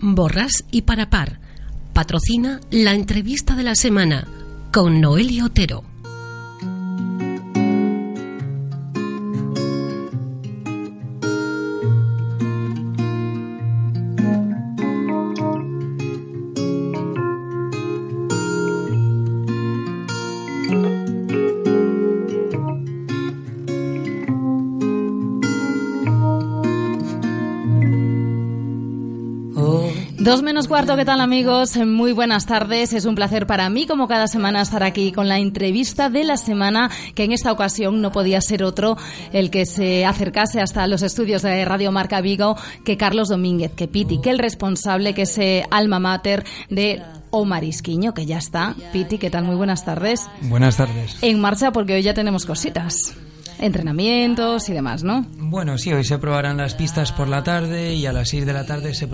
Borras 0.00 0.64
y 0.70 0.82
para 0.82 1.10
par. 1.10 1.40
Patrocina 1.92 2.60
la 2.70 2.94
entrevista 2.94 3.56
de 3.56 3.64
la 3.64 3.74
semana 3.74 4.26
con 4.72 5.00
Noelia 5.00 5.44
Otero. 5.46 5.87
Dos 30.28 30.42
menos 30.42 30.68
cuarto, 30.68 30.94
¿qué 30.94 31.06
tal 31.06 31.22
amigos? 31.22 31.78
Muy 31.78 32.12
buenas 32.12 32.44
tardes. 32.44 32.92
Es 32.92 33.06
un 33.06 33.14
placer 33.14 33.46
para 33.46 33.70
mí, 33.70 33.86
como 33.86 34.06
cada 34.08 34.26
semana, 34.26 34.60
estar 34.60 34.82
aquí 34.82 35.10
con 35.10 35.26
la 35.26 35.38
entrevista 35.38 36.10
de 36.10 36.22
la 36.22 36.36
semana, 36.36 36.90
que 37.14 37.24
en 37.24 37.32
esta 37.32 37.50
ocasión 37.50 38.02
no 38.02 38.12
podía 38.12 38.42
ser 38.42 38.62
otro 38.62 38.98
el 39.32 39.50
que 39.50 39.64
se 39.64 40.04
acercase 40.04 40.60
hasta 40.60 40.86
los 40.86 41.00
estudios 41.00 41.40
de 41.40 41.64
Radio 41.64 41.92
Marca 41.92 42.20
Vigo 42.20 42.58
que 42.84 42.98
Carlos 42.98 43.30
Domínguez, 43.30 43.72
que 43.72 43.88
Piti, 43.88 44.20
que 44.20 44.28
el 44.28 44.38
responsable, 44.38 45.14
que 45.14 45.22
ese 45.22 45.64
alma 45.70 45.98
mater 45.98 46.44
de 46.68 47.00
Omar 47.30 47.64
Isquiño, 47.64 48.12
que 48.12 48.26
ya 48.26 48.36
está. 48.36 48.74
Piti, 48.92 49.16
¿qué 49.16 49.30
tal? 49.30 49.44
Muy 49.44 49.56
buenas 49.56 49.86
tardes. 49.86 50.28
Buenas 50.42 50.76
tardes. 50.76 51.16
En 51.22 51.40
marcha 51.40 51.72
porque 51.72 51.94
hoy 51.94 52.02
ya 52.02 52.12
tenemos 52.12 52.44
cositas 52.44 53.16
entrenamientos 53.58 54.68
y 54.68 54.72
demás, 54.72 55.02
¿no? 55.02 55.26
Bueno, 55.38 55.78
sí, 55.78 55.92
hoy 55.92 56.04
se 56.04 56.18
probarán 56.18 56.56
las 56.58 56.74
pistas 56.74 57.12
por 57.12 57.28
la 57.28 57.42
tarde 57.42 57.94
y 57.94 58.06
a 58.06 58.12
las 58.12 58.28
6 58.28 58.46
de 58.46 58.52
la 58.52 58.66
tarde 58.66 58.94
se, 58.94 59.08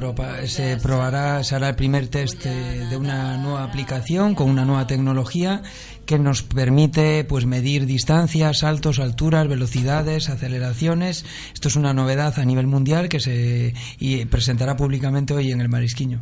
se 0.46 0.76
probará, 0.76 1.42
se 1.44 1.54
hará 1.54 1.68
el 1.70 1.76
primer 1.76 2.08
test 2.08 2.44
de 2.44 2.96
una 2.96 3.36
nueva 3.38 3.64
aplicación 3.64 4.34
con 4.34 4.50
una 4.50 4.64
nueva 4.64 4.86
tecnología 4.86 5.62
que 6.06 6.18
nos 6.18 6.42
permite 6.42 7.24
pues 7.24 7.46
medir 7.46 7.86
distancias, 7.86 8.58
saltos, 8.58 8.98
alturas, 8.98 9.48
velocidades, 9.48 10.28
aceleraciones. 10.28 11.24
Esto 11.52 11.68
es 11.68 11.76
una 11.76 11.94
novedad 11.94 12.38
a 12.38 12.44
nivel 12.44 12.66
mundial 12.66 13.08
que 13.08 13.20
se 13.20 13.74
y 13.98 14.24
presentará 14.26 14.76
públicamente 14.76 15.34
hoy 15.34 15.52
en 15.52 15.60
el 15.60 15.68
Marisquiño. 15.68 16.20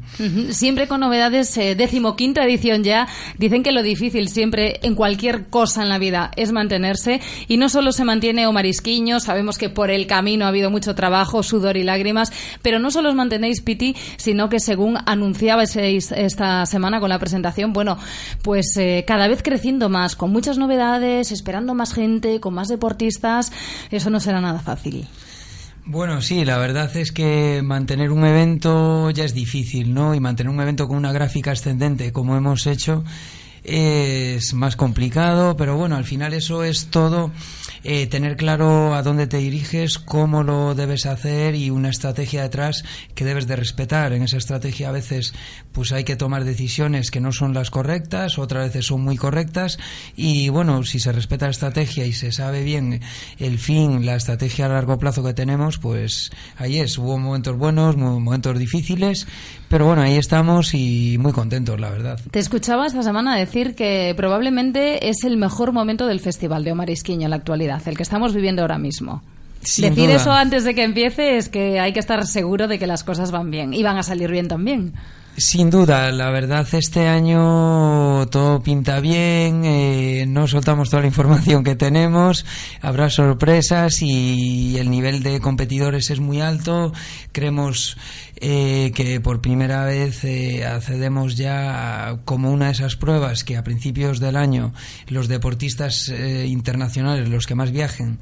Siempre 0.51 0.87
con 0.89 1.01
novedades, 1.01 1.57
eh, 1.57 1.75
decimoquinta 1.75 2.45
edición 2.45 2.85
ya. 2.85 3.09
Dicen 3.39 3.63
que 3.63 3.73
lo 3.73 3.83
difícil 3.83 4.29
siempre 4.29 4.81
en 4.83 4.95
cualquier 4.95 5.49
cosa 5.49 5.83
en 5.83 5.89
la 5.89 5.99
vida 5.99 6.31
es 6.37 6.53
mantenerse 6.53 7.21
y 7.49 7.57
no 7.57 7.69
solo 7.69 7.93
se 7.93 8.05
mantiene 8.05 8.47
o 8.47 8.53
Marisquiño, 8.53 9.21
sabemos 9.21 9.59
que 9.59 9.69
por 9.69 9.91
el 9.91 10.07
camino 10.07 10.45
ha 10.45 10.49
habido 10.49 10.71
mucho 10.71 10.95
trabajo, 10.95 11.43
sudor 11.43 11.77
y 11.77 11.83
lágrimas, 11.83 12.33
pero 12.63 12.79
no 12.79 12.91
solo 12.91 13.09
os 13.09 13.15
mantenéis 13.15 13.61
Piti, 13.61 13.97
sino 14.17 14.49
que 14.49 14.61
según 14.61 14.99
anunciabais 15.07 15.77
esta 15.77 16.67
semana 16.67 17.01
con 17.01 17.09
la 17.09 17.19
presentación, 17.19 17.73
bueno, 17.73 17.99
pues 18.43 18.77
eh, 18.77 19.05
cada 19.07 19.29
vez 19.29 19.43
creciendo 19.43 19.72
más, 19.89 20.17
con 20.17 20.31
muchas 20.31 20.59
novedades, 20.59 21.33
esperando 21.33 21.75
más 21.75 21.93
gente, 21.95 22.41
con 22.41 22.55
más 22.55 22.69
deportistas, 22.69 23.53
eso 23.91 24.11
no 24.11 24.21
será 24.21 24.41
nada 24.41 24.61
fácil. 24.61 25.07
Bueno, 25.85 26.23
sí, 26.23 26.45
la 26.45 26.59
verdad 26.59 26.97
es 26.97 27.11
que 27.11 27.61
mantener 27.65 28.13
un 28.13 28.25
evento 28.25 29.11
ya 29.11 29.25
es 29.25 29.35
difícil, 29.35 29.93
¿no? 29.93 30.15
Y 30.15 30.21
mantener 30.21 30.53
un 30.53 30.61
evento 30.61 30.87
con 30.87 30.97
una 30.97 31.13
gráfica 31.13 31.51
ascendente 31.51 32.13
como 32.13 32.37
hemos 32.37 32.67
hecho 32.67 33.03
es 33.65 34.55
más 34.55 34.77
complicado, 34.77 35.57
pero 35.57 35.77
bueno, 35.77 35.97
al 35.97 36.05
final 36.05 36.35
eso 36.35 36.65
es 36.65 36.87
todo 36.87 37.31
eh, 37.85 38.07
tener 38.07 38.37
claro 38.37 38.95
a 38.95 39.03
dónde 39.03 39.27
te 39.27 39.39
diriges, 39.39 39.99
cómo 39.99 40.45
lo 40.45 40.75
debes 40.75 41.07
hacer 41.07 41.55
y 41.55 41.71
una 41.71 41.91
estrategia 41.91 42.43
detrás 42.43 42.85
que 43.15 43.25
debes 43.25 43.47
de 43.47 43.57
respetar. 43.57 44.13
En 44.13 44.23
esa 44.23 44.37
estrategia 44.37 44.89
a 44.89 44.93
veces 44.93 45.35
pues 45.73 45.93
hay 45.93 46.05
que 46.05 46.17
tomar 46.17 46.45
decisiones 46.45 47.11
que 47.11 47.21
no 47.21 47.33
son 47.33 47.55
las 47.55 47.71
correctas, 47.71 48.39
otras 48.39 48.67
veces 48.67 48.87
son 48.87 49.03
muy 49.03 49.17
correctas 49.17 49.79
y 50.17 50.49
bueno, 50.49 50.85
si 50.85 51.01
se 51.01 51.13
respeta 51.13 51.47
la 51.47 51.53
estrategia 51.53 52.07
y 52.07 52.13
se 52.13 52.31
sabe 52.31 52.63
bien 52.63 53.01
el 53.39 53.59
fin, 53.59 54.07
la 54.07 54.17
estrategia 54.17 54.67
a 54.67 54.69
largo 54.69 54.99
plazo 54.99 55.25
que 55.25 55.35
tenemos, 55.35 55.79
pues 55.79 56.31
ahí 56.57 56.79
es. 56.79 56.99
Hubo 56.99 57.19
momentos 57.19 57.57
buenos, 57.57 57.97
momentos 57.97 58.59
difíciles, 58.59 59.27
pero 59.73 59.87
bueno, 59.87 60.03
ahí 60.03 60.19
estamos 60.19 60.75
y 60.75 61.17
muy 61.19 61.33
contentos, 61.33 61.81
la 61.81 61.89
verdad. 61.89 62.21
Te 62.31 62.39
escuchaba 62.41 62.87
esta 62.87 63.03
semana 63.03 63.39
decir 63.39 63.75
que 63.75 64.13
probablemente 64.15 65.09
es 65.09 65.25
el 65.25 65.39
mejor 65.39 65.73
momento 65.73 66.07
del 66.07 66.21
Festival 66.21 66.63
de 66.63 66.73
Omar 66.73 66.91
Isquiño 66.91 67.25
en 67.25 67.31
la 67.31 67.37
actualidad, 67.37 67.81
el 67.87 67.97
que 67.97 68.03
estamos 68.03 68.35
viviendo 68.35 68.61
ahora 68.61 68.77
mismo. 68.77 69.23
Decir 69.63 70.11
eso 70.11 70.31
antes 70.31 70.65
de 70.65 70.75
que 70.75 70.83
empiece 70.83 71.39
es 71.39 71.49
que 71.49 71.81
hay 71.81 71.95
que 71.95 72.01
estar 72.01 72.27
seguro 72.27 72.69
de 72.69 72.79
que 72.79 72.87
las 72.87 73.03
cosas 73.03 73.31
van 73.31 73.51
bien 73.51 73.73
y 73.73 73.83
van 73.83 73.97
a 73.97 74.03
salir 74.03 74.31
bien 74.31 74.47
también. 74.47 74.93
Sin 75.37 75.71
duda, 75.71 76.13
la 76.13 76.31
verdad 76.31 76.67
este 76.73 77.09
año 77.09 78.27
todo 78.27 78.63
pinta 78.63 79.01
bien, 79.01 79.65
eh, 79.65 80.27
no 80.29 80.47
soltamos 80.47 80.91
toda 80.91 81.01
la 81.01 81.07
información 81.09 81.65
que 81.65 81.75
tenemos, 81.75 82.45
habrá 82.83 83.09
sorpresas 83.09 84.03
y 84.03 84.77
el 84.77 84.91
nivel 84.91 85.23
de 85.23 85.41
competidores 85.41 86.11
es 86.11 86.21
muy 86.21 86.43
alto. 86.43 86.93
Creemos 87.33 87.97
eh, 88.45 88.91
que 88.93 89.21
por 89.21 89.41
primera 89.41 89.85
vez 89.85 90.25
eh, 90.25 90.67
accedemos 90.67 91.37
ya 91.37 92.19
como 92.25 92.51
una 92.51 92.67
de 92.67 92.73
esas 92.73 92.97
pruebas 92.97 93.45
que 93.45 93.57
a 93.57 93.63
principios 93.63 94.19
del 94.19 94.35
año 94.35 94.75
los 95.07 95.29
deportistas 95.29 96.09
eh, 96.09 96.47
internacionales, 96.49 97.29
los 97.29 97.47
que 97.47 97.55
más 97.55 97.71
viajen, 97.71 98.19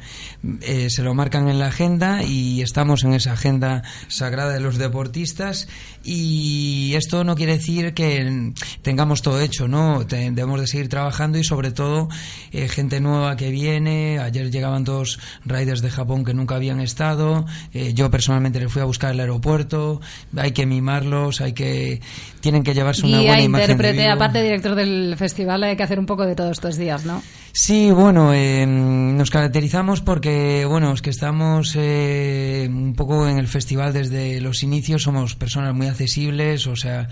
se 0.61 1.03
lo 1.03 1.15
marcan 1.15 1.49
en 1.49 1.59
la 1.59 1.69
agenda 1.69 2.23
y 2.23 2.61
estamos 2.61 3.03
en 3.03 3.15
esa 3.15 3.33
agenda 3.33 3.83
sagrada 4.09 4.53
de 4.53 4.61
los 4.61 4.77
deportistas 4.77 5.69
y 6.03 6.95
esto 6.95 7.25
no 7.25 7.35
quiere 7.37 7.59
decir 7.59 7.95
que 7.95 8.53
tengamos 8.83 9.23
todo 9.23 9.41
hecho, 9.41 9.69
¿no? 9.69 10.05
debemos 10.05 10.61
de 10.61 10.67
seguir 10.67 10.89
trabajando 10.89 11.39
y 11.39 11.45
sobre 11.45 11.71
todo 11.71 12.09
gente 12.53 13.01
nueva 13.01 13.37
que 13.37 13.51
viene. 13.51 14.19
Ayer 14.19 14.51
llegaban 14.51 14.85
dos 14.85 15.19
riders 15.45 15.83
de 15.83 15.91
Japón 15.91 16.25
que 16.25 16.35
nunca 16.35 16.57
habían 16.57 16.81
estado. 16.81 17.47
yo 17.95 18.11
personalmente 18.11 18.61
les 18.61 18.73
fui 18.73 18.83
a 18.83 18.85
buscar 18.85 19.13
el 19.13 19.21
aeropuerto 19.21 20.01
hay 20.37 20.53
que 20.53 20.67
mimarlos, 20.67 21.41
hay 21.41 21.53
que 21.53 22.01
tienen 22.41 22.63
que 22.63 22.75
llevarse 22.75 23.07
una 23.07 23.19
buena 23.19 23.41
imagen. 23.41 23.71
intérprete, 23.71 24.09
aparte 24.09 24.43
director 24.43 24.75
del 24.75 25.15
festival, 25.17 25.63
hay 25.65 25.77
que 25.77 25.83
hacer 25.83 25.99
un 25.99 26.07
poco 26.07 26.27
de 26.27 26.35
todos 26.35 26.53
estos 26.53 26.77
días, 26.77 27.05
¿no? 27.05 27.23
Sí, 27.53 27.91
bueno, 27.91 28.33
eh, 28.33 28.65
nos 28.67 29.31
caracterizamos 29.31 30.01
porque, 30.01 30.65
bueno, 30.67 30.93
es 30.93 31.03
que 31.03 31.11
estamos 31.11 31.75
eh, 31.77 32.67
un 32.69 32.95
poco 32.95 33.29
en 33.29 33.39
el 33.39 33.49
festival 33.49 33.93
desde 33.93 34.41
los 34.41 34.63
inicios, 34.63 35.03
somos 35.03 35.35
personas 35.35 35.75
muy 35.75 35.89
accesibles, 35.89 36.67
o 36.69 36.77
sea, 36.77 37.09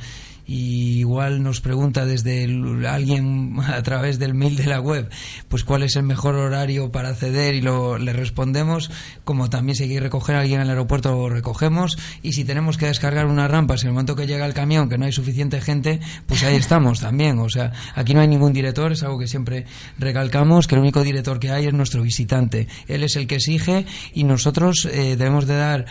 y 0.49 1.01
igual 1.01 1.43
nos 1.43 1.61
pregunta 1.61 2.07
desde 2.07 2.45
alguien 2.89 3.61
a 3.67 3.83
través 3.83 4.19
del 4.19 4.35
mail 4.35 4.57
de 4.57 4.67
la 4.67 4.81
web, 4.81 5.11
pues 5.49 5.63
cuál 5.63 5.83
es 5.83 5.95
el 5.97 6.05
mejor 6.05 6.35
horario 6.37 6.91
para 6.91 7.11
acceder 7.11 7.55
y 7.55 7.61
lo, 7.61 7.99
le 7.99 8.15
respondemos, 8.15 8.91
como 9.25 9.51
también 9.51 9.77
si 9.77 9.85
hay 9.85 9.91
que 9.91 10.01
recoger 10.01 10.37
a 10.37 10.41
alguien 10.41 10.61
en 10.61 10.65
el 10.65 10.71
aeropuerto 10.71 11.13
lo 11.13 11.29
recogemos. 11.29 11.99
Y 12.23 12.33
si 12.33 12.45
tenemos 12.45 12.79
que 12.79 12.87
descargar 12.87 13.27
una 13.27 13.47
rampa, 13.47 13.77
si 13.77 13.83
en 13.83 13.89
el 13.89 13.93
momento 13.93 14.17
que 14.17 14.27
llega 14.27 14.47
el 14.47 14.55
camión 14.55 14.89
que 14.89 14.97
no 14.97 15.05
hay 15.05 15.13
suficiente 15.13 15.61
gente, 15.61 16.01
pues 16.27 16.43
ahí 16.43 16.57
estamos 16.57 17.01
también, 17.01 17.39
o 17.39 17.51
sea, 17.51 17.73
aquí 17.95 18.15
no 18.15 18.21
hay 18.23 18.29
ningún 18.29 18.55
director, 18.55 18.91
es 18.93 19.03
algo 19.03 19.19
que 19.19 19.27
siempre 19.27 19.67
recalcamos, 19.99 20.67
que 20.67 20.77
el 20.77 20.81
único 20.81 21.05
director 21.05 21.39
que 21.39 21.51
hay 21.51 21.67
es 21.67 21.75
nuestro 21.75 22.03
visitante, 22.03 22.69
él 22.87 23.05
es 23.05 23.17
el 23.17 23.27
que 23.27 23.35
exige 23.35 23.85
y 24.15 24.25
nosotros 24.25 24.87
eh, 24.87 25.17
debemos 25.17 25.47
de 25.47 25.57
dar 25.57 25.87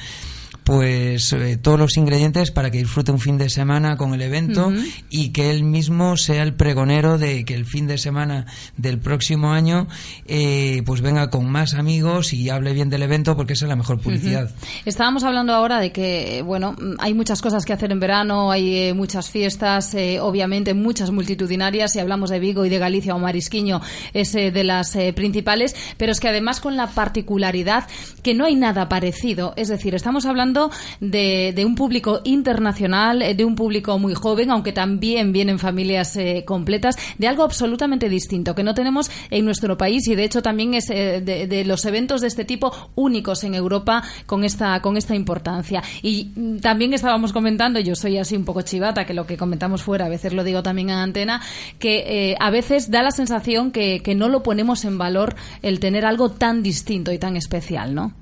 pues 0.68 1.32
eh, 1.32 1.55
todos 1.55 1.80
los 1.80 1.95
ingredientes 1.95 2.51
para 2.51 2.70
que 2.70 2.80
disfrute 2.80 3.13
un 3.13 3.20
fin 3.20 3.38
de 3.38 3.49
semana 3.49 3.95
con 3.95 4.13
el 4.13 4.22
evento 4.22 4.74
y 5.09 5.30
que 5.30 5.49
él 5.49 5.63
mismo 5.63 6.18
sea 6.18 6.43
el 6.43 6.55
pregonero 6.55 7.18
de 7.18 7.45
que 7.45 7.53
el 7.53 7.65
fin 7.65 7.88
de 7.88 7.97
semana 7.97 8.45
del 8.76 8.99
próximo 8.99 9.53
año 9.53 9.88
eh, 10.26 10.84
pues 10.86 10.99
venga 10.99 11.30
con 11.30 11.49
más 11.49 11.74
amigos 11.74 12.34
y 12.34 12.49
hable 12.49 12.74
bien 12.74 12.89
del 12.89 13.03
evento 13.03 13.38
porque 13.38 13.53
esa 13.53 13.63
es 13.63 13.70
la 13.70 13.78
mejor 13.78 14.01
publicidad. 14.01 14.51
Estábamos 14.84 15.24
hablando 15.24 15.53
ahora 15.53 15.80
de 15.80 15.93
que, 15.93 16.41
bueno, 16.45 16.76
hay 16.99 17.13
muchas 17.13 17.41
cosas 17.41 17.63
que 17.63 17.72
hacer 17.72 17.93
en 17.93 18.01
verano, 18.01 18.51
hay 18.51 18.89
eh, 18.89 18.93
muchas 18.93 19.30
fiestas, 19.30 19.93
eh, 19.93 20.20
obviamente 20.20 20.74
muchas 20.74 21.11
multitudinarias, 21.11 21.93
si 21.93 21.99
hablamos 21.99 22.30
de 22.30 22.39
Vigo 22.39 22.65
y 22.65 22.70
de 22.70 22.78
Galicia 22.78 23.15
o 23.15 23.20
Marisquiño 23.20 23.80
es 24.13 24.34
de 24.34 24.63
las 24.65 24.97
principales, 25.15 25.78
pero 25.95 26.11
es 26.11 26.20
que 26.20 26.28
además 26.28 26.59
con 26.59 26.76
la 26.76 26.88
particularidad 26.88 27.88
que 28.22 28.34
no 28.34 28.43
hay 28.43 28.55
nada 28.55 28.89
parecido, 28.89 29.53
es 29.55 29.70
decir, 29.70 29.95
estamos 29.95 30.26
hablando 30.26 30.57
de, 30.99 31.64
un 31.66 31.76
público 31.76 32.22
internacional, 32.24 33.22
eh, 33.22 33.36
de 33.36 33.45
un 33.45 33.55
público 33.55 33.97
muy 33.99 34.14
joven, 34.14 34.51
aunque 34.51 34.72
también 34.72 35.32
vienen 35.32 35.60
familias 35.60 36.16
eh, 36.16 36.43
completas, 36.45 36.95
de 37.18 37.28
algo 37.28 37.43
absolutamente 37.43 38.10
distinto 38.10 38.55
que 38.55 38.64
no 38.64 38.74
tenemos 38.74 39.10
en 39.30 39.45
nuestro 39.45 39.78
país 39.78 40.08
y 40.08 40.16
de 40.16 40.24
hecho 40.24 40.41
también 40.41 40.74
es 40.74 40.89
eh, 40.89 41.22
de, 41.22 41.47
de 41.47 41.66
los 41.66 41.86
eventos 41.86 42.22
de 42.22 42.28
este 42.28 42.45
tipo 42.45 42.72
únicos 42.95 43.43
en 43.43 43.55
Europa 43.55 44.03
con 44.26 44.43
esta 44.43 44.82
con 44.82 44.97
esta 44.97 45.16
importancia. 45.16 45.84
Y 46.01 46.32
mm, 46.36 46.58
también 46.60 46.93
estábamos 46.93 47.34
comentando 47.34 47.80
yo 47.80 47.95
soy 47.95 48.18
así 48.18 48.36
un 48.36 48.45
poco 48.45 48.62
chivata 48.62 49.05
que 49.05 49.14
lo 49.14 49.26
que 49.26 49.38
comentamos 49.38 49.84
fuera 49.84 50.05
a 50.05 50.10
veces 50.10 50.34
lo 50.34 50.43
digo 50.43 50.64
también 50.64 50.89
en 50.89 50.97
antena 50.97 51.41
que 51.80 52.32
eh, 52.32 52.36
a 52.39 52.49
veces 52.49 52.91
da 52.91 53.03
la 53.03 53.12
sensación 53.12 53.72
que, 53.72 54.01
que 54.01 54.16
no 54.16 54.30
lo 54.30 54.43
ponemos 54.43 54.86
en 54.86 54.97
valor 54.97 55.36
el 55.62 55.80
tener 55.80 56.05
algo 56.05 56.32
tan 56.32 56.64
distinto 56.64 57.12
y 57.12 57.20
tan 57.20 57.36
especial 57.36 57.95
no 57.95 58.14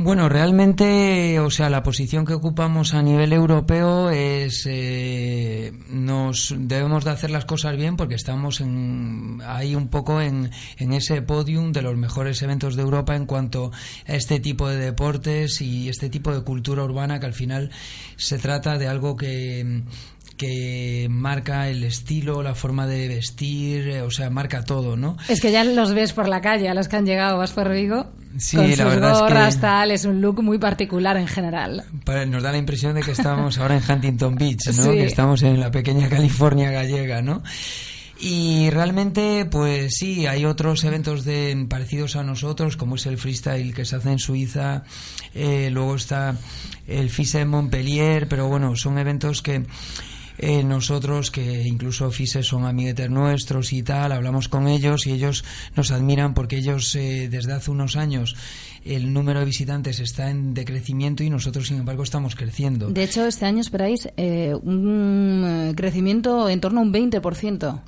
Bueno, 0.00 0.28
realmente, 0.28 1.40
o 1.40 1.50
sea, 1.50 1.68
la 1.68 1.82
posición 1.82 2.24
que 2.24 2.32
ocupamos 2.32 2.94
a 2.94 3.02
nivel 3.02 3.32
europeo 3.32 4.10
es 4.10 4.64
eh, 4.70 5.72
nos 5.90 6.54
debemos 6.56 7.04
de 7.04 7.10
hacer 7.10 7.30
las 7.30 7.44
cosas 7.46 7.76
bien 7.76 7.96
porque 7.96 8.14
estamos 8.14 8.60
en, 8.60 9.40
ahí 9.44 9.74
un 9.74 9.88
poco 9.88 10.20
en, 10.20 10.52
en 10.76 10.92
ese 10.92 11.20
podium 11.22 11.72
de 11.72 11.82
los 11.82 11.96
mejores 11.96 12.40
eventos 12.42 12.76
de 12.76 12.82
Europa 12.82 13.16
en 13.16 13.26
cuanto 13.26 13.72
a 14.06 14.14
este 14.14 14.38
tipo 14.38 14.68
de 14.68 14.76
deportes 14.76 15.60
y 15.62 15.88
este 15.88 16.08
tipo 16.08 16.32
de 16.32 16.44
cultura 16.44 16.84
urbana 16.84 17.18
que 17.18 17.26
al 17.26 17.34
final 17.34 17.72
se 18.16 18.38
trata 18.38 18.78
de 18.78 18.86
algo 18.86 19.16
que 19.16 19.82
que 20.38 21.06
marca 21.10 21.68
el 21.68 21.84
estilo, 21.84 22.42
la 22.42 22.54
forma 22.54 22.86
de 22.86 23.08
vestir, 23.08 23.88
eh, 23.88 24.00
o 24.02 24.10
sea, 24.10 24.30
marca 24.30 24.64
todo, 24.64 24.96
¿no? 24.96 25.18
es 25.28 25.40
que 25.42 25.52
ya 25.52 25.64
los 25.64 25.92
ves 25.92 26.14
por 26.14 26.28
la 26.28 26.40
calle 26.40 26.70
a 26.70 26.74
los 26.74 26.88
que 26.88 26.96
han 26.96 27.04
llegado 27.04 27.36
vas 27.36 27.50
por 27.52 27.68
Vigo 27.70 28.06
Sí, 28.38 28.56
con 28.56 28.70
la 28.70 28.76
sus 28.76 28.84
verdad 28.84 29.10
es 29.10 29.16
que- 29.16 29.22
gorras 29.24 29.60
tal 29.60 29.90
es 29.90 30.04
un 30.06 30.20
look 30.20 30.42
muy 30.42 30.58
particular 30.58 31.16
en 31.16 31.26
general 31.26 31.84
Nos 32.28 32.42
da 32.42 32.52
la 32.52 32.58
impresión 32.58 32.94
de 32.94 33.02
que 33.02 33.10
estamos 33.12 33.58
ahora 33.58 33.76
en 33.76 33.82
Huntington 33.90 34.36
Beach, 34.36 34.66
¿no? 34.68 34.72
Sí. 34.84 34.90
Que 34.90 35.04
estamos 35.06 35.42
en 35.42 35.58
la 35.60 35.70
pequeña 35.70 36.08
California 36.08 36.70
gallega, 36.70 37.20
¿no? 37.20 37.42
Y 38.20 38.68
realmente, 38.70 39.46
pues 39.48 39.94
sí, 39.96 40.26
hay 40.26 40.44
otros 40.44 40.82
eventos 40.82 41.24
de, 41.24 41.66
parecidos 41.68 42.16
a 42.16 42.24
nosotros, 42.24 42.76
como 42.76 42.96
es 42.96 43.06
el 43.06 43.16
freestyle 43.16 43.72
que 43.72 43.84
se 43.84 43.94
hace 43.94 44.10
en 44.10 44.18
Suiza, 44.18 44.82
eh, 45.34 45.70
luego 45.72 45.94
está 45.94 46.34
el 46.88 47.10
FISE 47.10 47.42
en 47.42 47.48
Montpellier, 47.48 48.26
pero 48.26 48.48
bueno, 48.48 48.74
son 48.74 48.98
eventos 48.98 49.40
que 49.40 49.64
eh, 50.38 50.62
nosotros, 50.62 51.30
que 51.30 51.62
incluso 51.62 52.10
FISE 52.10 52.42
son 52.42 52.64
amiguetes 52.64 53.10
nuestros 53.10 53.72
y 53.72 53.82
tal, 53.82 54.12
hablamos 54.12 54.48
con 54.48 54.68
ellos 54.68 55.06
y 55.06 55.12
ellos 55.12 55.44
nos 55.76 55.90
admiran 55.90 56.34
porque 56.34 56.56
ellos 56.56 56.94
eh, 56.94 57.28
desde 57.30 57.52
hace 57.52 57.70
unos 57.70 57.96
años 57.96 58.36
el 58.84 59.12
número 59.12 59.40
de 59.40 59.46
visitantes 59.46 60.00
está 60.00 60.30
en 60.30 60.54
decrecimiento 60.54 61.22
y 61.22 61.30
nosotros, 61.30 61.68
sin 61.68 61.78
embargo, 61.78 62.02
estamos 62.02 62.34
creciendo. 62.34 62.88
De 62.88 63.04
hecho, 63.04 63.26
este 63.26 63.46
año 63.46 63.60
esperáis 63.60 64.08
eh, 64.16 64.54
un 64.54 65.44
eh, 65.46 65.74
crecimiento 65.76 66.48
en 66.48 66.60
torno 66.60 66.80
a 66.80 66.82
un 66.82 66.92
20%. 66.92 67.80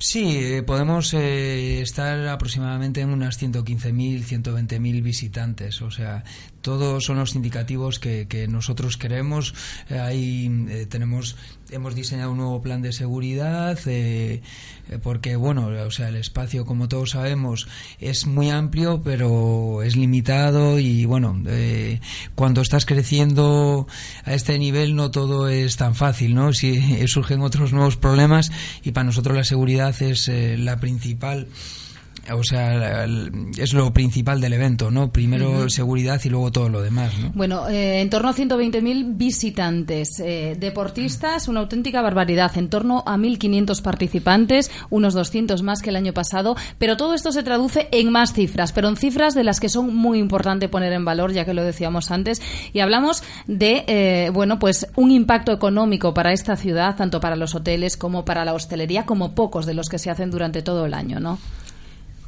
Sí, 0.00 0.62
podemos 0.64 1.12
eh, 1.12 1.80
estar 1.80 2.28
aproximadamente 2.28 3.00
en 3.00 3.10
unas 3.10 3.42
115.000, 3.42 4.22
120.000 4.22 5.02
visitantes. 5.02 5.82
O 5.82 5.90
sea, 5.90 6.22
todos 6.60 7.04
son 7.04 7.18
los 7.18 7.34
indicativos 7.34 7.98
que, 7.98 8.26
que 8.28 8.48
nosotros 8.48 8.96
queremos. 8.96 9.54
Eh, 9.88 9.98
ahí 9.98 10.66
eh, 10.68 10.86
tenemos, 10.86 11.36
hemos 11.70 11.94
diseñado 11.94 12.32
un 12.32 12.38
nuevo 12.38 12.60
plan 12.62 12.82
de 12.82 12.92
seguridad 12.92 13.78
eh, 13.86 14.42
eh, 14.90 14.98
porque, 15.02 15.36
bueno, 15.36 15.66
o 15.66 15.90
sea, 15.90 16.08
el 16.08 16.16
espacio, 16.16 16.64
como 16.64 16.88
todos 16.88 17.10
sabemos, 17.10 17.68
es 18.00 18.26
muy 18.26 18.50
amplio, 18.50 19.02
pero 19.02 19.82
es 19.82 19.96
limitado 19.96 20.78
y, 20.78 21.04
bueno, 21.04 21.40
cuando 22.34 22.62
estás 22.62 22.86
creciendo 22.86 23.86
a 24.24 24.34
este 24.34 24.58
nivel 24.58 24.96
no 24.96 25.10
todo 25.10 25.48
es 25.48 25.76
tan 25.76 25.94
fácil, 25.94 26.34
¿no? 26.34 26.52
Si 26.52 27.06
surgen 27.08 27.42
otros 27.42 27.72
nuevos 27.72 27.96
problemas 27.96 28.50
y 28.82 28.92
para 28.92 29.04
nosotros 29.04 29.36
la 29.36 29.44
seguridad 29.44 29.94
es 30.02 30.28
la 30.28 30.78
principal 30.80 31.48
o 32.34 32.42
sea, 32.42 33.06
es 33.56 33.72
lo 33.72 33.92
principal 33.92 34.40
del 34.40 34.52
evento, 34.52 34.90
¿no? 34.90 35.10
Primero 35.10 35.68
seguridad 35.68 36.20
y 36.24 36.28
luego 36.28 36.50
todo 36.50 36.68
lo 36.68 36.82
demás, 36.82 37.18
¿no? 37.18 37.30
Bueno, 37.34 37.68
eh, 37.68 38.00
en 38.00 38.10
torno 38.10 38.28
a 38.28 38.34
120.000 38.34 39.16
visitantes, 39.16 40.20
eh, 40.20 40.56
deportistas, 40.58 41.48
una 41.48 41.60
auténtica 41.60 42.02
barbaridad, 42.02 42.56
en 42.56 42.68
torno 42.68 43.02
a 43.06 43.16
1.500 43.16 43.82
participantes, 43.82 44.70
unos 44.90 45.14
200 45.14 45.62
más 45.62 45.82
que 45.82 45.90
el 45.90 45.96
año 45.96 46.12
pasado, 46.12 46.56
pero 46.78 46.96
todo 46.96 47.14
esto 47.14 47.32
se 47.32 47.42
traduce 47.42 47.88
en 47.92 48.10
más 48.10 48.32
cifras, 48.32 48.72
pero 48.72 48.88
en 48.88 48.96
cifras 48.96 49.34
de 49.34 49.44
las 49.44 49.60
que 49.60 49.68
son 49.68 49.94
muy 49.94 50.18
importante 50.18 50.68
poner 50.68 50.92
en 50.92 51.04
valor, 51.04 51.32
ya 51.32 51.44
que 51.44 51.54
lo 51.54 51.64
decíamos 51.64 52.10
antes, 52.10 52.40
y 52.72 52.80
hablamos 52.80 53.22
de, 53.46 53.84
eh, 53.86 54.30
bueno, 54.32 54.58
pues 54.58 54.86
un 54.96 55.10
impacto 55.10 55.52
económico 55.52 56.14
para 56.14 56.32
esta 56.32 56.56
ciudad, 56.56 56.96
tanto 56.96 57.20
para 57.20 57.36
los 57.36 57.54
hoteles 57.54 57.96
como 57.96 58.24
para 58.24 58.44
la 58.44 58.54
hostelería, 58.54 59.06
como 59.06 59.32
pocos 59.32 59.66
de 59.66 59.74
los 59.74 59.88
que 59.88 59.98
se 59.98 60.10
hacen 60.10 60.30
durante 60.30 60.62
todo 60.62 60.86
el 60.86 60.94
año, 60.94 61.20
¿no? 61.20 61.38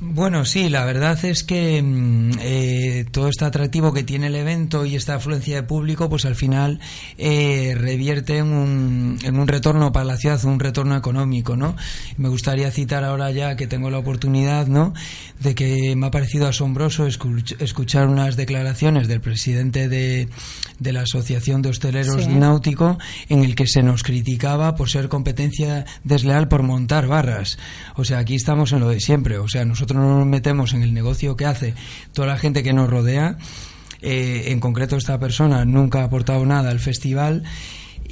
Bueno, 0.03 0.47
sí, 0.47 0.71
la 0.71 0.87
verdad 0.87 1.23
es 1.27 1.45
que 1.45 1.83
mm, 1.83 2.31
eh, 2.41 3.05
todo 3.11 3.29
este 3.29 3.45
atractivo 3.45 3.93
que 3.93 4.03
tiene 4.03 4.29
el 4.29 4.35
evento 4.35 4.87
y 4.87 4.97
esta 4.97 5.17
afluencia 5.17 5.57
de 5.57 5.63
público, 5.63 6.09
pues 6.09 6.25
al 6.25 6.37
final 6.37 6.81
eh, 7.19 7.75
revierte 7.77 8.39
en 8.39 8.47
un, 8.47 9.19
en 9.23 9.39
un 9.39 9.47
retorno 9.47 9.93
para 9.93 10.07
la 10.07 10.17
ciudad, 10.17 10.43
un 10.47 10.59
retorno 10.59 10.97
económico, 10.97 11.55
¿no? 11.55 11.77
Me 12.17 12.31
gustaría 12.31 12.71
citar 12.71 13.05
ahora 13.05 13.31
ya 13.31 13.57
que 13.57 13.67
tengo 13.67 13.91
la 13.91 13.99
oportunidad, 13.99 14.69
¿no? 14.69 14.95
De 15.39 15.55
que 15.55 15.95
me 15.97 16.07
ha 16.07 16.11
parecido 16.11 16.47
asombroso 16.49 17.07
escuch- 17.07 17.61
escuchar 17.61 18.09
unas 18.09 18.37
declaraciones 18.37 19.07
del 19.07 19.21
presidente 19.21 19.91
de, 19.91 20.31
de 20.79 20.93
la 20.95 21.03
Asociación 21.03 21.61
de 21.61 21.69
Hosteleros 21.69 22.25
Sí. 22.25 22.31
Náutico 22.31 22.97
en 23.29 23.45
el 23.45 23.55
que 23.55 23.67
se 23.67 23.83
nos 23.83 24.03
criticaba 24.03 24.77
por 24.77 24.89
ser 24.89 25.11
competencia 25.11 25.85
desleal 26.05 26.49
por 26.49 26.63
montar 26.63 27.07
barras. 27.07 27.59
O 27.97 28.05
sea, 28.07 28.19
aquí 28.19 28.35
estamos 28.35 28.73
en 28.73 28.81
lo 28.81 28.89
de 28.89 29.01
siempre. 29.01 29.37
O 29.37 29.47
sea, 29.49 29.67
nosotros 29.67 29.90
no 29.95 30.19
nos 30.19 30.27
metemos 30.27 30.73
en 30.75 30.83
el 30.83 30.93
negocio 30.95 31.37
que 31.37 31.47
hace 31.47 31.75
toda 32.13 32.29
la 32.29 32.39
gente 32.39 32.63
que 32.63 32.73
nos 32.73 32.89
rodea. 32.91 33.37
Eh, 34.03 34.45
en 34.49 34.61
concreto, 34.61 34.97
esta 34.97 35.19
persona 35.19 35.65
nunca 35.65 36.01
ha 36.01 36.05
aportado 36.05 36.45
nada 36.47 36.71
al 36.71 36.81
festival. 36.81 37.43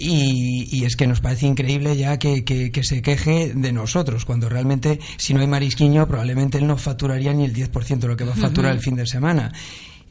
Y, 0.01 0.68
y 0.70 0.85
es 0.85 0.95
que 0.95 1.09
nos 1.09 1.20
parece 1.20 1.47
increíble 1.47 1.97
ya 1.97 2.18
que, 2.20 2.45
que- 2.45 2.70
que 2.70 2.85
se 2.85 3.03
queje 3.03 3.53
de 3.55 3.72
nosotros, 3.72 4.24
cuando 4.24 4.49
realmente 4.49 5.01
si 5.16 5.35
no 5.35 5.41
hay 5.41 5.49
marisquiño 5.49 6.07
probablemente 6.07 6.59
él 6.59 6.68
no 6.68 6.76
facturaría 6.76 7.33
ni 7.35 7.45
el 7.45 7.53
10% 7.53 7.99
de 7.99 8.07
lo 8.07 8.16
que 8.16 8.22
va 8.22 8.33
a 8.35 8.37
facturar 8.37 8.72
el 8.72 8.81
fin 8.81 8.95
de 8.95 9.07
semana. 9.07 9.53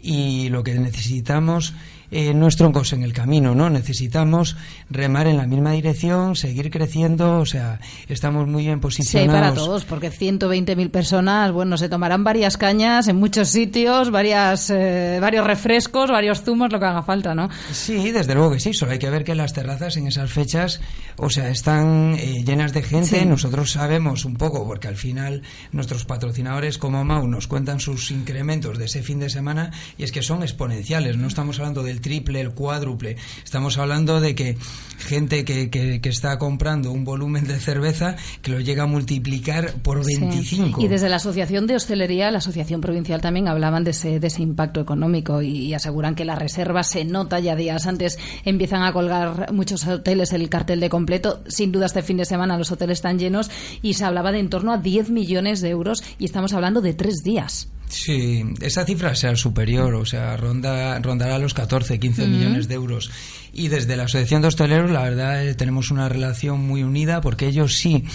Y 0.01 0.49
lo 0.49 0.61
que 0.63 0.76
necesitamos 0.78 1.74
eh, 2.11 2.33
no 2.33 2.47
es 2.47 2.55
troncos 2.55 2.93
en 2.93 3.03
el 3.03 3.13
camino, 3.13 3.53
¿no? 3.55 3.69
Necesitamos 3.69 4.55
remar 4.89 5.27
en 5.27 5.37
la 5.37 5.45
misma 5.47 5.71
dirección, 5.71 6.35
seguir 6.35 6.69
creciendo, 6.71 7.39
o 7.39 7.45
sea, 7.45 7.79
estamos 8.07 8.47
muy 8.47 8.63
bien 8.63 8.77
Sí, 8.77 8.81
posicionados. 8.81 9.33
para 9.41 9.53
todos, 9.53 9.85
porque 9.85 10.11
120.000 10.11 10.89
personas, 10.89 11.51
bueno, 11.51 11.77
se 11.77 11.89
tomarán 11.89 12.23
varias 12.23 12.57
cañas 12.57 13.07
en 13.07 13.17
muchos 13.17 13.49
sitios, 13.49 14.11
varias, 14.11 14.69
eh, 14.69 15.17
varios 15.21 15.45
refrescos, 15.45 16.09
varios 16.09 16.41
zumos, 16.43 16.71
lo 16.71 16.79
que 16.79 16.85
haga 16.85 17.03
falta, 17.03 17.33
¿no? 17.35 17.49
Sí, 17.71 18.11
desde 18.11 18.33
luego 18.35 18.51
que 18.51 18.59
sí. 18.59 18.73
Solo 18.73 18.93
hay 18.93 18.99
que 18.99 19.09
ver 19.09 19.23
que 19.23 19.35
las 19.35 19.53
terrazas 19.53 19.97
en 19.97 20.07
esas 20.07 20.31
fechas, 20.31 20.79
o 21.17 21.29
sea, 21.29 21.49
están 21.49 22.15
eh, 22.17 22.43
llenas 22.45 22.73
de 22.73 22.83
gente. 22.83 23.19
Sí. 23.19 23.25
Nosotros 23.25 23.71
sabemos 23.71 24.25
un 24.25 24.35
poco, 24.35 24.65
porque 24.65 24.87
al 24.87 24.95
final 24.97 25.41
nuestros 25.71 26.05
patrocinadores 26.05 26.77
como 26.77 27.03
Mau 27.03 27.27
nos 27.27 27.47
cuentan 27.47 27.79
sus 27.79 28.11
incrementos 28.11 28.77
de 28.77 28.85
ese 28.85 29.03
fin 29.03 29.19
de 29.19 29.29
semana 29.29 29.71
y 29.97 30.03
es 30.03 30.11
que 30.11 30.21
son 30.21 30.43
exponenciales. 30.43 31.17
No 31.17 31.27
estamos 31.27 31.59
hablando 31.59 31.83
del 31.83 31.96
triple, 32.01 32.41
el 32.41 32.51
cuádruple. 32.51 33.17
Estamos 33.43 33.77
hablando 33.77 34.19
de 34.21 34.35
que 34.35 34.57
gente 34.97 35.45
que, 35.45 35.69
que, 35.69 36.01
que 36.01 36.09
está 36.09 36.37
comprando 36.39 36.91
un 36.91 37.03
volumen 37.03 37.45
de 37.45 37.59
cerveza 37.59 38.15
que 38.41 38.51
lo 38.51 38.59
llega 38.59 38.83
a 38.83 38.87
multiplicar 38.87 39.73
por 39.81 40.03
Sí. 40.03 40.17
25. 40.19 40.81
Y 40.81 40.87
desde 40.87 41.09
la 41.09 41.17
Asociación 41.17 41.67
de 41.67 41.75
Hostelería, 41.75 42.31
la 42.31 42.37
Asociación 42.39 42.81
Provincial 42.81 43.21
también 43.21 43.47
hablaban 43.47 43.83
de 43.83 43.91
ese, 43.91 44.19
de 44.19 44.27
ese 44.27 44.41
impacto 44.41 44.79
económico 44.79 45.41
y, 45.41 45.49
y 45.57 45.73
aseguran 45.73 46.15
que 46.15 46.25
la 46.25 46.35
reserva 46.35 46.83
se 46.83 47.03
nota 47.05 47.39
ya 47.39 47.55
días 47.55 47.85
antes. 47.87 48.17
Empiezan 48.45 48.83
a 48.83 48.93
colgar 48.93 49.51
muchos 49.53 49.85
hoteles 49.87 50.33
el 50.33 50.49
cartel 50.49 50.79
de 50.79 50.89
completo. 50.89 51.41
Sin 51.47 51.71
duda 51.71 51.87
este 51.87 52.01
fin 52.01 52.17
de 52.17 52.25
semana 52.25 52.57
los 52.57 52.71
hoteles 52.71 52.99
están 52.99 53.19
llenos 53.19 53.49
y 53.81 53.93
se 53.95 54.05
hablaba 54.05 54.31
de 54.31 54.37
en 54.39 54.49
torno 54.49 54.71
a 54.71 54.77
10 54.77 55.09
millones 55.09 55.61
de 55.61 55.69
euros 55.69 56.03
y 56.19 56.25
estamos 56.25 56.53
hablando 56.53 56.81
de 56.81 56.93
tres 56.93 57.23
días. 57.23 57.69
Sí, 57.89 58.43
esa 58.61 58.85
cifra 58.85 59.15
será 59.15 59.35
superior, 59.35 59.95
o 59.95 60.05
sea, 60.05 60.35
ronda, 60.35 60.99
rondará 60.99 61.39
los 61.39 61.53
14, 61.53 61.99
15 61.99 62.23
Ujú. 62.23 62.31
millones 62.31 62.67
de 62.67 62.75
euros. 62.75 63.11
Y 63.53 63.69
desde 63.69 63.95
la 63.95 64.03
Asociación 64.03 64.41
de 64.41 64.49
Hosteleros, 64.49 64.91
la 64.91 65.01
verdad, 65.01 65.45
eh, 65.45 65.55
tenemos 65.55 65.91
una 65.91 66.09
relación 66.09 66.65
muy 66.65 66.83
unida 66.83 67.21
porque 67.21 67.47
ellos 67.47 67.75
sí, 67.75 68.05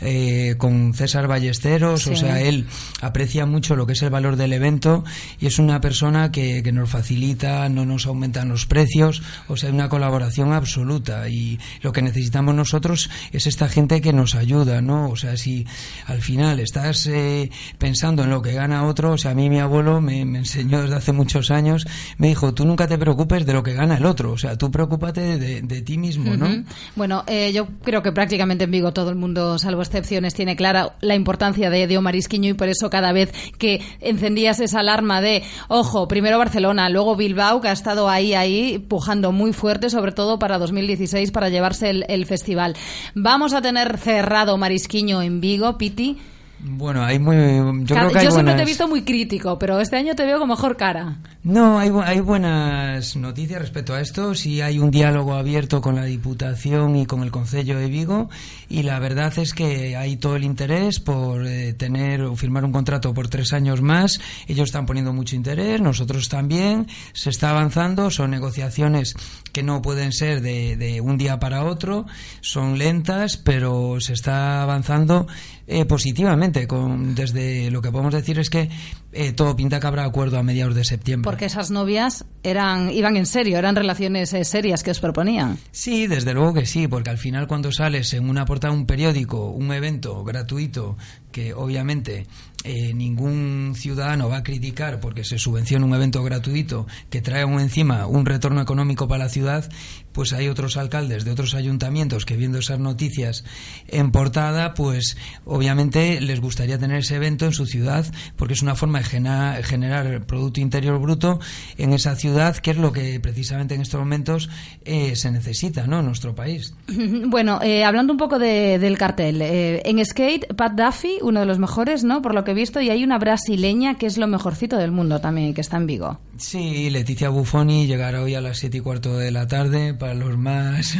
eh, 0.00 0.54
con 0.58 0.94
César 0.94 1.26
Ballesteros, 1.26 2.06
o 2.06 2.16
sea, 2.16 2.40
él 2.40 2.66
aprecia 3.00 3.46
mucho 3.46 3.76
lo 3.76 3.86
que 3.86 3.94
es 3.94 4.02
el 4.02 4.10
valor 4.10 4.36
del 4.36 4.52
evento 4.52 5.04
y 5.40 5.46
es 5.46 5.58
una 5.58 5.80
persona 5.80 6.30
que, 6.30 6.62
que 6.62 6.72
nos 6.72 6.88
facilita, 6.88 7.68
no 7.68 7.84
nos 7.84 8.06
aumentan 8.06 8.48
los 8.48 8.66
precios, 8.66 9.22
o 9.48 9.56
sea, 9.56 9.68
hay 9.68 9.74
una 9.74 9.88
colaboración 9.88 10.52
absoluta 10.52 11.28
y 11.28 11.58
lo 11.82 11.92
que 11.92 12.02
necesitamos 12.02 12.54
nosotros 12.54 13.10
es 13.32 13.46
esta 13.46 13.68
gente 13.68 14.00
que 14.00 14.12
nos 14.12 14.34
ayuda, 14.34 14.80
¿no? 14.80 15.08
O 15.08 15.16
sea, 15.16 15.36
si 15.36 15.66
al 16.06 16.22
final 16.22 16.60
estás 16.60 17.06
eh, 17.06 17.50
pensando 17.78 18.22
en 18.24 18.30
lo 18.30 18.42
que 18.42 18.52
gana 18.52 18.86
otro, 18.86 19.12
o 19.12 19.18
sea, 19.18 19.32
a 19.32 19.34
mí 19.34 19.50
mi 19.50 19.58
abuelo 19.58 20.00
me, 20.00 20.24
me 20.24 20.38
enseñó 20.38 20.82
desde 20.82 20.96
hace 20.96 21.12
muchos 21.12 21.50
años, 21.50 21.86
me 22.18 22.28
dijo, 22.28 22.54
tú 22.54 22.64
nunca 22.64 22.86
te 22.86 22.98
preocupes 22.98 23.46
de 23.46 23.52
lo 23.52 23.62
que 23.62 23.74
gana 23.74 23.96
el 23.96 24.06
otro, 24.06 24.32
o 24.32 24.38
sea, 24.38 24.56
tú 24.56 24.70
preocúpate 24.78 25.38
de, 25.38 25.82
ti 25.82 25.98
mismo, 25.98 26.36
¿no? 26.36 26.62
Bueno, 26.94 27.24
eh, 27.26 27.50
yo 27.52 27.66
creo 27.82 28.00
que 28.00 28.12
prácticamente 28.12 28.62
en 28.62 28.70
Vigo 28.70 28.92
todo 28.92 29.10
el 29.10 29.16
mundo, 29.16 29.58
salvo 29.58 29.82
excepciones, 29.82 30.34
tiene 30.34 30.54
clara 30.54 30.94
la 31.00 31.16
importancia 31.16 31.68
de, 31.68 31.88
de 31.88 31.98
Omar 31.98 32.14
Isquiño 32.14 32.50
y 32.50 32.54
por 32.54 32.68
eso 32.68 32.88
cada 32.88 33.12
vez 33.12 33.32
que 33.58 33.82
encendías 34.00 34.60
esa 34.60 34.78
alarma 34.78 35.20
de, 35.20 35.42
ojo, 35.66 36.06
primero 36.06 36.38
Barcelona, 36.38 36.88
luego 36.90 37.16
Bilbao, 37.16 37.60
que 37.60 37.66
ha 37.66 37.72
estado 37.72 38.08
ahí, 38.08 38.34
ahí, 38.34 38.78
pujando 38.78 39.32
muy 39.32 39.52
fuerte, 39.52 39.90
sobre 39.90 40.12
todo 40.12 40.38
para 40.38 40.58
2016, 40.58 41.32
para 41.32 41.48
llevarse 41.48 41.90
el, 41.90 42.04
el 42.08 42.24
festival. 42.24 42.76
Vamos 43.16 43.54
a 43.54 43.60
tener 43.60 43.98
cerrado 43.98 44.54
Omar 44.54 44.70
Isquiño 44.70 45.22
en 45.22 45.40
Vigo, 45.40 45.76
Piti. 45.76 46.18
Bueno, 46.60 47.04
hay 47.04 47.18
muy, 47.20 47.36
yo 47.36 47.94
Cada- 47.94 48.00
creo 48.00 48.10
que 48.12 48.18
hay 48.18 48.24
yo 48.24 48.30
siempre 48.32 48.54
te 48.56 48.62
he 48.62 48.64
visto 48.64 48.88
muy 48.88 49.02
crítico, 49.02 49.58
pero 49.58 49.78
este 49.80 49.96
año 49.96 50.14
te 50.16 50.24
veo 50.24 50.38
con 50.40 50.48
mejor 50.48 50.76
cara. 50.76 51.18
No, 51.44 51.78
hay, 51.78 51.90
hay 52.04 52.20
buenas 52.20 53.14
noticias 53.16 53.60
respecto 53.60 53.94
a 53.94 54.00
esto. 54.00 54.34
Sí 54.34 54.60
hay 54.60 54.78
un 54.80 54.90
diálogo 54.90 55.34
abierto 55.34 55.80
con 55.80 55.94
la 55.94 56.04
Diputación 56.04 56.96
y 56.96 57.06
con 57.06 57.22
el 57.22 57.30
Concello 57.30 57.78
de 57.78 57.86
Vigo 57.86 58.28
y 58.68 58.82
la 58.82 58.98
verdad 58.98 59.32
es 59.38 59.54
que 59.54 59.96
hay 59.96 60.16
todo 60.16 60.34
el 60.36 60.42
interés 60.44 60.98
por 61.00 61.46
eh, 61.46 61.72
tener 61.74 62.22
o 62.22 62.34
firmar 62.34 62.64
un 62.64 62.72
contrato 62.72 63.14
por 63.14 63.28
tres 63.28 63.52
años 63.52 63.80
más. 63.80 64.18
Ellos 64.48 64.64
están 64.68 64.84
poniendo 64.84 65.12
mucho 65.12 65.36
interés, 65.36 65.80
nosotros 65.80 66.28
también. 66.28 66.88
Se 67.12 67.30
está 67.30 67.50
avanzando, 67.50 68.10
son 68.10 68.30
negociaciones 68.32 69.14
que 69.52 69.62
no 69.62 69.80
pueden 69.80 70.12
ser 70.12 70.42
de, 70.42 70.76
de 70.76 71.00
un 71.00 71.16
día 71.18 71.38
para 71.38 71.64
otro, 71.64 72.04
son 72.40 72.78
lentas, 72.78 73.36
pero 73.36 74.00
se 74.00 74.12
está 74.12 74.62
avanzando 74.62 75.26
eh, 75.66 75.84
positivamente. 75.84 76.47
Con, 76.66 77.14
desde 77.14 77.70
lo 77.70 77.82
que 77.82 77.90
podemos 77.90 78.12
decir 78.12 78.38
es 78.38 78.50
que 78.50 78.70
eh, 79.12 79.32
todo 79.32 79.56
pinta 79.56 79.80
que 79.80 79.86
habrá 79.86 80.04
acuerdo 80.04 80.38
a 80.38 80.42
mediados 80.42 80.74
de 80.74 80.84
septiembre. 80.84 81.24
Porque 81.24 81.46
esas 81.46 81.70
novias 81.70 82.24
eran, 82.42 82.90
iban 82.90 83.16
en 83.16 83.26
serio, 83.26 83.58
eran 83.58 83.76
relaciones 83.76 84.32
eh, 84.32 84.44
serias 84.44 84.82
que 84.82 84.90
os 84.90 85.00
proponían. 85.00 85.58
Sí, 85.70 86.06
desde 86.06 86.34
luego 86.34 86.54
que 86.54 86.66
sí, 86.66 86.88
porque 86.88 87.10
al 87.10 87.18
final 87.18 87.46
cuando 87.46 87.72
sales 87.72 88.12
en 88.14 88.28
una 88.28 88.44
portada 88.44 88.72
de 88.72 88.80
un 88.80 88.86
periódico, 88.86 89.50
un 89.50 89.72
evento 89.72 90.24
gratuito, 90.24 90.96
que 91.32 91.54
obviamente 91.54 92.26
eh, 92.64 92.92
ningún 92.92 93.74
ciudadano 93.76 94.28
va 94.28 94.38
a 94.38 94.42
criticar 94.42 94.98
porque 94.98 95.24
se 95.24 95.38
subvenciona 95.38 95.86
un 95.86 95.94
evento 95.94 96.22
gratuito 96.24 96.86
que 97.10 97.22
trae 97.22 97.42
aún 97.42 97.60
encima 97.60 98.06
un 98.06 98.26
retorno 98.26 98.60
económico 98.60 99.06
para 99.06 99.24
la 99.24 99.30
ciudad, 99.30 99.70
pues 100.18 100.32
hay 100.32 100.48
otros 100.48 100.76
alcaldes 100.76 101.24
de 101.24 101.30
otros 101.30 101.54
ayuntamientos 101.54 102.24
que 102.26 102.36
viendo 102.36 102.58
esas 102.58 102.80
noticias 102.80 103.44
en 103.86 104.10
portada, 104.10 104.74
pues 104.74 105.16
obviamente 105.44 106.20
les 106.20 106.40
gustaría 106.40 106.76
tener 106.76 106.98
ese 106.98 107.14
evento 107.14 107.46
en 107.46 107.52
su 107.52 107.66
ciudad 107.66 108.04
porque 108.34 108.54
es 108.54 108.62
una 108.62 108.74
forma 108.74 108.98
de 108.98 109.04
gena- 109.04 109.62
generar 109.62 110.26
Producto 110.26 110.58
Interior 110.60 110.98
Bruto 111.00 111.38
en 111.76 111.92
esa 111.92 112.16
ciudad, 112.16 112.56
que 112.56 112.72
es 112.72 112.78
lo 112.78 112.90
que 112.90 113.20
precisamente 113.20 113.76
en 113.76 113.80
estos 113.82 114.00
momentos 114.00 114.50
eh, 114.84 115.14
se 115.14 115.30
necesita 115.30 115.86
¿no? 115.86 116.00
en 116.00 116.06
nuestro 116.06 116.34
país. 116.34 116.74
Bueno, 117.28 117.60
eh, 117.62 117.84
hablando 117.84 118.12
un 118.12 118.18
poco 118.18 118.40
de- 118.40 118.80
del 118.80 118.98
cartel, 118.98 119.40
eh, 119.40 119.82
en 119.84 120.04
skate, 120.04 120.52
Pat 120.56 120.72
Duffy, 120.72 121.18
uno 121.22 121.38
de 121.38 121.46
los 121.46 121.60
mejores, 121.60 122.02
¿no? 122.02 122.22
Por 122.22 122.34
lo 122.34 122.42
que 122.42 122.50
he 122.50 122.54
visto, 122.54 122.80
y 122.80 122.90
hay 122.90 123.04
una 123.04 123.18
brasileña 123.18 123.94
que 123.98 124.06
es 124.06 124.18
lo 124.18 124.26
mejorcito 124.26 124.76
del 124.78 124.90
mundo 124.90 125.20
también, 125.20 125.54
que 125.54 125.60
está 125.60 125.76
en 125.76 125.86
Vigo. 125.86 126.18
Sí, 126.38 126.88
Leticia 126.90 127.30
Buffoni 127.30 127.86
llegará 127.86 128.22
hoy 128.22 128.34
a 128.34 128.40
las 128.40 128.58
siete 128.58 128.78
y 128.78 128.80
cuarto 128.80 129.16
de 129.18 129.30
la 129.32 129.46
tarde 129.48 129.92
para 129.94 130.14
los 130.14 130.38
más 130.38 130.94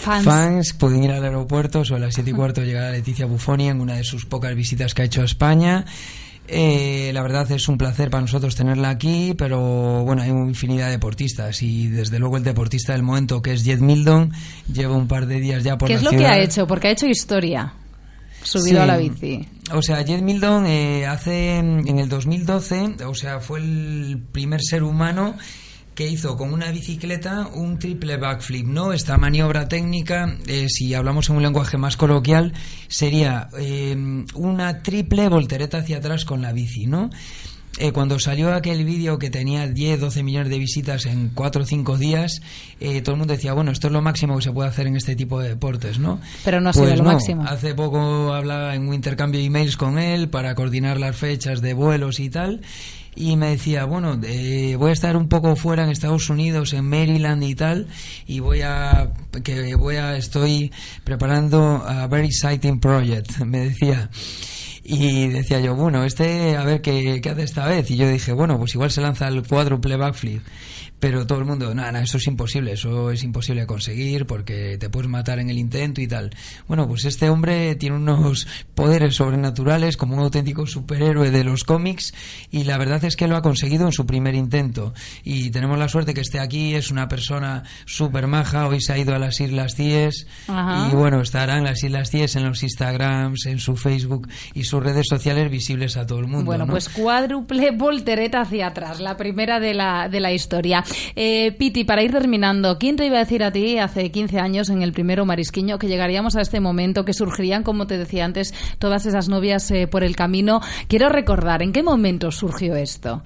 Fans. 0.00 0.72
pueden 0.74 1.04
ir 1.04 1.10
al 1.10 1.24
aeropuerto, 1.24 1.82
o 1.90 1.94
a 1.94 1.98
las 1.98 2.14
siete 2.14 2.30
y 2.30 2.32
cuarto 2.32 2.62
llegará 2.62 2.92
Leticia 2.92 3.26
Buffoni 3.26 3.68
en 3.68 3.80
una 3.80 3.96
de 3.96 4.04
sus 4.04 4.26
pocas 4.26 4.54
visitas 4.54 4.94
que 4.94 5.02
ha 5.02 5.04
hecho 5.04 5.22
a 5.22 5.24
España. 5.24 5.84
Eh, 6.52 7.10
la 7.14 7.22
verdad 7.22 7.50
es 7.52 7.68
un 7.68 7.76
placer 7.78 8.10
para 8.10 8.22
nosotros 8.22 8.56
tenerla 8.56 8.90
aquí, 8.90 9.34
pero 9.36 10.02
bueno, 10.04 10.22
hay 10.22 10.30
una 10.30 10.48
infinidad 10.48 10.86
de 10.86 10.92
deportistas 10.92 11.62
y 11.62 11.88
desde 11.88 12.18
luego 12.18 12.36
el 12.38 12.42
deportista 12.44 12.92
del 12.92 13.02
momento 13.02 13.40
que 13.42 13.52
es 13.52 13.64
Jet 13.64 13.80
Mildon 13.80 14.32
lleva 14.72 14.96
un 14.96 15.06
par 15.06 15.26
de 15.26 15.38
días 15.40 15.62
ya 15.62 15.76
por 15.78 15.86
¿Qué 15.88 15.94
la 15.94 15.98
es 15.98 16.04
lo 16.04 16.10
ciudad. 16.10 16.24
que 16.24 16.30
ha 16.34 16.38
hecho? 16.42 16.66
Porque 16.66 16.88
ha 16.88 16.90
hecho 16.92 17.06
historia. 17.06 17.72
Subido 18.42 18.76
Sí. 18.78 18.82
a 18.82 18.86
la 18.86 18.96
bici. 18.96 19.46
O 19.72 19.82
sea, 19.82 20.02
Jet 20.02 20.22
Mildon 20.22 20.66
eh, 20.66 21.06
hace 21.06 21.58
en 21.58 21.98
el 21.98 22.08
2012, 22.08 23.04
o 23.06 23.14
sea, 23.14 23.40
fue 23.40 23.60
el 23.60 24.22
primer 24.32 24.60
ser 24.62 24.82
humano 24.82 25.36
que 25.94 26.08
hizo 26.08 26.36
con 26.36 26.52
una 26.54 26.70
bicicleta 26.70 27.48
un 27.52 27.78
triple 27.78 28.16
backflip, 28.16 28.66
¿no? 28.66 28.94
Esta 28.94 29.18
maniobra 29.18 29.68
técnica, 29.68 30.34
eh, 30.46 30.66
si 30.68 30.94
hablamos 30.94 31.28
en 31.28 31.36
un 31.36 31.42
lenguaje 31.42 31.76
más 31.76 31.98
coloquial, 31.98 32.54
sería 32.88 33.48
eh, 33.58 34.24
una 34.34 34.82
triple 34.82 35.28
voltereta 35.28 35.78
hacia 35.78 35.98
atrás 35.98 36.24
con 36.24 36.40
la 36.40 36.52
bici, 36.52 36.86
¿no? 36.86 37.10
Eh, 37.82 37.92
cuando 37.92 38.18
salió 38.18 38.52
aquel 38.52 38.84
vídeo 38.84 39.18
que 39.18 39.30
tenía 39.30 39.66
10, 39.66 40.00
12 40.00 40.22
millones 40.22 40.50
de 40.50 40.58
visitas 40.58 41.06
en 41.06 41.30
4 41.30 41.62
o 41.62 41.64
5 41.64 41.96
días, 41.96 42.42
eh, 42.78 43.00
todo 43.00 43.14
el 43.14 43.20
mundo 43.20 43.32
decía, 43.32 43.54
bueno, 43.54 43.70
esto 43.70 43.86
es 43.86 43.92
lo 43.94 44.02
máximo 44.02 44.36
que 44.36 44.42
se 44.42 44.52
puede 44.52 44.68
hacer 44.68 44.86
en 44.86 44.96
este 44.96 45.16
tipo 45.16 45.40
de 45.40 45.48
deportes, 45.48 45.98
¿no? 45.98 46.20
Pero 46.44 46.60
no 46.60 46.68
ha 46.68 46.72
Pues 46.74 46.90
sido 46.90 46.96
lo 46.98 47.04
no, 47.04 47.12
máximo. 47.14 47.42
Hace 47.44 47.74
poco 47.74 48.34
hablaba 48.34 48.74
en 48.74 48.86
un 48.86 48.92
intercambio 48.92 49.40
de 49.40 49.46
emails 49.46 49.78
con 49.78 49.98
él 49.98 50.28
para 50.28 50.54
coordinar 50.54 51.00
las 51.00 51.16
fechas 51.16 51.62
de 51.62 51.72
vuelos 51.72 52.20
y 52.20 52.28
tal. 52.28 52.60
Y 53.16 53.36
me 53.36 53.48
decía, 53.50 53.86
bueno, 53.86 54.20
eh, 54.24 54.76
voy 54.78 54.90
a 54.90 54.92
estar 54.92 55.16
un 55.16 55.28
poco 55.28 55.56
fuera 55.56 55.82
en 55.82 55.88
Estados 55.90 56.28
Unidos, 56.28 56.74
en 56.74 56.84
Maryland 56.84 57.42
y 57.42 57.54
tal, 57.54 57.86
y 58.26 58.40
voy 58.40 58.60
a, 58.60 59.10
que 59.42 59.74
voy 59.74 59.96
a, 59.96 60.16
estoy 60.18 60.70
preparando 61.02 61.82
a 61.86 62.06
Very 62.08 62.26
Exciting 62.26 62.78
Project, 62.78 63.38
me 63.46 63.60
decía. 63.60 64.10
Y 64.92 65.28
decía 65.28 65.60
yo, 65.60 65.76
bueno, 65.76 66.04
este, 66.04 66.56
a 66.56 66.64
ver 66.64 66.82
qué, 66.82 67.20
qué 67.22 67.30
hace 67.30 67.44
esta 67.44 67.66
vez. 67.66 67.88
Y 67.92 67.96
yo 67.96 68.08
dije, 68.08 68.32
bueno, 68.32 68.58
pues 68.58 68.74
igual 68.74 68.90
se 68.90 69.00
lanza 69.00 69.28
el 69.28 69.46
cuádruple 69.46 69.96
backflip. 69.96 70.42
Pero 71.00 71.26
todo 71.26 71.38
el 71.38 71.46
mundo, 71.46 71.74
nada, 71.74 72.02
eso 72.02 72.18
es 72.18 72.26
imposible, 72.26 72.72
eso 72.72 73.10
es 73.10 73.22
imposible 73.24 73.66
conseguir 73.66 74.26
porque 74.26 74.76
te 74.78 74.90
puedes 74.90 75.08
matar 75.08 75.38
en 75.38 75.48
el 75.48 75.56
intento 75.56 76.02
y 76.02 76.06
tal. 76.06 76.30
Bueno, 76.68 76.86
pues 76.86 77.06
este 77.06 77.30
hombre 77.30 77.74
tiene 77.76 77.96
unos 77.96 78.46
poderes 78.74 79.14
sobrenaturales 79.14 79.96
como 79.96 80.16
un 80.16 80.20
auténtico 80.20 80.66
superhéroe 80.66 81.30
de 81.30 81.42
los 81.42 81.64
cómics 81.64 82.12
y 82.50 82.64
la 82.64 82.76
verdad 82.76 83.02
es 83.04 83.16
que 83.16 83.28
lo 83.28 83.36
ha 83.36 83.42
conseguido 83.42 83.86
en 83.86 83.92
su 83.92 84.04
primer 84.04 84.34
intento. 84.34 84.92
Y 85.24 85.50
tenemos 85.50 85.78
la 85.78 85.88
suerte 85.88 86.12
que 86.12 86.20
esté 86.20 86.38
aquí, 86.38 86.74
es 86.74 86.90
una 86.90 87.08
persona 87.08 87.62
súper 87.86 88.26
maja, 88.26 88.68
hoy 88.68 88.82
se 88.82 88.92
ha 88.92 88.98
ido 88.98 89.14
a 89.14 89.18
las 89.18 89.40
Islas 89.40 89.76
Ajá. 90.48 90.90
y 90.92 90.94
bueno, 90.94 91.22
estará 91.22 91.56
en 91.56 91.64
las 91.64 91.82
Islas 91.82 92.10
Cíes, 92.10 92.36
en 92.36 92.44
los 92.44 92.62
Instagrams, 92.62 93.46
en 93.46 93.58
su 93.58 93.74
Facebook 93.74 94.28
y 94.52 94.64
sus 94.80 94.86
redes 94.86 95.06
sociales 95.08 95.50
visibles 95.50 95.96
a 95.96 96.06
todo 96.06 96.20
el 96.20 96.26
mundo. 96.26 96.46
Bueno, 96.46 96.64
¿no? 96.64 96.72
pues 96.72 96.88
cuádruple 96.88 97.70
voltereta 97.72 98.40
hacia 98.40 98.68
atrás, 98.68 99.00
la 99.00 99.16
primera 99.16 99.60
de 99.60 99.74
la, 99.74 100.08
de 100.08 100.20
la 100.20 100.32
historia. 100.32 100.82
Eh, 101.14 101.52
Piti, 101.52 101.84
para 101.84 102.02
ir 102.02 102.12
terminando, 102.12 102.78
¿quién 102.78 102.96
te 102.96 103.06
iba 103.06 103.16
a 103.16 103.20
decir 103.20 103.44
a 103.44 103.52
ti 103.52 103.78
hace 103.78 104.10
15 104.10 104.38
años 104.38 104.70
en 104.70 104.82
el 104.82 104.92
primero 104.92 105.26
Marisquiño 105.26 105.78
que 105.78 105.88
llegaríamos 105.88 106.36
a 106.36 106.40
este 106.40 106.60
momento, 106.60 107.04
que 107.04 107.12
surgirían, 107.12 107.62
como 107.62 107.86
te 107.86 107.98
decía 107.98 108.24
antes, 108.24 108.54
todas 108.78 109.04
esas 109.06 109.28
novias 109.28 109.70
eh, 109.70 109.86
por 109.86 110.02
el 110.02 110.16
camino? 110.16 110.60
Quiero 110.88 111.08
recordar, 111.08 111.62
¿en 111.62 111.72
qué 111.72 111.82
momento 111.82 112.30
surgió 112.30 112.74
esto? 112.74 113.22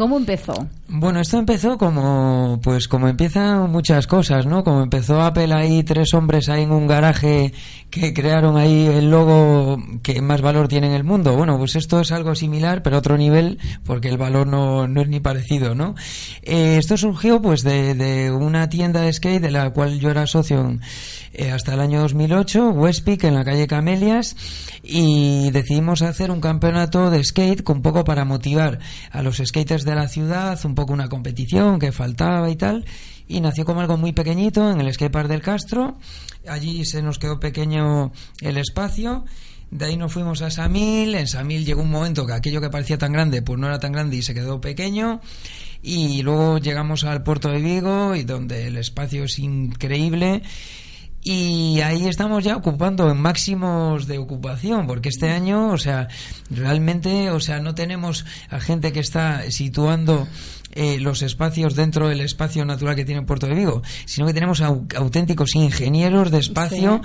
¿Cómo 0.00 0.16
empezó? 0.16 0.54
Bueno, 0.88 1.20
esto 1.20 1.38
empezó 1.38 1.76
como, 1.76 2.58
pues 2.62 2.88
como 2.88 3.06
empiezan 3.06 3.70
muchas 3.70 4.06
cosas, 4.06 4.46
¿no? 4.46 4.64
Como 4.64 4.82
empezó 4.82 5.20
Apple 5.20 5.52
ahí, 5.52 5.82
tres 5.82 6.14
hombres 6.14 6.48
ahí 6.48 6.62
en 6.62 6.72
un 6.72 6.86
garaje 6.86 7.52
que 7.90 8.14
crearon 8.14 8.56
ahí 8.56 8.86
el 8.86 9.10
logo 9.10 9.78
que 10.02 10.22
más 10.22 10.40
valor 10.40 10.68
tiene 10.68 10.86
en 10.86 10.94
el 10.94 11.04
mundo. 11.04 11.36
Bueno, 11.36 11.58
pues 11.58 11.76
esto 11.76 12.00
es 12.00 12.12
algo 12.12 12.34
similar, 12.34 12.82
pero 12.82 12.96
otro 12.96 13.18
nivel, 13.18 13.58
porque 13.84 14.08
el 14.08 14.16
valor 14.16 14.46
no, 14.46 14.88
no 14.88 15.02
es 15.02 15.08
ni 15.08 15.20
parecido, 15.20 15.74
¿no? 15.74 15.94
Eh, 16.42 16.76
esto 16.78 16.96
surgió 16.96 17.42
pues 17.42 17.62
de, 17.62 18.30
una 18.30 18.70
tienda 18.70 19.02
de 19.02 19.12
skate 19.12 19.42
de 19.42 19.50
la 19.50 19.68
cual 19.68 20.00
yo 20.00 20.10
era 20.10 20.26
socio 20.26 20.78
eh, 21.32 21.52
hasta 21.52 21.74
el 21.74 21.80
año 21.80 22.00
2008, 22.00 22.70
Westpeak, 22.70 23.24
en 23.24 23.34
la 23.34 23.44
calle 23.44 23.68
Camelias, 23.68 24.34
y 24.82 25.50
decidimos 25.52 26.02
hacer 26.02 26.30
un 26.32 26.40
campeonato 26.40 27.10
de 27.10 27.22
skate 27.22 27.68
un 27.68 27.82
poco 27.82 28.02
para 28.02 28.24
motivar 28.24 28.80
a 29.12 29.22
los 29.22 29.36
skaters 29.36 29.84
de 29.84 29.94
la 29.94 30.08
ciudad, 30.08 30.58
un 30.64 30.74
poco 30.74 30.92
una 30.92 31.08
competición 31.08 31.78
que 31.78 31.92
faltaba 31.92 32.50
y 32.50 32.56
tal, 32.56 32.84
y 33.28 33.40
nació 33.40 33.64
como 33.64 33.80
algo 33.80 33.96
muy 33.96 34.12
pequeñito 34.12 34.72
en 34.72 34.80
el 34.80 34.92
skatepark 34.92 35.28
del 35.28 35.40
Castro, 35.40 35.98
allí 36.48 36.84
se 36.84 37.00
nos 37.00 37.18
quedó 37.18 37.38
pequeño 37.38 38.12
el 38.40 38.56
espacio, 38.56 39.24
De 39.70 39.84
ahí 39.84 39.96
nos 39.96 40.12
fuimos 40.12 40.42
a 40.42 40.50
Samil, 40.50 41.14
en 41.14 41.28
Samil 41.28 41.64
llegó 41.64 41.82
un 41.82 41.92
momento 41.92 42.26
que 42.26 42.32
aquello 42.32 42.60
que 42.60 42.70
parecía 42.70 42.98
tan 42.98 43.12
grande, 43.12 43.40
pues 43.40 43.56
no 43.56 43.68
era 43.68 43.78
tan 43.78 43.92
grande 43.92 44.16
y 44.16 44.22
se 44.22 44.34
quedó 44.34 44.60
pequeño. 44.60 45.20
Y 45.80 46.22
luego 46.22 46.58
llegamos 46.58 47.04
al 47.04 47.22
puerto 47.22 47.50
de 47.50 47.60
Vigo, 47.60 48.16
y 48.16 48.24
donde 48.24 48.66
el 48.66 48.76
espacio 48.76 49.22
es 49.22 49.38
increíble. 49.38 50.42
Y 51.22 51.80
ahí 51.80 52.08
estamos 52.08 52.44
ya 52.44 52.56
ocupando 52.56 53.10
en 53.10 53.20
máximos 53.20 54.06
de 54.06 54.18
ocupación, 54.18 54.86
porque 54.86 55.10
este 55.10 55.30
año, 55.30 55.68
o 55.68 55.76
sea, 55.76 56.08
realmente, 56.48 57.30
o 57.30 57.40
sea, 57.40 57.60
no 57.60 57.74
tenemos 57.74 58.24
a 58.48 58.58
gente 58.58 58.92
que 58.92 59.00
está 59.00 59.50
situando 59.50 60.26
eh, 60.72 61.00
los 61.00 61.22
espacios 61.22 61.74
dentro 61.74 62.08
del 62.08 62.20
espacio 62.20 62.64
natural 62.64 62.94
que 62.94 63.04
tiene 63.04 63.22
Puerto 63.22 63.48
de 63.48 63.54
Vigo, 63.54 63.82
sino 64.04 64.26
que 64.26 64.32
tenemos 64.32 64.60
auténticos 64.60 65.56
ingenieros 65.56 66.30
de 66.30 66.38
espacio 66.38 67.02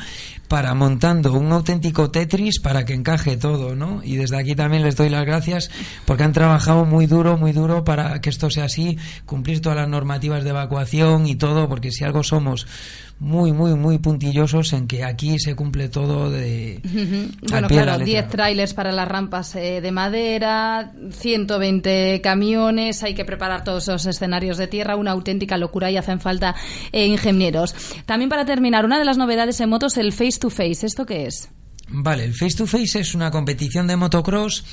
para 0.48 0.76
montando 0.76 1.34
un 1.34 1.52
auténtico 1.52 2.12
Tetris 2.12 2.60
para 2.60 2.86
que 2.86 2.94
encaje 2.94 3.38
todo, 3.38 3.76
¿no? 3.76 4.02
Y 4.04 4.18
desde 4.18 4.38
aquí 4.38 4.54
también 4.54 4.84
les 4.84 4.96
doy 4.96 5.10
las 5.10 5.26
gracias 5.26 5.72
porque 6.06 6.22
han 6.22 6.32
trabajado 6.32 6.86
muy 6.86 7.08
duro, 7.08 7.38
muy 7.38 7.54
duro 7.54 7.84
para 7.84 8.22
que 8.22 8.30
esto 8.30 8.52
sea 8.52 8.66
así, 8.66 9.00
cumplir 9.26 9.62
todas 9.62 9.80
las 9.80 9.90
normativas 9.90 10.44
de 10.44 10.52
evacuación 10.52 11.26
y 11.26 11.36
todo, 11.36 11.68
porque 11.68 11.92
si 11.92 12.04
algo 12.04 12.22
somos 12.22 12.68
muy, 13.20 13.54
muy, 13.54 13.76
muy 13.76 13.98
puntillosos 13.98 14.74
en 14.74 14.88
que 14.88 15.04
aquí 15.04 15.40
se 15.40 15.56
cumple 15.56 15.88
todo 15.88 16.30
de. 16.30 16.82
bueno, 17.50 17.68
claro, 17.68 18.04
10 18.04 18.28
trailers 18.28 18.74
para 18.74 18.92
las 18.92 19.08
rampas 19.08 19.56
eh, 19.56 19.80
de 19.80 19.92
madera, 19.92 20.94
120 21.12 22.20
camiones, 22.22 23.04
hay 23.04 23.14
que 23.14 23.24
preparar 23.24 23.64
todos 23.64 23.84
esos 23.84 24.06
escenarios 24.06 24.58
de 24.58 24.68
tierra, 24.68 24.98
una 24.98 25.12
auténtica 25.12 25.58
locura 25.58 25.90
y 25.90 25.98
hacen 25.98 26.20
falta 26.20 26.56
eh, 26.92 27.06
ingenieros. 27.06 27.74
También 28.06 28.30
para 28.30 28.46
terminar, 28.46 28.86
una 28.86 29.00
de 29.00 29.06
las 29.06 29.18
novedades 29.18 29.60
en 29.62 29.70
motos, 29.70 29.98
el 29.98 30.12
face 30.12 30.38
to 30.40 30.50
face. 30.50 30.86
¿Esto 30.86 31.06
qué 31.06 31.26
es? 31.26 31.50
Vale, 31.88 32.26
el 32.26 32.34
face 32.34 32.58
to 32.58 32.68
face 32.68 33.00
es 33.00 33.16
una 33.16 33.32
competición 33.32 33.88
de 33.88 33.96
motocross 33.96 34.66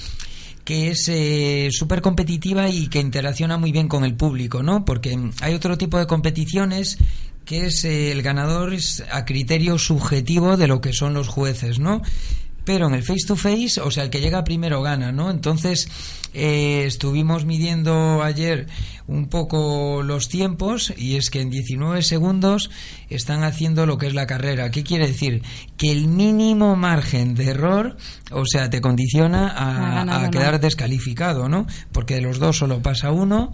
que 0.64 0.90
es 0.90 1.08
eh, 1.08 1.70
súper 1.72 2.00
competitiva 2.00 2.68
y 2.68 2.86
que 2.86 3.00
interacciona 3.00 3.58
muy 3.58 3.72
bien 3.72 3.88
con 3.88 4.04
el 4.04 4.14
público, 4.14 4.62
¿no? 4.62 4.84
Porque 4.84 5.18
hay 5.40 5.54
otro 5.54 5.76
tipo 5.76 5.98
de 5.98 6.06
competiciones 6.06 6.98
que 7.44 7.66
es 7.66 7.84
eh, 7.84 8.12
el 8.12 8.22
ganador 8.22 8.74
es 8.74 9.02
a 9.10 9.24
criterio 9.24 9.78
subjetivo 9.78 10.56
de 10.56 10.68
lo 10.68 10.80
que 10.80 10.92
son 10.92 11.14
los 11.14 11.28
jueces, 11.28 11.78
¿no? 11.78 12.02
Pero 12.64 12.86
en 12.86 12.94
el 12.94 13.02
face 13.02 13.26
to 13.26 13.34
face, 13.34 13.80
o 13.80 13.90
sea, 13.90 14.04
el 14.04 14.10
que 14.10 14.20
llega 14.20 14.44
primero 14.44 14.82
gana, 14.82 15.10
¿no? 15.10 15.30
Entonces, 15.30 15.88
eh, 16.32 16.84
estuvimos 16.86 17.44
midiendo 17.44 18.22
ayer 18.22 18.68
un 19.08 19.28
poco 19.28 20.02
los 20.04 20.28
tiempos 20.28 20.94
y 20.96 21.16
es 21.16 21.28
que 21.28 21.40
en 21.40 21.50
19 21.50 22.02
segundos 22.02 22.70
están 23.10 23.42
haciendo 23.42 23.84
lo 23.84 23.98
que 23.98 24.06
es 24.06 24.14
la 24.14 24.28
carrera. 24.28 24.70
¿Qué 24.70 24.84
quiere 24.84 25.08
decir? 25.08 25.42
Que 25.76 25.90
el 25.90 26.06
mínimo 26.06 26.76
margen 26.76 27.34
de 27.34 27.50
error, 27.50 27.96
o 28.30 28.46
sea, 28.46 28.70
te 28.70 28.80
condiciona 28.80 29.48
a, 29.48 30.24
a 30.24 30.30
quedar 30.30 30.60
descalificado, 30.60 31.48
¿no? 31.48 31.66
Porque 31.90 32.14
de 32.14 32.22
los 32.22 32.38
dos 32.38 32.58
solo 32.58 32.80
pasa 32.80 33.10
uno 33.10 33.52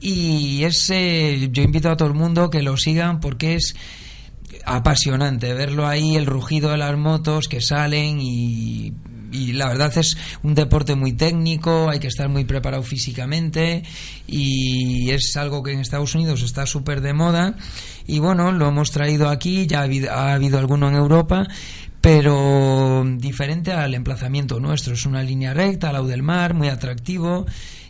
y 0.00 0.64
ese 0.64 1.48
yo 1.52 1.62
invito 1.62 1.90
a 1.90 1.96
todo 1.96 2.08
el 2.08 2.14
mundo 2.14 2.50
que 2.50 2.62
lo 2.62 2.76
sigan 2.76 3.20
porque 3.20 3.56
es 3.56 3.74
apasionante 4.64 5.52
verlo 5.54 5.86
ahí, 5.86 6.16
el 6.16 6.26
rugido 6.26 6.70
de 6.70 6.78
las 6.78 6.96
motos 6.96 7.48
que 7.48 7.60
salen 7.60 8.20
y, 8.20 8.92
y, 9.32 9.52
la 9.52 9.68
verdad 9.68 9.96
es 9.96 10.16
un 10.42 10.54
deporte 10.54 10.94
muy 10.94 11.12
técnico, 11.12 11.90
hay 11.90 11.98
que 11.98 12.06
estar 12.06 12.28
muy 12.28 12.44
preparado 12.44 12.82
físicamente 12.82 13.82
y 14.26 15.10
es 15.10 15.36
algo 15.36 15.62
que 15.62 15.72
en 15.72 15.80
Estados 15.80 16.14
Unidos 16.14 16.42
está 16.42 16.66
súper 16.66 17.00
de 17.00 17.12
moda 17.12 17.56
y 18.06 18.20
bueno, 18.20 18.52
lo 18.52 18.68
hemos 18.68 18.90
traído 18.90 19.28
aquí, 19.28 19.66
ya 19.66 19.80
ha 19.80 19.84
habido, 19.84 20.12
ha 20.12 20.34
habido 20.34 20.58
alguno 20.58 20.88
en 20.88 20.94
Europa, 20.94 21.46
pero 22.00 23.04
diferente 23.18 23.72
al 23.72 23.94
emplazamiento 23.94 24.60
nuestro, 24.60 24.94
es 24.94 25.04
una 25.04 25.22
línea 25.22 25.52
recta 25.52 25.88
al 25.88 25.94
lado 25.94 26.06
del 26.06 26.22
mar, 26.22 26.54
muy 26.54 26.68
atractivo 26.68 27.46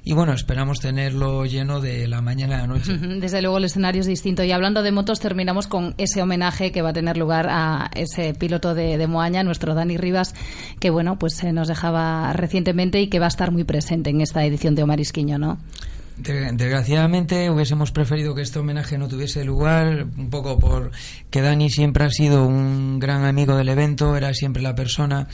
y 0.08 0.14
bueno, 0.14 0.32
esperamos 0.32 0.80
tenerlo 0.80 1.44
lleno 1.44 1.82
de 1.82 2.08
la 2.08 2.22
mañana 2.22 2.56
a 2.56 2.58
la 2.62 2.66
noche. 2.66 2.96
Desde 2.96 3.42
luego 3.42 3.58
el 3.58 3.64
escenario 3.64 4.00
es 4.00 4.06
distinto 4.06 4.42
y 4.42 4.52
hablando 4.52 4.82
de 4.82 4.90
motos 4.90 5.20
terminamos 5.20 5.66
con 5.66 5.94
ese 5.98 6.22
homenaje 6.22 6.72
que 6.72 6.80
va 6.80 6.90
a 6.90 6.92
tener 6.94 7.18
lugar 7.18 7.46
a 7.50 7.90
ese 7.94 8.32
piloto 8.32 8.74
de, 8.74 8.96
de 8.96 9.06
Moaña, 9.06 9.42
nuestro 9.42 9.74
Dani 9.74 9.98
Rivas, 9.98 10.34
que 10.80 10.88
bueno, 10.88 11.18
pues 11.18 11.34
se 11.34 11.52
nos 11.52 11.68
dejaba 11.68 12.32
recientemente 12.32 13.02
y 13.02 13.08
que 13.08 13.18
va 13.18 13.26
a 13.26 13.28
estar 13.28 13.50
muy 13.52 13.64
presente 13.64 14.08
en 14.08 14.22
esta 14.22 14.42
edición 14.46 14.74
de 14.74 14.82
Omar 14.82 14.98
Isquiño, 14.98 15.36
¿no? 15.36 15.58
Desgraciadamente 16.16 17.50
hubiésemos 17.50 17.92
preferido 17.92 18.34
que 18.34 18.40
este 18.40 18.60
homenaje 18.60 18.96
no 18.96 19.08
tuviese 19.08 19.44
lugar, 19.44 20.06
un 20.16 20.30
poco 20.30 20.58
por 20.58 20.90
que 21.28 21.42
Dani 21.42 21.68
siempre 21.68 22.04
ha 22.04 22.10
sido 22.10 22.46
un 22.46 22.98
gran 22.98 23.26
amigo 23.26 23.56
del 23.56 23.68
evento, 23.68 24.16
era 24.16 24.32
siempre 24.32 24.62
la 24.62 24.74
persona 24.74 25.28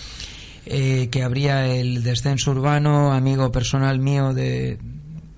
eh, 0.67 1.09
que 1.11 1.23
habría 1.23 1.67
el 1.67 2.03
descenso 2.03 2.51
urbano, 2.51 3.13
amigo 3.13 3.51
personal 3.53 3.99
mío 3.99 4.33
de, 4.33 4.79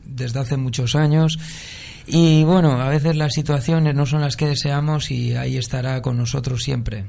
desde 0.05 0.41
hace 0.41 0.57
muchos 0.57 0.95
años 0.95 1.39
y 2.09 2.45
bueno, 2.45 2.81
a 2.81 2.89
veces 2.89 3.17
las 3.17 3.33
situaciones 3.33 3.95
no 3.95 4.07
son 4.07 4.21
las 4.21 4.37
que 4.37 4.47
deseamos 4.47 5.11
y 5.11 5.35
ahí 5.35 5.57
estará 5.57 6.01
con 6.03 6.17
nosotros 6.17 6.63
siempre. 6.63 7.05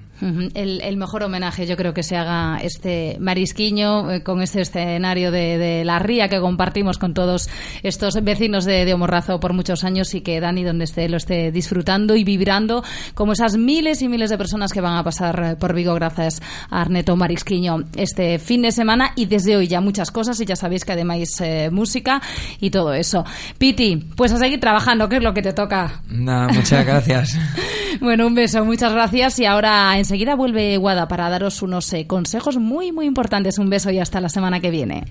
el, 0.55 0.97
mejor 0.97 1.21
homenaje 1.21 1.67
yo 1.67 1.77
creo 1.77 1.93
que 1.93 2.01
se 2.01 2.17
haga 2.17 2.57
este 2.63 3.17
marisquiño 3.19 4.11
eh, 4.11 4.23
con 4.23 4.41
este 4.41 4.61
escenario 4.61 5.29
de, 5.29 5.83
la 5.85 5.99
ría 5.99 6.29
que 6.29 6.39
compartimos 6.39 6.97
con 6.97 7.13
todos 7.13 7.47
estos 7.83 8.15
vecinos 8.23 8.65
de, 8.65 8.85
de, 8.85 8.93
Omorrazo 8.95 9.39
por 9.39 9.53
muchos 9.53 9.83
años 9.83 10.15
y 10.15 10.21
que 10.21 10.39
Dani 10.39 10.63
donde 10.63 10.85
esté 10.85 11.07
lo 11.09 11.17
esté 11.17 11.51
disfrutando 11.51 12.15
y 12.15 12.23
vibrando 12.23 12.83
como 13.13 13.33
esas 13.33 13.55
miles 13.55 14.01
y 14.01 14.07
miles 14.09 14.31
de 14.31 14.37
personas 14.39 14.73
que 14.73 14.81
van 14.81 14.95
a 14.95 15.03
pasar 15.03 15.43
eh, 15.43 15.55
por 15.55 15.75
Vigo 15.75 15.93
gracias 15.93 16.41
a 16.71 16.81
Arneto 16.81 17.15
Marisquiño 17.15 17.83
este 17.95 18.39
fin 18.39 18.63
de 18.63 18.71
semana 18.71 19.11
y 19.15 19.25
desde 19.27 19.55
hoy 19.55 19.67
ya 19.67 19.79
muchas 19.79 20.09
cosas 20.09 20.39
y 20.41 20.45
ya 20.45 20.55
sabéis 20.55 20.85
que 20.85 20.93
además 20.93 21.39
eh, 21.41 21.69
música 21.71 22.21
y 22.59 22.71
todo 22.71 22.93
eso. 22.93 23.23
Piti, 23.59 23.97
pues 24.15 24.31
a 24.31 24.37
seguir 24.37 24.59
trabajando 24.59 24.86
¿qué 25.09 25.17
es 25.17 25.23
lo 25.23 25.33
que 25.33 25.41
te 25.41 25.51
toca? 25.51 26.01
Nada, 26.07 26.47
muchas 26.47 26.85
gracias. 26.85 27.37
bueno, 27.99 28.25
un 28.25 28.35
beso, 28.35 28.63
muchas 28.63 28.93
gracias. 28.93 29.37
Y 29.39 29.45
ahora 29.45 29.97
enseguida 29.97 30.35
vuelve 30.35 30.77
Guada 30.77 31.09
para 31.09 31.29
daros 31.29 31.61
unos 31.61 31.91
eh, 31.91 32.07
consejos 32.07 32.57
muy, 32.57 32.93
muy 32.93 33.05
importantes. 33.05 33.57
Un 33.57 33.69
beso 33.69 33.91
y 33.91 33.99
hasta 33.99 34.21
la 34.21 34.29
semana 34.29 34.61
que 34.61 34.71
viene. 34.71 35.03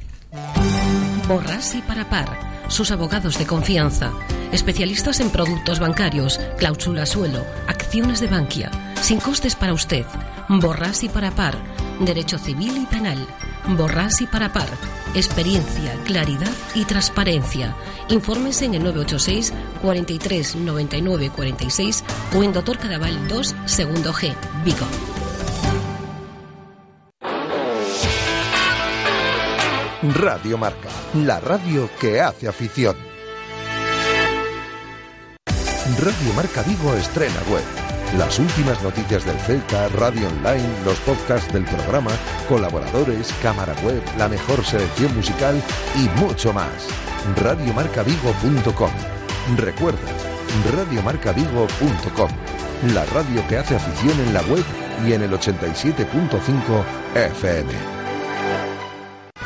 Borras 1.28 1.74
y 1.74 1.82
para 1.82 2.08
par. 2.08 2.26
Sus 2.68 2.90
abogados 2.90 3.38
de 3.38 3.46
confianza. 3.46 4.12
Especialistas 4.50 5.20
en 5.20 5.28
productos 5.28 5.78
bancarios, 5.78 6.40
cláusula 6.56 7.04
suelo, 7.04 7.44
acciones 7.68 8.20
de 8.20 8.28
Bankia. 8.28 8.70
Sin 9.02 9.20
costes 9.20 9.54
para 9.56 9.74
usted. 9.74 10.06
Borras 10.48 11.04
y 11.04 11.10
para 11.10 11.32
par. 11.32 11.54
Derecho 12.00 12.38
civil 12.38 12.78
y 12.78 12.86
penal. 12.86 13.18
Borras 13.68 14.20
y 14.20 14.26
para 14.26 14.52
par. 14.52 14.68
Experiencia, 15.14 15.94
claridad 16.04 16.50
y 16.74 16.84
transparencia. 16.84 17.74
Infórmese 18.08 18.66
en 18.66 18.74
el 18.74 18.84
986 18.84 19.52
43 19.82 20.56
99 20.56 21.30
46 21.34 22.04
o 22.36 22.42
en 22.42 22.52
Doctor 22.52 22.78
Cadaval 22.78 23.28
2, 23.28 23.54
segundo 23.64 24.12
G, 24.12 24.34
Vigo. 24.64 24.86
Radio 30.14 30.56
Marca, 30.58 30.88
la 31.14 31.40
radio 31.40 31.90
que 31.98 32.20
hace 32.20 32.46
afición. 32.46 32.96
Radio 35.98 36.32
Marca 36.34 36.62
Vigo 36.62 36.94
estrena 36.94 37.40
web 37.50 37.85
las 38.14 38.38
últimas 38.38 38.82
noticias 38.82 39.24
del 39.24 39.38
Celta, 39.40 39.88
radio 39.88 40.28
online, 40.28 40.68
los 40.84 40.98
podcasts 41.00 41.52
del 41.52 41.64
programa, 41.64 42.10
colaboradores, 42.48 43.32
cámara 43.42 43.74
web, 43.82 44.02
la 44.16 44.28
mejor 44.28 44.64
selección 44.64 45.14
musical 45.14 45.60
y 45.96 46.08
mucho 46.20 46.52
más. 46.52 46.88
Radiomarcavigo.com. 47.36 48.90
Recuerda, 49.56 50.08
radiomarcavigo.com. 50.72 52.30
La 52.94 53.04
radio 53.06 53.46
que 53.48 53.58
hace 53.58 53.76
afición 53.76 54.18
en 54.20 54.34
la 54.34 54.42
web 54.42 54.64
y 55.04 55.12
en 55.12 55.22
el 55.22 55.32
87.5 55.32 56.84
FM. 57.14 57.72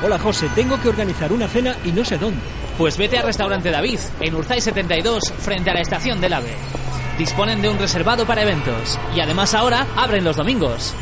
Hola 0.03 0.19
José, 0.19 0.49
tengo 0.55 0.81
que 0.81 0.89
organizar 0.89 1.33
una 1.33 1.49
cena 1.49 1.77
y 1.85 1.93
no 1.93 2.05
sé 2.05 2.19
dónde. 2.19 2.41
Pues 2.79 2.97
vete 2.97 3.19
al 3.19 3.27
restaurante 3.27 3.71
David, 3.71 3.99
en 4.21 4.35
Urzay 4.35 4.61
72, 4.61 5.33
frente 5.41 5.71
a 5.71 5.75
la 5.75 5.81
estación 5.81 6.21
del 6.21 6.35
AVE 6.35 6.90
disponen 7.21 7.61
de 7.61 7.69
un 7.69 7.79
reservado 7.79 8.27
para 8.27 8.43
eventos 8.43 8.99
y 9.15 9.21
además 9.21 9.55
ahora 9.55 9.87
abren 9.95 10.25
los 10.25 10.37
domingos. 10.37 10.95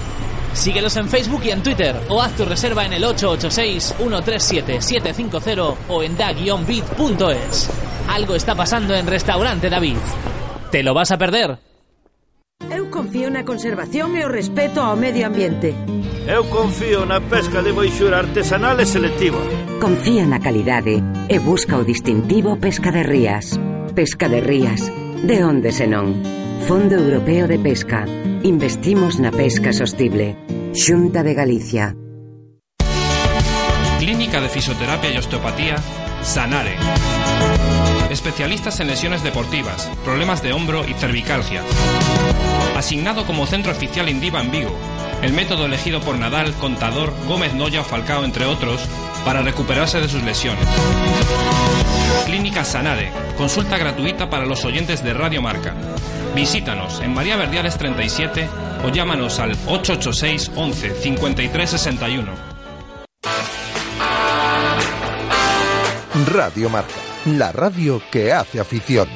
Síguelos 0.53 0.97
en 0.97 1.09
Facebook 1.09 1.43
y 1.45 1.51
en 1.51 1.62
Twitter 1.62 1.95
o 2.09 2.21
haz 2.21 2.35
tu 2.35 2.45
reserva 2.45 2.85
en 2.85 2.93
el 2.93 3.05
886-137-750 3.05 5.77
o 5.89 6.03
en 6.03 6.16
da-bit.es. 6.16 7.71
Algo 8.09 8.35
está 8.35 8.57
pasando 8.57 8.97
en 8.97 9.07
Restaurante 9.07 9.71
David. 9.71 9.99
¿Te 10.73 10.83
lo 10.83 10.93
vas 10.93 11.12
a 11.12 11.19
perder? 11.19 11.61
Eu 12.69 12.91
confío 12.91 13.31
na 13.31 13.45
conservación 13.45 14.16
e 14.19 14.27
o 14.27 14.29
respeto 14.29 14.83
ao 14.83 14.97
medio 14.99 15.31
ambiente. 15.31 15.73
Eu 16.27 16.43
confío 16.51 17.07
na 17.07 17.23
pesca 17.23 17.62
de 17.62 17.71
boixura 17.71 18.19
artesanal 18.19 18.75
e 18.83 18.87
selectiva. 18.91 19.39
Confía 19.79 20.27
na 20.27 20.43
calidade 20.43 20.99
e 21.31 21.39
busca 21.39 21.79
o 21.79 21.87
distintivo 21.87 22.59
Pesca 22.59 22.91
de 22.91 23.07
Rías. 23.07 23.55
Pesca 23.95 24.27
de 24.27 24.43
Rías 24.43 24.91
De 25.23 25.45
onde 25.45 25.73
senón? 25.73 26.23
Fondo 26.69 26.95
Europeo 26.95 27.49
de 27.49 27.59
Pesca. 27.59 28.07
Investimos 28.43 29.19
na 29.19 29.35
pesca 29.35 29.73
sostible. 29.75 30.39
Xunta 30.71 31.27
de 31.27 31.35
Galicia. 31.35 31.97
Clínica 33.99 34.41
de 34.41 34.49
Fisioterapia 34.49 35.11
y 35.11 35.19
Osteopatía, 35.19 35.77
Sanare. 36.23 36.77
Especialistas 38.11 38.79
en 38.79 38.87
lesiones 38.87 39.25
deportivas, 39.25 39.91
problemas 40.05 40.41
de 40.41 40.53
hombro 40.53 40.87
y 40.89 40.95
cervicalgia. 40.95 41.62
Asignado 42.77 43.27
como 43.27 43.47
centro 43.47 43.73
oficial 43.73 44.09
Indiva 44.09 44.41
en 44.41 44.53
Vigo. 44.53 44.79
El 45.21 45.33
método 45.33 45.66
elegido 45.66 46.01
por 46.01 46.16
Nadal, 46.16 46.55
Contador, 46.55 47.12
Gómez 47.27 47.55
Noya 47.55 47.81
o 47.81 47.85
Falcao, 47.85 48.25
entre 48.25 48.47
otros, 48.47 48.87
para 49.25 49.43
recuperarse 49.43 50.01
de 50.01 50.09
sus 50.09 50.23
lesiones. 50.23 50.64
Clínica 52.25 52.64
Sanare. 52.64 53.28
Consulta 53.39 53.78
gratuita 53.78 54.28
para 54.28 54.45
los 54.45 54.64
oyentes 54.64 55.05
de 55.05 55.14
Radio 55.14 55.41
Marca. 55.41 55.72
Visítanos 56.34 57.01
en 57.01 57.14
María 57.14 57.36
Verdiales 57.36 57.78
37 57.78 58.49
o 58.84 58.89
llámanos 58.89 59.39
al 59.39 59.53
886 59.53 60.51
11 60.57 60.91
53 60.91 61.70
61. 61.70 62.32
Radio 66.26 66.68
Marca, 66.68 66.91
la 67.26 67.53
radio 67.53 68.03
que 68.11 68.32
hace 68.32 68.59
afición. 68.59 69.09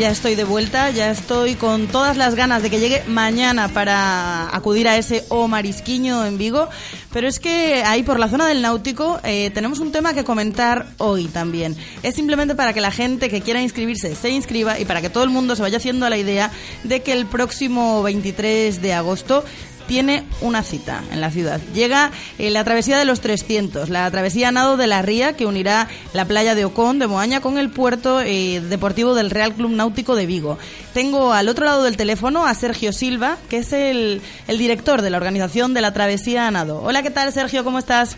Ya 0.00 0.08
estoy 0.08 0.34
de 0.34 0.44
vuelta, 0.44 0.88
ya 0.88 1.10
estoy 1.10 1.56
con 1.56 1.86
todas 1.86 2.16
las 2.16 2.34
ganas 2.34 2.62
de 2.62 2.70
que 2.70 2.80
llegue 2.80 3.02
mañana 3.06 3.68
para 3.68 4.48
acudir 4.56 4.88
a 4.88 4.96
ese 4.96 5.26
O 5.28 5.46
Marisquiño 5.46 6.24
en 6.24 6.38
Vigo. 6.38 6.70
Pero 7.12 7.28
es 7.28 7.38
que 7.38 7.82
ahí 7.84 8.02
por 8.02 8.18
la 8.18 8.28
zona 8.28 8.46
del 8.46 8.62
náutico 8.62 9.20
eh, 9.24 9.50
tenemos 9.50 9.78
un 9.78 9.92
tema 9.92 10.14
que 10.14 10.24
comentar 10.24 10.86
hoy 10.96 11.26
también. 11.26 11.76
Es 12.02 12.14
simplemente 12.14 12.54
para 12.54 12.72
que 12.72 12.80
la 12.80 12.90
gente 12.92 13.28
que 13.28 13.42
quiera 13.42 13.60
inscribirse 13.60 14.14
se 14.14 14.30
inscriba 14.30 14.78
y 14.80 14.86
para 14.86 15.02
que 15.02 15.10
todo 15.10 15.22
el 15.22 15.28
mundo 15.28 15.54
se 15.54 15.60
vaya 15.60 15.76
haciendo 15.76 16.08
la 16.08 16.16
idea 16.16 16.50
de 16.82 17.02
que 17.02 17.12
el 17.12 17.26
próximo 17.26 18.02
23 18.02 18.80
de 18.80 18.94
agosto 18.94 19.44
tiene 19.90 20.22
una 20.40 20.62
cita 20.62 21.02
en 21.10 21.20
la 21.20 21.32
ciudad. 21.32 21.60
Llega 21.74 22.12
eh, 22.38 22.50
la 22.50 22.62
travesía 22.62 22.96
de 22.96 23.04
los 23.04 23.20
300, 23.20 23.88
la 23.88 24.08
travesía 24.08 24.52
nado 24.52 24.76
de 24.76 24.86
la 24.86 25.02
Ría 25.02 25.32
que 25.32 25.46
unirá 25.46 25.88
la 26.12 26.26
playa 26.26 26.54
de 26.54 26.64
Ocón 26.64 27.00
de 27.00 27.08
Moaña 27.08 27.40
con 27.40 27.58
el 27.58 27.70
puerto 27.70 28.20
eh, 28.20 28.60
deportivo 28.60 29.16
del 29.16 29.30
Real 29.30 29.52
Club 29.52 29.72
Náutico 29.72 30.14
de 30.14 30.26
Vigo. 30.26 30.58
Tengo 30.94 31.32
al 31.32 31.48
otro 31.48 31.64
lado 31.64 31.82
del 31.82 31.96
teléfono 31.96 32.46
a 32.46 32.54
Sergio 32.54 32.92
Silva, 32.92 33.36
que 33.48 33.56
es 33.56 33.72
el, 33.72 34.22
el 34.46 34.58
director 34.58 35.02
de 35.02 35.10
la 35.10 35.16
organización 35.16 35.74
de 35.74 35.80
la 35.80 35.92
travesía 35.92 36.48
nado. 36.52 36.80
Hola, 36.84 37.02
¿qué 37.02 37.10
tal 37.10 37.32
Sergio? 37.32 37.64
¿Cómo 37.64 37.80
estás? 37.80 38.16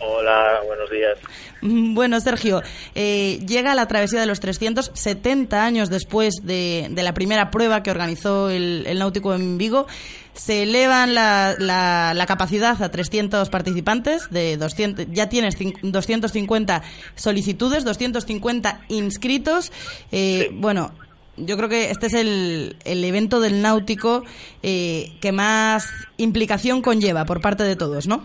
Hola, 0.00 0.60
buenos 0.66 0.90
días. 0.90 1.18
Bueno, 1.62 2.18
Sergio, 2.20 2.62
eh, 2.94 3.38
llega 3.46 3.74
la 3.74 3.86
travesía 3.86 4.18
de 4.18 4.26
los 4.26 4.40
300, 4.40 4.92
70 4.94 5.62
años 5.62 5.90
después 5.90 6.36
de, 6.42 6.88
de 6.90 7.02
la 7.02 7.12
primera 7.12 7.50
prueba 7.50 7.82
que 7.82 7.90
organizó 7.90 8.48
el, 8.48 8.84
el, 8.86 8.98
Náutico 8.98 9.34
en 9.34 9.58
Vigo. 9.58 9.86
Se 10.32 10.62
elevan 10.62 11.14
la, 11.14 11.54
la, 11.58 12.12
la, 12.14 12.26
capacidad 12.26 12.80
a 12.82 12.90
300 12.90 13.50
participantes, 13.50 14.30
de 14.30 14.56
200, 14.56 15.06
ya 15.10 15.28
tienes 15.28 15.56
250 15.82 16.82
solicitudes, 17.14 17.84
250 17.84 18.80
inscritos. 18.88 19.72
Eh, 20.12 20.46
sí. 20.48 20.56
Bueno, 20.56 20.92
yo 21.36 21.56
creo 21.56 21.68
que 21.68 21.90
este 21.90 22.06
es 22.06 22.14
el, 22.14 22.76
el 22.84 23.04
evento 23.04 23.40
del 23.40 23.62
náutico 23.62 24.24
eh, 24.62 25.12
que 25.20 25.32
más 25.32 25.92
implicación 26.16 26.82
conlleva 26.82 27.24
por 27.24 27.40
parte 27.40 27.64
de 27.64 27.76
todos, 27.76 28.06
¿no? 28.06 28.24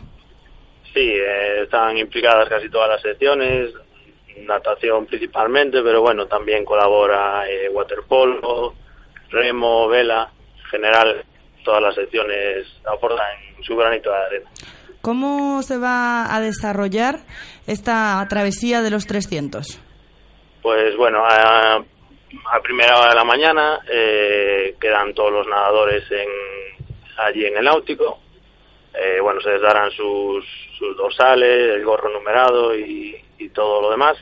Sí, 0.94 1.02
eh, 1.02 1.64
están 1.64 1.98
implicadas 1.98 2.48
casi 2.50 2.70
todas 2.70 2.90
las 2.90 3.02
secciones, 3.02 3.72
natación 4.38 5.06
principalmente, 5.06 5.82
pero 5.82 6.02
bueno, 6.02 6.26
también 6.28 6.66
colabora 6.66 7.50
eh, 7.50 7.70
waterpolo, 7.70 8.74
remo, 9.30 9.88
vela, 9.88 10.30
en 10.58 10.70
general 10.70 11.26
todas 11.66 11.82
las 11.82 11.96
secciones 11.96 12.66
aportan 12.86 13.28
su 13.62 13.76
granito 13.76 14.10
de 14.10 14.18
arena. 14.18 14.50
¿Cómo 15.02 15.62
se 15.62 15.78
va 15.78 16.34
a 16.34 16.40
desarrollar 16.40 17.20
esta 17.68 18.26
travesía 18.30 18.82
de 18.82 18.92
los 18.92 19.06
300? 19.06 19.80
Pues 20.62 20.96
bueno, 20.96 21.24
a, 21.26 21.76
a 21.76 22.62
primera 22.64 22.98
hora 22.98 23.10
de 23.10 23.16
la 23.16 23.24
mañana 23.24 23.82
eh, 23.92 24.76
quedan 24.80 25.14
todos 25.14 25.32
los 25.32 25.48
nadadores 25.48 26.04
en, 26.10 26.28
allí 27.18 27.46
en 27.46 27.58
el 27.58 27.66
náutico. 27.66 28.20
Eh, 28.94 29.20
bueno, 29.20 29.42
se 29.42 29.52
les 29.52 29.62
darán 29.62 29.92
sus, 29.92 30.46
sus 30.80 30.96
dorsales, 30.96 31.76
el 31.76 31.84
gorro 31.84 32.10
numerado 32.10 32.76
y, 32.76 33.16
y 33.38 33.50
todo 33.50 33.82
lo 33.82 33.92
demás. 33.92 34.18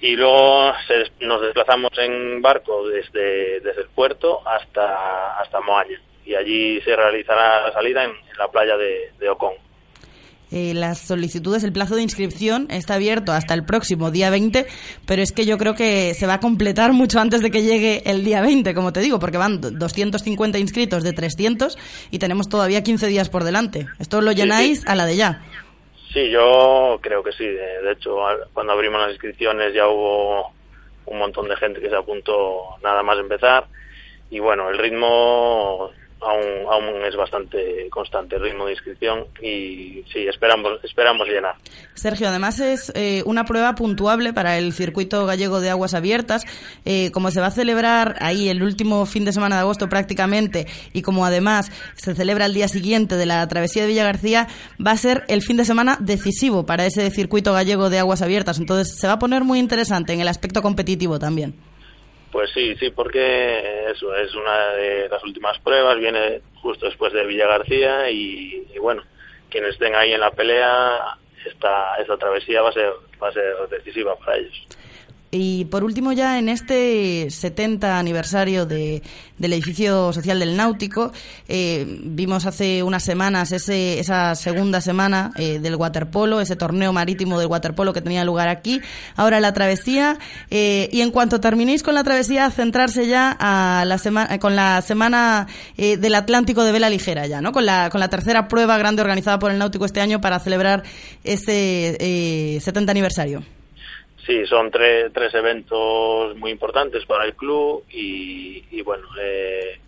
Y 0.00 0.16
luego 0.16 0.72
se, 0.86 1.26
nos 1.26 1.40
desplazamos 1.42 1.90
en 1.98 2.40
barco 2.40 2.86
desde, 2.88 3.60
desde 3.60 3.82
el 3.82 3.88
puerto 3.88 4.46
hasta, 4.46 5.40
hasta 5.40 5.60
Moaña. 5.60 6.00
Y 6.26 6.34
allí 6.34 6.80
se 6.80 6.96
realizará 6.96 7.66
la 7.66 7.72
salida 7.72 8.04
en, 8.04 8.10
en 8.10 8.38
la 8.38 8.48
playa 8.48 8.76
de, 8.76 9.12
de 9.18 9.28
Ocón. 9.28 9.54
Eh, 10.56 10.72
las 10.72 11.00
solicitudes, 11.00 11.64
el 11.64 11.72
plazo 11.72 11.96
de 11.96 12.02
inscripción 12.02 12.68
está 12.70 12.94
abierto 12.94 13.32
hasta 13.32 13.54
el 13.54 13.64
próximo 13.64 14.12
día 14.12 14.30
20, 14.30 14.66
pero 15.04 15.20
es 15.20 15.32
que 15.32 15.46
yo 15.46 15.58
creo 15.58 15.74
que 15.74 16.14
se 16.14 16.28
va 16.28 16.34
a 16.34 16.40
completar 16.40 16.92
mucho 16.92 17.18
antes 17.18 17.42
de 17.42 17.50
que 17.50 17.62
llegue 17.62 18.02
el 18.06 18.22
día 18.22 18.40
20, 18.40 18.72
como 18.72 18.92
te 18.92 19.00
digo, 19.00 19.18
porque 19.18 19.36
van 19.36 19.60
250 19.60 20.58
inscritos 20.58 21.02
de 21.02 21.12
300 21.12 21.76
y 22.12 22.20
tenemos 22.20 22.48
todavía 22.48 22.84
15 22.84 23.08
días 23.08 23.30
por 23.30 23.42
delante. 23.42 23.88
¿Esto 23.98 24.20
lo 24.20 24.30
llenáis 24.30 24.78
sí, 24.78 24.84
sí. 24.84 24.88
a 24.88 24.94
la 24.94 25.06
de 25.06 25.16
ya? 25.16 25.42
Sí, 26.12 26.30
yo 26.30 27.00
creo 27.02 27.24
que 27.24 27.32
sí. 27.32 27.44
De, 27.44 27.82
de 27.82 27.92
hecho, 27.92 28.16
cuando 28.52 28.74
abrimos 28.74 29.00
las 29.00 29.10
inscripciones 29.10 29.74
ya 29.74 29.88
hubo 29.88 30.52
un 31.06 31.18
montón 31.18 31.48
de 31.48 31.56
gente 31.56 31.80
que 31.80 31.88
se 31.88 31.96
apuntó 31.96 32.76
nada 32.80 33.02
más 33.02 33.18
empezar. 33.18 33.66
Y 34.30 34.38
bueno, 34.38 34.70
el 34.70 34.78
ritmo 34.78 35.90
aún, 36.24 36.66
aún 36.70 37.04
es 37.04 37.16
bastante 37.16 37.88
constante 37.90 38.36
el 38.36 38.42
ritmo 38.42 38.66
de 38.66 38.72
inscripción 38.72 39.26
y 39.40 40.04
sí, 40.12 40.26
esperamos, 40.28 40.82
esperamos 40.82 41.28
llenar. 41.28 41.54
Sergio, 41.94 42.28
además 42.28 42.60
es 42.60 42.92
eh, 42.94 43.22
una 43.26 43.44
prueba 43.44 43.74
puntuable 43.74 44.32
para 44.32 44.58
el 44.58 44.72
circuito 44.72 45.26
gallego 45.26 45.60
de 45.60 45.70
aguas 45.70 45.94
abiertas. 45.94 46.44
Eh, 46.84 47.10
como 47.12 47.30
se 47.30 47.40
va 47.40 47.48
a 47.48 47.50
celebrar 47.50 48.16
ahí 48.20 48.48
el 48.48 48.62
último 48.62 49.06
fin 49.06 49.24
de 49.24 49.32
semana 49.32 49.56
de 49.56 49.62
agosto 49.62 49.88
prácticamente 49.88 50.66
y 50.92 51.02
como 51.02 51.24
además 51.24 51.70
se 51.94 52.14
celebra 52.14 52.46
el 52.46 52.54
día 52.54 52.68
siguiente 52.68 53.16
de 53.16 53.26
la 53.26 53.46
travesía 53.48 53.82
de 53.82 53.88
Villa 53.88 54.04
García, 54.04 54.48
va 54.84 54.92
a 54.92 54.96
ser 54.96 55.24
el 55.28 55.42
fin 55.42 55.56
de 55.56 55.64
semana 55.64 55.98
decisivo 56.00 56.66
para 56.66 56.86
ese 56.86 57.10
circuito 57.10 57.52
gallego 57.52 57.90
de 57.90 57.98
aguas 57.98 58.22
abiertas. 58.22 58.58
Entonces 58.58 58.96
se 58.98 59.06
va 59.06 59.14
a 59.14 59.18
poner 59.18 59.44
muy 59.44 59.58
interesante 59.58 60.12
en 60.12 60.20
el 60.20 60.28
aspecto 60.28 60.62
competitivo 60.62 61.18
también. 61.18 61.54
Pues 62.34 62.50
sí, 62.50 62.74
sí, 62.80 62.90
porque 62.90 63.92
eso 63.92 64.12
es 64.16 64.34
una 64.34 64.70
de 64.70 65.08
las 65.08 65.22
últimas 65.22 65.56
pruebas, 65.60 65.96
viene 65.98 66.40
justo 66.60 66.86
después 66.86 67.12
de 67.12 67.24
Villa 67.24 67.46
García 67.46 68.10
y, 68.10 68.66
y 68.74 68.78
bueno, 68.80 69.04
quienes 69.48 69.74
estén 69.74 69.94
ahí 69.94 70.12
en 70.12 70.18
la 70.18 70.32
pelea, 70.32 71.16
esta, 71.46 71.94
esta 71.94 72.16
travesía 72.16 72.60
va 72.60 72.70
a 72.70 72.72
ser, 72.72 72.90
va 73.22 73.28
a 73.28 73.32
ser 73.32 73.54
decisiva 73.70 74.16
para 74.16 74.38
ellos. 74.38 74.66
Y 75.36 75.64
por 75.64 75.82
último, 75.82 76.12
ya 76.12 76.38
en 76.38 76.48
este 76.48 77.28
70 77.28 77.98
aniversario 77.98 78.66
de, 78.66 79.02
del 79.36 79.52
edificio 79.52 80.12
social 80.12 80.38
del 80.38 80.56
Náutico, 80.56 81.10
eh, 81.48 81.84
vimos 82.04 82.46
hace 82.46 82.84
unas 82.84 83.02
semanas 83.02 83.50
ese, 83.50 83.98
esa 83.98 84.36
segunda 84.36 84.80
semana 84.80 85.32
eh, 85.36 85.58
del 85.58 85.74
waterpolo, 85.74 86.40
ese 86.40 86.54
torneo 86.54 86.92
marítimo 86.92 87.36
del 87.36 87.48
waterpolo 87.48 87.92
que 87.92 88.00
tenía 88.00 88.22
lugar 88.22 88.46
aquí. 88.46 88.80
Ahora 89.16 89.40
la 89.40 89.52
travesía. 89.52 90.18
Eh, 90.50 90.88
y 90.92 91.00
en 91.00 91.10
cuanto 91.10 91.40
terminéis 91.40 91.82
con 91.82 91.94
la 91.94 92.04
travesía, 92.04 92.48
centrarse 92.52 93.08
ya 93.08 93.36
a 93.36 93.84
la 93.86 93.98
semana, 93.98 94.38
con 94.38 94.54
la 94.54 94.82
semana 94.82 95.48
eh, 95.76 95.96
del 95.96 96.14
Atlántico 96.14 96.62
de 96.62 96.70
vela 96.70 96.88
ligera, 96.88 97.26
ya, 97.26 97.40
¿no? 97.40 97.50
Con 97.50 97.66
la, 97.66 97.90
con 97.90 97.98
la 97.98 98.08
tercera 98.08 98.46
prueba 98.46 98.78
grande 98.78 99.02
organizada 99.02 99.40
por 99.40 99.50
el 99.50 99.58
Náutico 99.58 99.84
este 99.84 100.00
año 100.00 100.20
para 100.20 100.38
celebrar 100.38 100.84
ese 101.24 101.96
eh, 101.98 102.60
70 102.60 102.92
aniversario. 102.92 103.42
Sí, 104.26 104.46
son 104.46 104.70
tres, 104.70 105.12
tres 105.12 105.34
eventos 105.34 106.34
muy 106.36 106.50
importantes 106.50 107.04
para 107.04 107.24
el 107.26 107.34
club 107.34 107.84
y, 107.90 108.80
bueno, 108.82 109.06
eh, 109.20 109.80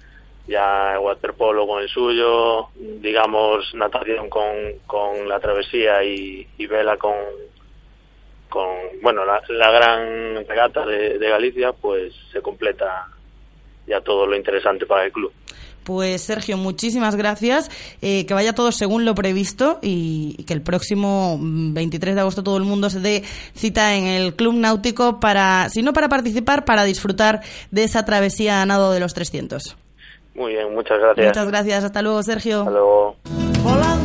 ya 0.46 0.98
waterpolo 1.00 1.66
con 1.66 1.82
el 1.82 1.88
suyo, 1.88 2.68
digamos 2.74 3.74
natación 3.74 4.28
con, 4.28 4.80
con 4.86 5.26
la 5.28 5.40
travesía 5.40 6.04
y, 6.04 6.46
vela 6.66 6.98
con, 6.98 7.14
con 8.50 8.68
bueno, 9.00 9.24
la, 9.24 9.42
la 9.48 9.70
gran 9.70 10.46
regata 10.46 10.84
de 10.84 11.18
Galicia, 11.18 11.72
pues 11.72 12.12
se 12.30 12.42
completa 12.42 13.08
ya 13.86 14.00
todo 14.02 14.26
lo 14.26 14.36
interesante 14.36 14.84
para 14.84 15.04
el 15.04 15.12
club. 15.12 15.32
Pues 15.86 16.22
Sergio, 16.22 16.56
muchísimas 16.56 17.14
gracias. 17.14 17.70
Eh, 18.02 18.26
que 18.26 18.34
vaya 18.34 18.56
todo 18.56 18.72
según 18.72 19.04
lo 19.04 19.14
previsto 19.14 19.78
y, 19.82 20.34
y, 20.36 20.42
que 20.42 20.52
el 20.52 20.60
próximo 20.60 21.38
23 21.40 22.16
de 22.16 22.20
agosto 22.20 22.42
todo 22.42 22.56
el 22.56 22.64
mundo 22.64 22.90
se 22.90 22.98
dé 22.98 23.22
cita 23.54 23.94
en 23.94 24.04
el 24.04 24.34
Club 24.34 24.54
Náutico 24.54 25.20
para, 25.20 25.68
si 25.68 25.82
no 25.82 25.92
para 25.92 26.08
participar, 26.08 26.64
para 26.64 26.82
disfrutar 26.82 27.42
de 27.70 27.84
esa 27.84 28.04
travesía 28.04 28.62
a 28.62 28.66
nado 28.66 28.90
de 28.90 28.98
los 28.98 29.14
300. 29.14 29.76
Muy 30.34 30.54
bien, 30.54 30.74
muchas 30.74 30.98
gracias. 30.98 31.28
Muchas 31.28 31.46
gracias. 31.46 31.84
Hasta 31.84 32.02
luego, 32.02 32.20
Sergio. 32.24 32.58
Hasta 32.58 32.70
luego. 32.72 33.16
Volando 33.62 33.95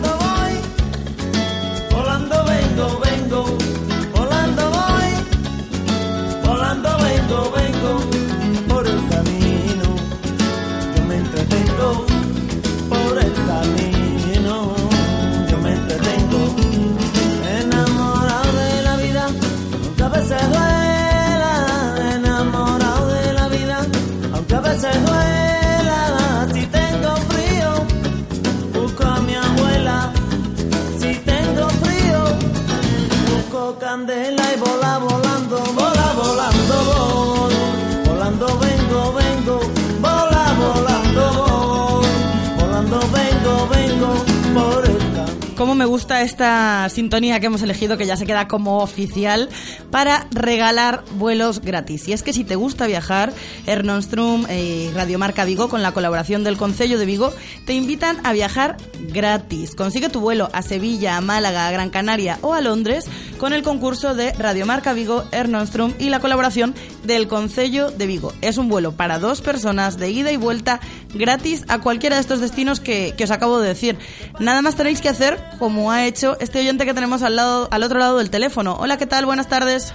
me 45.81 45.87
gusta 45.87 46.21
esta 46.21 46.87
sintonía 46.89 47.39
que 47.39 47.47
hemos 47.47 47.63
elegido, 47.63 47.97
que 47.97 48.05
ya 48.05 48.15
se 48.15 48.27
queda 48.27 48.47
como 48.47 48.83
oficial, 48.83 49.49
para 49.89 50.27
regalar 50.29 51.03
vuelos 51.15 51.59
gratis. 51.59 52.07
Y 52.07 52.13
es 52.13 52.21
que 52.21 52.33
si 52.33 52.43
te 52.43 52.55
gusta 52.55 52.85
viajar, 52.85 53.33
Ernonstrum 53.65 54.45
y 54.47 54.91
Radiomarca 54.91 55.43
Vigo, 55.43 55.69
con 55.69 55.81
la 55.81 55.91
colaboración 55.91 56.43
del 56.43 56.55
Concello 56.55 56.99
de 56.99 57.07
Vigo, 57.07 57.33
te 57.65 57.73
invitan 57.73 58.23
a 58.23 58.31
viajar 58.31 58.77
gratis. 59.11 59.73
Consigue 59.73 60.09
tu 60.09 60.19
vuelo 60.19 60.51
a 60.53 60.61
Sevilla, 60.61 61.17
a 61.17 61.21
Málaga, 61.21 61.67
a 61.67 61.71
Gran 61.71 61.89
Canaria 61.89 62.37
o 62.41 62.53
a 62.53 62.61
Londres 62.61 63.07
con 63.39 63.51
el 63.51 63.63
concurso 63.63 64.13
de 64.13 64.33
Radiomarca 64.33 64.93
Vigo, 64.93 65.23
Ernonstrum 65.31 65.93
y 65.97 66.09
la 66.09 66.19
colaboración 66.19 66.75
del 67.03 67.27
Concello 67.27 67.89
de 67.89 68.05
Vigo. 68.05 68.33
Es 68.41 68.59
un 68.59 68.69
vuelo 68.69 68.91
para 68.91 69.17
dos 69.17 69.41
personas 69.41 69.97
de 69.97 70.11
ida 70.11 70.31
y 70.31 70.37
vuelta 70.37 70.79
gratis 71.15 71.65
a 71.69 71.79
cualquiera 71.79 72.17
de 72.17 72.21
estos 72.21 72.39
destinos 72.39 72.79
que, 72.79 73.15
que 73.17 73.23
os 73.23 73.31
acabo 73.31 73.59
de 73.59 73.69
decir. 73.69 73.97
Nada 74.39 74.61
más 74.61 74.75
tenéis 74.75 75.01
que 75.01 75.09
hacer 75.09 75.39
como 75.57 75.70
ha 75.91 76.05
hecho 76.05 76.37
este 76.39 76.59
oyente 76.59 76.85
que 76.85 76.93
tenemos 76.93 77.21
al, 77.23 77.35
lado, 77.35 77.67
al 77.71 77.83
otro 77.83 77.99
lado 77.99 78.17
del 78.17 78.29
teléfono. 78.29 78.77
Hola, 78.79 78.97
¿qué 78.97 79.05
tal? 79.05 79.25
Buenas 79.25 79.47
tardes. 79.47 79.93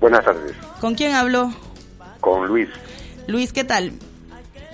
Buenas 0.00 0.24
tardes, 0.24 0.52
¿Con 0.80 0.94
quién 0.94 1.14
hablo? 1.14 1.52
con 2.20 2.46
Luis. 2.46 2.68
Luis, 3.28 3.52
¿qué 3.52 3.64
tal? 3.64 3.92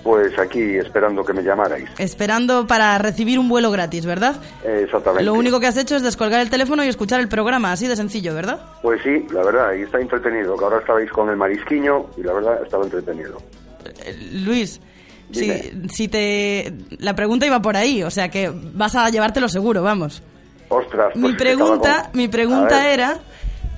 Pues 0.02 0.36
aquí 0.38 0.60
esperando 0.76 1.24
que 1.24 1.32
me 1.32 1.42
llamarais. 1.42 1.88
Esperando 1.98 2.66
para 2.66 2.98
recibir 2.98 3.38
un 3.38 3.48
vuelo 3.48 3.70
gratis, 3.70 4.04
¿verdad? 4.04 4.36
Eh, 4.64 4.82
exactamente. 4.84 5.22
Lo 5.22 5.34
único 5.34 5.60
que 5.60 5.66
has 5.68 5.76
hecho 5.76 5.94
es 5.94 6.02
descolgar 6.02 6.40
el 6.40 6.50
teléfono 6.50 6.82
y 6.84 6.88
escuchar 6.88 7.20
el 7.20 7.28
programa, 7.28 7.70
así 7.70 7.86
de 7.86 7.94
sencillo, 7.94 8.34
¿verdad? 8.34 8.60
Pues 8.82 9.00
sí, 9.04 9.24
la 9.32 9.44
verdad, 9.44 9.74
y 9.74 9.82
está 9.82 10.00
entretenido, 10.00 10.56
que 10.56 10.64
ahora 10.64 10.78
estabais 10.78 11.10
con 11.12 11.28
el 11.30 11.36
marisquiño 11.36 12.06
y 12.16 12.22
la 12.22 12.32
verdad 12.32 12.62
estaba 12.64 12.84
entretenido. 12.84 13.40
Luis, 14.44 14.80
si, 15.32 15.72
si 15.92 16.08
te... 16.08 16.72
La 16.98 17.14
pregunta 17.14 17.46
iba 17.46 17.60
por 17.62 17.76
ahí, 17.76 18.02
o 18.02 18.10
sea 18.10 18.30
que 18.30 18.50
vas 18.74 18.94
a 18.94 19.08
llevártelo 19.10 19.48
seguro, 19.48 19.82
vamos. 19.82 20.22
Ostras, 20.68 21.10
pues 21.12 21.16
mi 21.24 21.32
pregunta, 21.34 22.04
con- 22.10 22.18
mi 22.18 22.28
pregunta 22.28 22.90
era 22.92 23.18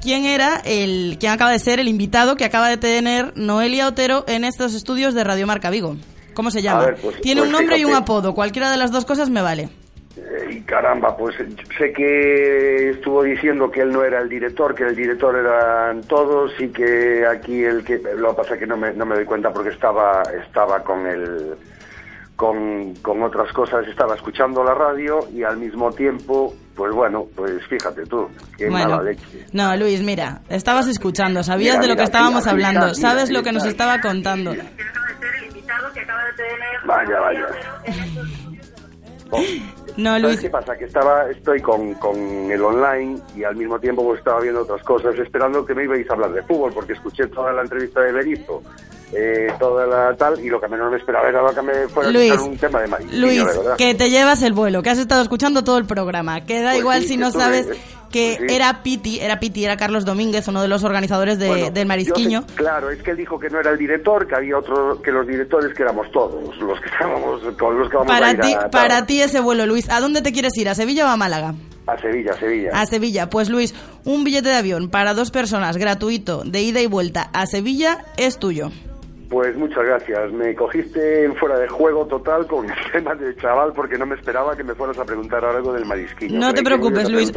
quién 0.01 0.25
era 0.27 0.61
el 0.65 1.17
quién 1.19 1.33
acaba 1.33 1.51
de 1.51 1.59
ser 1.59 1.81
el 1.81 1.89
invitado 1.89 2.37
que 2.37 2.45
acaba 2.45 2.69
de 2.69 2.77
tener 2.77 3.33
Noelia 3.37 3.89
Otero 3.89 4.25
en 4.29 4.45
estos 4.45 4.75
estudios 4.75 5.15
de 5.15 5.25
Radio 5.25 5.47
Marca 5.47 5.71
Vigo. 5.71 5.97
¿Cómo 6.35 6.51
se 6.51 6.63
llama? 6.63 6.87
Ver, 6.87 6.97
pues- 7.01 7.21
Tiene 7.21 7.41
pues 7.41 7.49
un 7.49 7.57
nombre 7.59 7.79
y 7.79 7.85
un 7.85 7.95
apodo, 7.95 8.35
cualquiera 8.35 8.71
de 8.71 8.77
las 8.77 8.91
dos 8.93 9.05
cosas 9.05 9.31
me 9.31 9.41
vale. 9.43 9.69
Eh, 10.17 10.49
y 10.53 10.61
caramba, 10.62 11.17
pues 11.17 11.35
sé 11.79 11.93
que 11.93 12.91
estuvo 12.91 13.23
diciendo 13.23 13.71
que 13.71 13.81
él 13.81 13.93
no 13.93 14.05
era 14.05 14.21
el 14.21 14.29
director, 14.29 14.75
que 14.75 14.85
el 14.85 14.95
director 14.95 15.37
eran 15.37 16.03
todos 16.05 16.53
y 16.61 16.69
que 16.69 17.27
aquí 17.27 17.65
el 17.65 17.85
que... 17.85 17.99
Lo 18.17 18.31
que 18.31 18.35
pasa 18.37 18.55
es 18.55 18.61
que 18.61 18.67
no 18.67 18.77
me, 18.77 18.93
no 18.93 19.05
me 19.07 19.17
doy 19.17 19.25
cuenta 19.25 19.53
porque 19.53 19.71
estaba, 19.71 20.23
estaba 20.47 20.83
con 20.85 21.07
el... 21.07 21.55
Con, 22.37 22.95
con 22.97 23.23
otras 23.23 23.53
cosas, 23.53 23.87
estaba 23.87 24.17
escuchando 24.17 24.65
la 24.65 24.75
radio 24.75 25.21
y 25.33 25.45
al 25.45 25.57
mismo 25.57 25.93
tiempo, 25.93 26.53
pues 26.75 26.93
bueno, 26.93 27.27
pues 27.37 27.65
fíjate 27.69 28.05
tú, 28.07 28.29
qué 28.59 28.69
Bueno, 28.69 28.89
mala 28.89 29.03
leche. 29.05 29.47
no, 29.53 29.77
Luis, 29.77 30.03
mira, 30.03 30.41
estabas 30.49 30.89
escuchando, 30.89 31.45
sabías 31.45 31.77
Mira, 31.77 31.83
de 31.83 31.89
lo 31.93 31.97
que 31.97 32.03
estábamos 32.03 32.41
mira, 32.43 32.51
hablando, 32.51 32.87
mira, 32.87 32.95
sabes 32.95 33.29
mira, 33.29 33.39
lo 33.39 33.45
que 33.45 33.53
nos 33.53 33.65
estaba 33.65 34.01
contando. 34.01 34.53
Vaya, 36.85 37.21
vaya. 37.21 37.47
No, 39.97 40.11
¿Sabes 40.11 40.22
Luis, 40.22 40.40
qué 40.40 40.51
pasa? 40.51 40.76
Que 40.76 40.86
estaba, 40.86 41.30
estoy 41.30 41.61
con, 41.61 41.95
con 41.95 42.16
el 42.51 42.62
online 42.62 43.18
y 43.36 43.45
al 43.45 43.55
mismo 43.55 43.78
tiempo 43.78 44.05
pues, 44.05 44.18
estaba 44.18 44.40
viendo 44.40 44.62
otras 44.62 44.82
cosas, 44.82 45.16
esperando 45.18 45.64
que 45.64 45.74
me 45.74 45.84
ibais 45.84 46.09
a 46.11 46.14
hablar 46.14 46.32
de 46.32 46.42
fútbol, 46.42 46.72
porque 46.72 46.95
escuché 46.95 47.28
toda 47.28 47.53
la 47.53 47.62
entrevista 47.62 48.01
de 48.01 48.12
Berizzo, 48.12 48.62
eh, 49.12 49.53
toda 49.61 49.86
la 49.86 50.16
tal, 50.16 50.40
y 50.40 50.49
lo 50.49 50.61
que 50.61 50.66
menos 50.66 50.90
me 50.90 50.97
esperaba 50.97 51.28
era 51.28 51.40
que 51.55 51.62
me 51.62 51.88
fuera 51.88 52.11
Luis, 52.11 52.32
a 52.32 52.42
un 52.42 52.57
tema 52.57 52.80
de 52.80 52.88
Luis, 53.12 53.45
que 53.78 53.95
te 53.95 54.11
llevas 54.11 54.42
el 54.42 54.53
vuelo, 54.53 54.82
que 54.82 54.90
has 54.90 54.99
estado 54.99 55.22
escuchando 55.22 55.62
todo 55.62 55.78
el 55.78 55.84
programa, 55.84 56.45
que 56.45 56.61
da 56.61 56.70
Pues 56.70 56.80
igual 56.80 57.01
sí, 57.03 57.09
si 57.09 57.14
que 57.14 57.20
no 57.20 57.30
sabes 57.30 57.68
que 58.15 58.37
pues 58.39 58.49
sí. 58.51 58.57
era 58.57 58.83
Piti, 58.83 59.19
era 59.21 59.41
Piti, 59.41 59.65
era 59.65 59.77
Carlos 59.77 60.05
Domínguez, 60.05 60.47
uno 60.49 60.62
de 60.62 60.69
los 60.69 60.85
organizadores 60.85 61.39
de- 61.39 61.49
Bueno, 61.49 61.71
del 61.71 61.87
Marisquiño. 61.87 62.43
sé- 62.49 62.55
claro, 62.55 62.91
es 62.91 63.03
que 63.03 63.11
él 63.11 63.17
dijo 63.17 63.39
que 63.39 63.51
no 63.51 63.59
era 63.61 63.71
el 63.73 63.79
director, 63.79 64.27
que 64.27 64.35
había 64.37 64.57
otro, 64.57 65.03
que 65.03 65.11
los 65.11 65.27
directores 65.27 65.75
que 65.75 65.83
éramos 65.83 66.11
todos, 66.12 66.57
los 66.59 66.81
que 66.81 66.89
estábamos, 66.93 67.41
con 67.59 67.79
los 67.79 67.89
que 67.91 67.97
vamos 67.97 68.11
a 68.12 68.15
Para 68.19 68.31
ir 68.33 68.41
ti, 68.41 68.55
a, 68.55 68.71
para 68.71 69.07
ti 69.07 69.21
ese 69.21 69.41
vuelo, 69.41 69.67
Luis, 69.67 69.91
¿a 69.91 70.01
dónde 70.01 70.23
te 70.23 70.33
quieres 70.33 70.57
ir? 70.57 70.69
¿A 70.69 70.75
Sevilla 70.75 71.07
o 71.07 71.09
a 71.09 71.17
Málaga? 71.17 71.55
a 71.87 71.99
Sevilla, 72.01 72.33
a 72.33 72.39
Sevilla. 72.39 72.71
A 72.73 72.87
Sevilla. 72.87 73.29
Pues 73.29 73.51
Luis, 73.51 73.75
un 74.05 74.25
billete 74.25 74.49
de 74.49 74.55
avión 74.55 74.89
para 74.89 75.12
dos 75.12 75.31
personas 75.31 75.77
gratuito 75.77 76.43
de 76.43 76.62
ida 76.62 76.81
y 76.81 76.87
vuelta 76.87 77.29
a 77.35 77.45
Sevilla 77.47 78.07
es 78.17 78.39
tuyo. 78.39 78.71
Pues 79.35 79.57
muchas 79.57 79.82
gracias. 79.85 80.32
Me 80.32 80.55
cogiste 80.55 81.24
en 81.24 81.35
fuera 81.35 81.59
de 81.59 81.66
juego 81.66 82.07
total 82.07 82.47
con 82.47 82.70
el 82.70 82.76
tema 82.93 83.16
del 83.16 83.37
chaval 83.37 83.72
porque 83.72 83.99
no 83.99 84.07
me 84.07 84.14
esperaba 84.14 84.57
que 84.57 84.62
me 84.62 84.76
fueras 84.76 84.97
a 84.97 85.05
preguntar 85.05 85.45
algo 85.45 85.72
del 85.72 85.85
marisquillo. 85.87 86.39
No 86.39 86.55
te 86.55 86.62
Creí 86.62 86.66
preocupes, 86.66 87.11
Luis. 87.11 87.32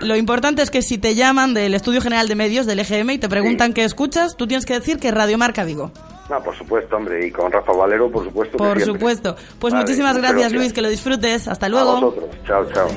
Lo 0.00 0.14
importante 0.14 0.60
es 0.60 0.70
que 0.70 0.82
si 0.82 0.98
te 0.98 1.14
llaman 1.14 1.54
del 1.54 1.72
Estudio 1.72 2.02
General 2.02 2.28
de 2.28 2.34
Medios 2.34 2.66
del 2.66 2.80
EGM 2.80 3.12
y 3.12 3.18
te 3.18 3.30
preguntan 3.30 3.72
qué 3.72 3.82
escuchas, 3.82 4.36
tú 4.36 4.46
tienes 4.46 4.66
que 4.66 4.74
decir 4.74 4.98
que 4.98 5.10
Radio 5.10 5.38
Marca 5.38 5.64
Vigo. 5.64 5.90
Ah, 6.28 6.38
por 6.38 6.54
supuesto, 6.54 6.96
hombre. 6.96 7.26
Y 7.26 7.30
con 7.30 7.50
Rafa 7.50 7.72
Valero, 7.72 8.10
por 8.10 8.24
supuesto. 8.24 8.58
Por 8.58 8.78
supuesto. 8.82 9.34
Pues 9.58 9.72
Vale, 9.72 9.84
muchísimas 9.84 10.18
gracias, 10.18 10.52
Luis, 10.52 10.74
que 10.74 10.82
lo 10.82 10.90
disfrutes. 10.90 11.48
Hasta 11.48 11.66
luego. 11.70 11.92
A 11.92 11.94
vosotros. 11.94 12.28
Chao, 12.46 12.66
chao. 12.74 12.88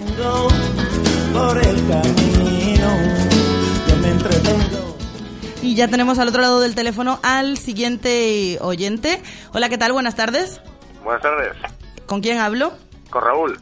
por 1.31 1.57
el 1.57 1.75
camino. 1.87 2.89
Yo 3.87 3.95
me 4.01 4.09
entretengo. 4.09 4.94
Y 5.65 5.73
ya 5.73 5.87
tenemos 5.87 6.19
al 6.19 6.27
otro 6.27 6.43
lado 6.43 6.59
del 6.59 6.75
teléfono 6.75 7.19
al 7.23 7.57
siguiente 7.57 8.59
oyente. 8.61 9.19
Hola, 9.51 9.67
¿qué 9.67 9.79
tal? 9.79 9.93
Buenas 9.93 10.15
tardes. 10.15 10.61
Buenas 11.03 11.23
tardes. 11.23 11.53
¿Con 12.05 12.21
quién 12.21 12.37
hablo? 12.37 12.73
Con 13.09 13.23
Raúl. 13.23 13.57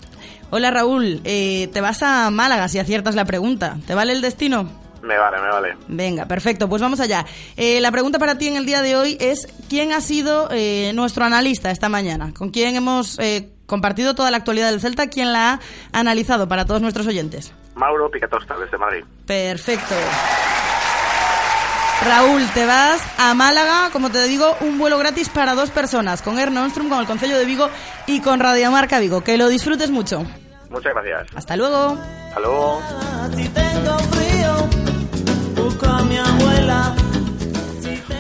Hola, 0.50 0.70
Raúl. 0.70 1.22
Eh, 1.24 1.70
te 1.72 1.80
vas 1.80 2.04
a 2.04 2.30
Málaga 2.30 2.68
si 2.68 2.78
aciertas 2.78 3.16
la 3.16 3.24
pregunta. 3.24 3.78
¿Te 3.88 3.96
vale 3.96 4.12
el 4.12 4.20
destino? 4.20 4.70
Me 5.02 5.18
vale, 5.18 5.38
me 5.40 5.48
vale. 5.48 5.78
Venga, 5.88 6.26
perfecto, 6.26 6.68
pues 6.68 6.82
vamos 6.82 7.00
allá. 7.00 7.26
Eh, 7.56 7.80
la 7.80 7.90
pregunta 7.90 8.20
para 8.20 8.38
ti 8.38 8.50
en 8.50 8.58
el 8.58 8.66
día 8.66 8.82
de 8.82 8.98
hoy 8.98 9.18
es, 9.22 9.48
¿quién 9.70 9.94
ha 9.94 10.02
sido 10.02 10.50
eh, 10.52 10.92
nuestro 10.96 11.24
analista 11.24 11.72
esta 11.72 11.88
mañana? 11.88 12.34
¿Con 12.38 12.50
quién 12.50 12.76
hemos 12.76 13.18
eh, 13.20 13.50
compartido 13.66 14.14
toda 14.14 14.30
la 14.30 14.36
actualidad 14.36 14.72
del 14.72 14.82
Celta? 14.82 15.08
¿Quién 15.08 15.32
la 15.32 15.54
ha 15.54 15.60
analizado 15.94 16.50
para 16.50 16.66
todos 16.66 16.82
nuestros 16.82 17.08
oyentes? 17.08 17.54
Mauro 17.76 18.12
Picatosta, 18.12 18.58
desde 18.58 18.78
Madrid. 18.78 19.06
Perfecto. 19.26 19.96
Raúl, 22.02 22.46
te 22.54 22.66
vas 22.66 23.02
a 23.18 23.34
Málaga, 23.34 23.90
como 23.92 24.10
te 24.10 24.24
digo, 24.28 24.58
un 24.62 24.78
vuelo 24.78 24.98
gratis 24.98 25.30
para 25.30 25.54
dos 25.54 25.70
personas, 25.70 26.22
con 26.22 26.38
Air 26.38 26.52
Nostrum, 26.52 26.90
con 26.90 27.00
el 27.00 27.06
Concello 27.06 27.38
de 27.38 27.46
Vigo 27.46 27.70
y 28.08 28.20
con 28.20 28.40
Radiomarca 28.40 29.00
Vigo. 29.00 29.22
Que 29.22 29.38
lo 29.38 29.48
disfrutes 29.48 29.90
mucho. 29.90 30.26
Muchas 30.70 30.94
gracias. 30.94 31.28
Hasta 31.36 31.56
luego. 31.56 31.98
Hasta 32.28 32.40
luego. 32.40 32.82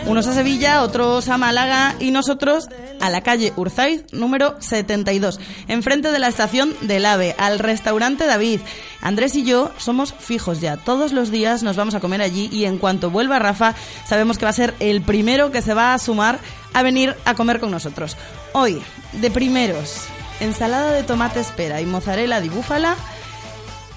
Unos 0.06 0.28
a 0.28 0.34
Sevilla, 0.34 0.84
otros 0.84 1.30
a 1.30 1.38
Málaga 1.38 1.96
y 1.98 2.12
nosotros 2.12 2.68
a 3.00 3.10
la 3.10 3.22
calle 3.22 3.54
Urzaiz 3.56 4.04
número 4.12 4.56
72, 4.60 5.40
enfrente 5.70 6.12
de 6.12 6.20
la 6.20 6.28
estación 6.28 6.76
del 6.82 7.06
AVE, 7.06 7.36
al 7.38 7.58
restaurante 7.58 8.26
David. 8.26 8.60
Andrés 9.02 9.34
y 9.36 9.44
yo 9.46 9.72
somos 9.78 10.14
fijos 10.14 10.60
ya. 10.60 10.76
Todos 10.76 11.14
los 11.14 11.32
días 11.32 11.64
nos 11.64 11.78
vamos 11.78 11.96
a 11.96 12.02
comer 12.02 12.22
allí 12.22 12.50
y 12.52 12.66
en 12.66 12.80
cuanto 12.80 13.12
vuelva 13.12 13.40
Rafa, 13.40 13.76
sabemos 14.06 14.38
que 14.38 14.46
va 14.46 14.50
a 14.50 14.54
ser 14.54 14.74
el 14.80 15.02
primero 15.02 15.52
que 15.52 15.62
se 15.62 15.74
va 15.74 15.94
a 15.94 16.00
sumar 16.00 16.40
a 16.74 16.84
venir 16.84 17.16
a 17.24 17.34
comer 17.36 17.62
con 17.62 17.72
nosotros. 17.72 18.18
Hoy, 18.52 18.82
de 19.14 19.32
primeros, 19.32 19.96
ensalada 20.42 20.92
de 20.92 21.04
tomate 21.04 21.40
espera 21.40 21.80
y 21.80 21.86
mozzarella 21.86 22.42
di 22.42 22.50
búfala, 22.50 22.98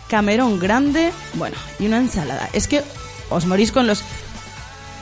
camerón 0.09 0.61
grande, 0.61 1.13
bueno, 1.35 1.57
y 1.81 1.87
una 1.87 1.99
ensalada. 1.99 2.49
Es 2.53 2.69
que 2.69 2.85
os 3.29 3.45
morís 3.47 3.73
con 3.73 3.87
los 3.87 4.05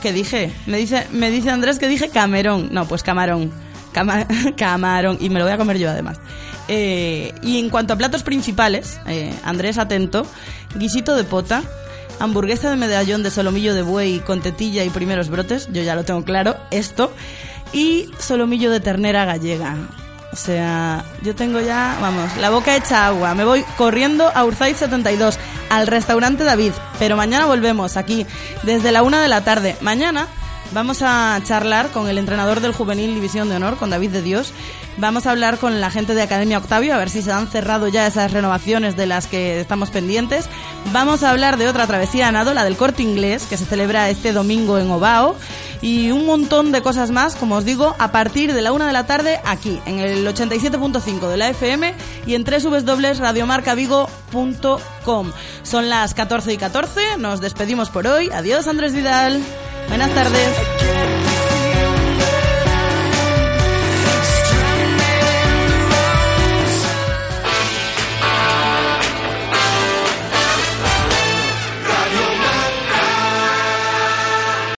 que 0.05 0.13
dije. 0.13 0.51
Me 0.67 0.77
dice, 0.77 1.07
me 1.11 1.31
dice 1.31 1.49
Andrés 1.49 1.79
que 1.79 1.87
dije 1.87 2.09
camerón. 2.09 2.69
No, 2.71 2.87
pues 2.87 3.01
camarón. 3.01 3.51
Cama- 3.91 4.27
camarón. 4.55 5.17
Y 5.19 5.29
me 5.31 5.39
lo 5.39 5.45
voy 5.45 5.53
a 5.53 5.57
comer 5.57 5.79
yo 5.79 5.89
además. 5.89 6.19
Eh, 6.67 7.33
y 7.41 7.57
en 7.59 7.69
cuanto 7.71 7.93
a 7.93 7.97
platos 7.97 8.21
principales, 8.21 8.99
eh, 9.07 9.33
Andrés 9.43 9.79
atento, 9.79 10.27
guisito 10.75 11.15
de 11.15 11.23
pota, 11.23 11.63
hamburguesa 12.19 12.69
de 12.69 12.75
medallón 12.75 13.23
de 13.23 13.31
solomillo 13.31 13.73
de 13.73 13.81
buey 13.81 14.19
con 14.19 14.41
tetilla 14.41 14.83
y 14.83 14.89
primeros 14.91 15.29
brotes, 15.29 15.67
yo 15.71 15.81
ya 15.81 15.95
lo 15.95 16.03
tengo 16.03 16.23
claro, 16.23 16.55
esto, 16.69 17.11
y 17.73 18.09
solomillo 18.19 18.69
de 18.69 18.79
ternera 18.79 19.25
gallega. 19.25 19.75
O 20.35 20.37
sea, 20.37 21.05
yo 21.21 21.33
tengo 21.33 21.61
ya, 21.61 21.97
vamos, 22.01 22.35
la 22.35 22.49
boca 22.49 22.75
hecha 22.75 23.07
agua. 23.07 23.33
Me 23.35 23.45
voy 23.45 23.63
corriendo 23.77 24.29
a 24.35 24.43
Urzaiz 24.43 24.75
72, 24.75 25.39
al 25.69 25.87
restaurante 25.87 26.43
David. 26.43 26.73
Pero 26.99 27.15
mañana 27.15 27.45
volvemos 27.45 27.95
aquí, 27.95 28.27
desde 28.63 28.91
la 28.91 29.01
una 29.01 29.21
de 29.21 29.29
la 29.29 29.45
tarde. 29.45 29.77
Mañana 29.79 30.27
vamos 30.73 31.01
a 31.01 31.39
charlar 31.45 31.87
con 31.91 32.09
el 32.09 32.17
entrenador 32.17 32.59
del 32.59 32.73
Juvenil 32.73 33.15
División 33.15 33.47
de 33.47 33.55
Honor, 33.55 33.77
con 33.77 33.89
David 33.89 34.09
de 34.09 34.21
Dios. 34.21 34.51
Vamos 34.97 35.25
a 35.25 35.31
hablar 35.31 35.57
con 35.57 35.81
la 35.81 35.91
gente 35.91 36.13
de 36.13 36.21
Academia 36.21 36.57
Octavio, 36.57 36.93
a 36.93 36.97
ver 36.97 37.09
si 37.09 37.21
se 37.21 37.29
han 37.31 37.47
cerrado 37.47 37.87
ya 37.89 38.07
esas 38.07 38.31
renovaciones 38.31 38.95
de 38.95 39.05
las 39.05 39.27
que 39.27 39.59
estamos 39.59 39.89
pendientes. 39.89 40.47
Vamos 40.93 41.21
a 41.23 41.31
hablar 41.31 41.57
de 41.57 41.67
otra 41.67 41.85
travesía 41.85 42.29
a 42.29 42.31
nado, 42.31 42.53
la 42.53 42.63
del 42.63 42.77
corte 42.77 43.03
inglés, 43.03 43.45
que 43.49 43.57
se 43.57 43.65
celebra 43.65 44.09
este 44.09 44.31
domingo 44.31 44.77
en 44.77 44.89
Ovao. 44.89 45.35
Y 45.81 46.11
un 46.11 46.25
montón 46.25 46.71
de 46.71 46.81
cosas 46.81 47.11
más, 47.11 47.35
como 47.35 47.55
os 47.55 47.65
digo, 47.65 47.93
a 47.99 48.13
partir 48.13 48.53
de 48.53 48.61
la 48.61 48.71
una 48.71 48.87
de 48.87 48.93
la 48.93 49.05
tarde 49.05 49.41
aquí, 49.43 49.81
en 49.85 49.99
el 49.99 50.25
87.5 50.25 51.27
de 51.27 51.37
la 51.37 51.49
FM 51.49 51.93
y 52.25 52.35
en 52.35 52.45
www.radiomarcavigo.com. 52.45 55.31
Son 55.63 55.89
las 55.89 56.13
14 56.13 56.53
y 56.53 56.57
14, 56.57 57.17
nos 57.17 57.41
despedimos 57.41 57.89
por 57.89 58.07
hoy. 58.07 58.29
Adiós, 58.33 58.65
Andrés 58.67 58.93
Vidal. 58.93 59.43
Buenas 59.89 60.11
tardes. 60.11 61.14